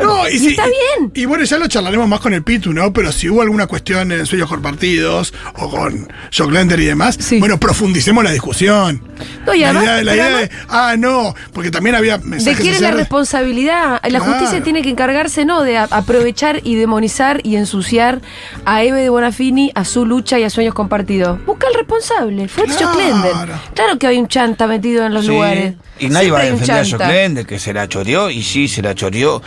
No, 0.02 0.28
y, 0.30 0.48
está 0.48 0.64
bien. 0.66 1.12
Y 1.14 1.26
bueno, 1.26 1.44
ya 1.44 1.58
lo 1.58 1.68
charlaremos 1.68 2.08
más 2.08 2.20
con 2.20 2.34
el 2.34 2.44
Pitu, 2.44 2.74
¿no? 2.74 2.92
Pero 2.94 3.12
si 3.12 3.30
hubo 3.30 3.42
alguna 3.42 3.68
cuestión 3.68 4.12
en 4.12 4.26
Sueños 4.26 4.50
Compartidos 4.50 5.34
o 5.56 5.70
con 5.70 6.08
Jock 6.36 6.52
Lender 6.52 6.80
y 6.80 6.86
demás, 6.86 7.18
Sí. 7.20 7.40
bueno, 7.40 7.60
profundicemos 7.60 8.24
la 8.24 8.32
discusión. 8.32 9.02
No, 9.46 9.54
y 9.54 9.60
la 9.60 9.70
además- 9.70 9.84
idea, 9.84 9.96
la 10.04 10.12
pero 10.12 10.14
idea 10.16 10.26
además- 10.26 10.50
de, 10.50 10.56
ah, 10.70 10.96
no, 10.98 11.36
porque 11.54 11.72
también 11.72 11.96
había 11.96 12.18
¿De 12.18 12.26
mensajes 12.26 12.60
quién 12.62 12.74
es 12.76 12.82
la 12.82 12.92
responsabilidad? 12.92 14.00
La 14.04 14.20
Claro. 14.20 14.26
justicia 14.26 14.64
tiene 14.64 14.82
que 14.82 14.90
encargarse, 14.90 15.46
¿no? 15.46 15.62
De 15.64 15.78
aprovechar 15.78 16.62
y 16.64 16.76
demonizar 16.76 17.42
y 17.44 17.56
ensuciar 17.56 18.22
a 18.66 18.84
Eve 18.84 19.02
de 19.02 19.10
Bonafini, 19.10 19.72
a 19.76 19.86
su 19.86 20.06
lucha 20.06 20.40
y 20.40 20.44
a 20.44 20.50
sueños 20.50 20.74
compartidos. 20.74 21.44
Busca 21.46 21.68
al 21.68 21.74
responsable, 21.74 22.48
fue 22.48 22.66
Claro. 22.66 22.88
Jock 22.88 22.98
Lender. 22.98 23.56
Claro 23.74 23.98
que 24.00 24.08
hay 24.08 24.18
un 24.18 24.28
chanta 24.28 24.68
metido 24.68 25.06
en 25.06 25.14
los 25.14 25.24
Sí. 25.26 25.32
lugares. 25.32 25.76
Y 26.00 26.10
nadie 26.10 26.32
va 26.32 26.40
a 26.40 26.44
defender 26.44 26.72
a 26.78 26.84
chanta. 26.84 27.06
Jock 27.06 27.14
Lender, 27.14 27.46
que 27.46 27.60
se 27.60 27.74
la 27.74 27.88
choreó, 27.88 28.30
y 28.30 28.44
sí, 28.44 28.68
se 28.68 28.82
la 28.82 28.94
choreó. 28.96 29.42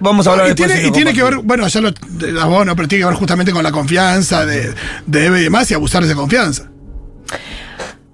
Vamos 0.00 0.26
a 0.26 0.32
hablar 0.32 0.46
y 0.46 0.50
después. 0.50 0.72
tiene, 0.72 0.88
y 0.88 0.90
tiene 0.92 1.12
que 1.12 1.22
ver, 1.22 1.36
bueno, 1.44 1.66
ya 1.68 1.80
lo 1.80 1.92
de 1.92 2.32
la 2.32 2.44
vos, 2.46 2.66
¿no? 2.66 2.74
pero 2.74 2.88
tiene 2.88 3.02
que 3.02 3.06
ver 3.06 3.14
justamente 3.16 3.52
con 3.52 3.62
la 3.62 3.70
confianza 3.70 4.44
de, 4.44 4.74
de 5.06 5.26
Eve 5.26 5.40
y 5.40 5.44
demás 5.44 5.70
y 5.70 5.74
abusar 5.74 6.02
de 6.02 6.08
esa 6.08 6.16
confianza. 6.16 6.68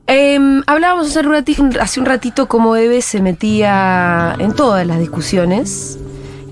Em, 0.07 0.62
hablábamos 0.66 1.09
hace 1.09 1.20
un, 1.20 1.33
rati- 1.33 1.78
hace 1.80 2.01
un 2.01 2.07
ratito 2.07 2.47
cómo 2.47 2.76
Eve 2.76 3.01
se 3.01 3.20
metía 3.22 4.35
en 4.39 4.53
todas 4.55 4.87
las 4.87 4.99
discusiones. 4.99 5.99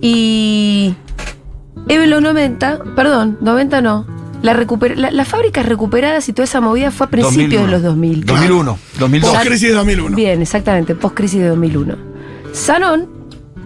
Y 0.01 0.95
Eve 1.89 2.05
en 2.05 2.11
los 2.11 2.23
90, 2.23 2.79
perdón, 2.97 3.37
90 3.43 3.83
no. 3.83 4.07
La, 4.43 4.55
recuper- 4.55 4.95
la- 4.97 5.11
las 5.11 5.29
fábricas 5.29 5.67
recuperadas 5.67 6.29
y 6.29 6.33
toda 6.33 6.45
esa 6.45 6.61
movida 6.61 6.91
fue 6.91 7.07
a 7.07 7.11
principios 7.11 7.63
2001. 7.63 7.67
de 7.67 7.73
los 7.73 7.83
2000. 7.83 8.25
2001, 8.25 8.79
2002. 8.99 9.31
Post 9.33 9.47
crisis 9.47 9.69
de 9.69 9.75
2001. 9.75 10.17
Bien, 10.17 10.41
exactamente, 10.43 10.95
post-crisis 10.95 11.41
de 11.41 11.49
2001. 11.49 11.97
Sanon 12.53 13.09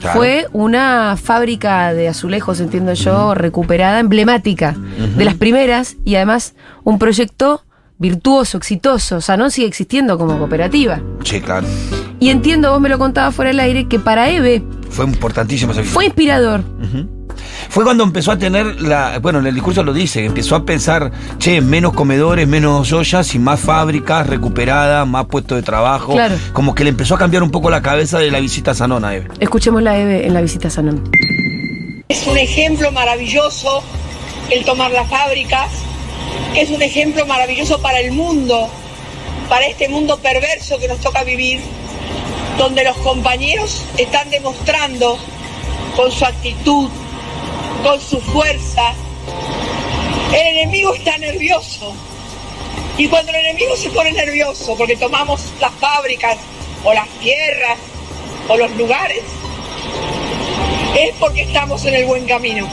Claro. 0.01 0.19
fue 0.19 0.47
una 0.53 1.17
fábrica 1.17 1.95
de 1.95 2.09
azulejos, 2.09 2.59
entiendo 2.61 2.93
yo, 2.95 3.35
recuperada, 3.35 4.01
emblemática, 4.01 4.75
de 5.17 5.25
las 5.25 5.35
primeras 5.35 5.97
y 6.05 6.17
además 6.17 6.55
un 6.83 6.99
proyecto 6.99 7.63
virtuoso, 7.99 8.59
exitoso. 8.59 9.21
Sanon 9.21 9.51
sigue 9.53 9.69
existiendo 9.69 10.19
como 10.19 10.37
cooperativa. 10.37 11.01
Sí, 11.23 11.41
claro. 11.41 11.67
Y 12.25 12.31
entiendo, 12.31 12.71
vos 12.71 12.81
me 12.81 12.89
lo 12.89 12.99
contabas 12.99 13.35
fuera 13.35 13.51
del 13.51 13.61
aire, 13.61 13.87
que 13.87 13.99
para 13.99 14.31
Eve 14.31 14.63
Fue 14.89 15.05
importantísimo 15.05 15.73
ese 15.73 15.85
fue 15.85 16.07
inspirador. 16.07 16.65
Fue 17.69 17.85
cuando 17.85 18.03
empezó 18.03 18.33
a 18.33 18.39
tener 18.39 18.81
la. 18.81 19.19
Bueno, 19.19 19.41
en 19.41 19.47
el 19.47 19.53
discurso 19.53 19.83
lo 19.83 19.93
dice, 19.93 20.25
empezó 20.25 20.57
a 20.57 20.65
pensar, 20.65 21.13
che, 21.37 21.61
menos 21.61 21.93
comedores, 21.93 22.49
menos 22.49 22.91
ollas 22.95 23.35
y 23.35 23.39
más 23.39 23.61
fábricas 23.61 24.27
recuperadas, 24.27 25.07
más 25.07 25.27
puestos 25.27 25.57
de 25.57 25.63
trabajo. 25.63 26.15
Claro. 26.15 26.37
Como 26.55 26.75
que 26.75 26.85
le 26.85 26.91
empezó 26.91 27.15
a 27.15 27.19
cambiar 27.19 27.43
un 27.43 27.51
poco 27.51 27.69
la 27.69 27.83
cabeza 27.83 28.19
de 28.19 28.31
la 28.31 28.41
visita 28.41 28.71
a 28.71 28.75
Sanona, 28.75 29.15
Eve. 29.15 29.29
Escuchemos 29.39 29.83
la 29.83 29.99
Eve 29.99 30.27
en 30.27 30.33
la 30.33 30.41
visita 30.41 30.69
a 30.69 30.71
Sanon. 30.71 31.03
Es 32.09 32.27
un 32.27 32.39
ejemplo 32.39 32.91
maravilloso 32.91 33.83
el 34.51 34.65
tomar 34.65 34.91
las 34.93 35.11
fábricas, 35.11 35.69
es 36.57 36.71
un 36.71 36.81
ejemplo 36.81 37.27
maravilloso 37.27 37.83
para 37.83 38.01
el 38.01 38.13
mundo, 38.13 38.71
para 39.51 39.67
este 39.67 39.91
mundo 39.91 40.19
perverso 40.21 40.79
que 40.79 40.89
nos 40.89 41.01
toca 41.01 41.23
vivir, 41.23 41.61
donde 42.59 42.85
los 42.85 42.97
compañeros 42.99 43.83
están 43.99 44.31
demostrando 44.31 45.19
con 45.97 46.11
su 46.11 46.25
actitud, 46.25 46.89
con 47.83 48.01
su 48.01 48.21
fuerza. 48.21 48.95
El 50.33 50.59
enemigo 50.59 50.95
está 50.95 51.19
nervioso. 51.19 51.93
Y 52.97 53.09
cuando 53.09 53.33
el 53.33 53.39
enemigo 53.47 53.77
se 53.77 53.91
pone 53.91 54.13
nervioso 54.13 54.77
porque 54.77 54.97
tomamos 54.97 55.41
las 55.61 55.73
fábricas 55.75 56.39
o 56.85 56.93
las 56.93 57.09
tierras 57.21 57.79
o 58.49 58.57
los 58.57 58.71
lugares, 58.77 59.23
es 60.97 61.15
porque 61.17 61.43
estamos 61.43 61.85
en 61.87 61.95
el 61.95 62.07
buen 62.07 62.25
camino. 62.27 62.69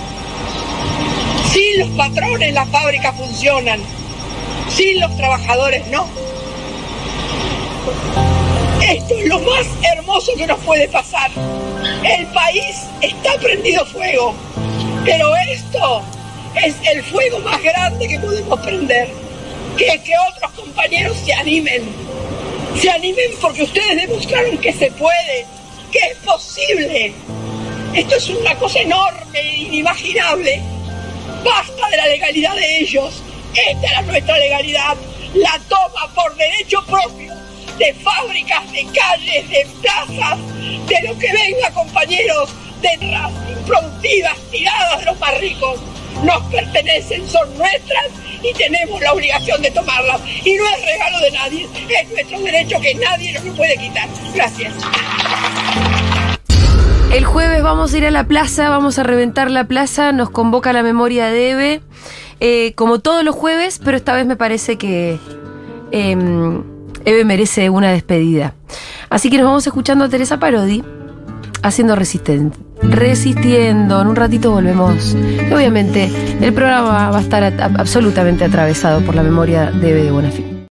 Sin 1.51 1.79
los 1.79 1.89
patrones 1.89 2.53
las 2.53 2.69
fábricas 2.69 3.15
funcionan, 3.17 3.81
sin 4.69 4.99
los 4.99 5.15
trabajadores 5.17 5.87
no. 5.87 6.07
Esto 8.91 9.15
es 9.15 9.25
lo 9.25 9.39
más 9.39 9.65
hermoso 9.95 10.33
que 10.35 10.45
nos 10.45 10.59
puede 10.65 10.85
pasar. 10.89 11.31
El 12.03 12.25
país 12.27 12.75
está 12.99 13.37
prendido 13.39 13.85
fuego, 13.85 14.35
pero 15.05 15.33
esto 15.49 16.03
es 16.61 16.75
el 16.91 17.01
fuego 17.01 17.39
más 17.39 17.63
grande 17.63 18.05
que 18.05 18.19
podemos 18.19 18.59
prender. 18.59 19.07
Que, 19.77 19.97
que 20.03 20.13
otros 20.29 20.51
compañeros 20.51 21.15
se 21.23 21.31
animen, 21.31 21.83
se 22.81 22.91
animen 22.91 23.31
porque 23.41 23.63
ustedes 23.63 23.95
demostraron 23.95 24.57
que 24.57 24.73
se 24.73 24.91
puede, 24.91 25.45
que 25.89 25.99
es 25.99 26.17
posible. 26.25 27.13
Esto 27.93 28.15
es 28.17 28.27
una 28.27 28.53
cosa 28.55 28.79
enorme 28.79 29.39
e 29.39 29.57
inimaginable. 29.59 30.61
Basta 31.45 31.89
de 31.91 31.95
la 31.95 32.07
legalidad 32.07 32.55
de 32.55 32.79
ellos. 32.79 33.23
Esta 33.55 33.87
es 33.87 33.91
la 33.93 34.01
nuestra 34.01 34.37
legalidad. 34.37 34.97
La 35.33 35.57
toma 35.69 36.13
por 36.13 36.35
derecho 36.35 36.85
propio 36.85 37.40
de 37.81 37.95
fábricas, 37.95 38.71
de 38.71 38.85
calles, 38.93 39.49
de 39.49 39.67
plazas, 39.81 40.37
de 40.87 41.07
lo 41.07 41.17
que 41.17 41.33
venga, 41.33 41.71
compañeros, 41.73 42.49
de 42.79 42.89
tierras 42.99 43.31
improductivas 43.49 44.37
tiradas 44.51 44.99
de 44.99 45.05
los 45.05 45.19
más 45.19 45.39
ricos. 45.39 45.79
Nos 46.23 46.43
pertenecen, 46.51 47.27
son 47.27 47.57
nuestras 47.57 48.05
y 48.43 48.53
tenemos 48.53 49.01
la 49.01 49.13
obligación 49.13 49.63
de 49.63 49.71
tomarlas. 49.71 50.21
Y 50.45 50.55
no 50.57 50.63
es 50.67 50.85
regalo 50.85 51.19
de 51.21 51.31
nadie, 51.31 51.67
es 51.89 52.09
nuestro 52.11 52.39
derecho 52.41 52.79
que 52.81 52.93
nadie 52.93 53.33
nos 53.33 53.45
lo 53.45 53.53
puede 53.55 53.75
quitar. 53.77 54.07
Gracias. 54.35 54.73
El 57.11 57.25
jueves 57.25 57.63
vamos 57.63 57.93
a 57.93 57.97
ir 57.97 58.05
a 58.05 58.11
la 58.11 58.25
plaza, 58.25 58.69
vamos 58.69 58.99
a 58.99 59.03
reventar 59.03 59.49
la 59.49 59.63
plaza, 59.63 60.11
nos 60.11 60.29
convoca 60.29 60.71
la 60.71 60.83
memoria 60.83 61.31
de 61.31 61.49
Eve, 61.49 61.81
eh, 62.39 62.73
como 62.75 62.99
todos 62.99 63.23
los 63.23 63.35
jueves, 63.35 63.81
pero 63.83 63.97
esta 63.97 64.13
vez 64.13 64.27
me 64.27 64.35
parece 64.35 64.77
que 64.77 65.17
eh, 65.91 66.15
Eve 67.05 67.25
merece 67.25 67.69
una 67.69 67.91
despedida. 67.91 68.53
Así 69.09 69.29
que 69.29 69.37
nos 69.37 69.45
vamos 69.47 69.67
escuchando 69.67 70.05
a 70.05 70.09
Teresa 70.09 70.39
Parodi 70.39 70.83
haciendo 71.63 71.95
resisten- 71.95 72.53
resistiendo. 72.81 74.01
En 74.01 74.07
un 74.07 74.15
ratito 74.15 74.51
volvemos. 74.51 75.15
Y 75.49 75.53
obviamente 75.53 76.09
el 76.41 76.53
programa 76.53 77.09
va 77.11 77.17
a 77.17 77.21
estar 77.21 77.43
absolutamente 77.77 78.43
atravesado 78.45 79.01
por 79.01 79.15
la 79.15 79.23
memoria 79.23 79.71
de 79.71 79.89
Eve 79.91 80.03
de 80.03 80.11
Bonafini. 80.11 80.50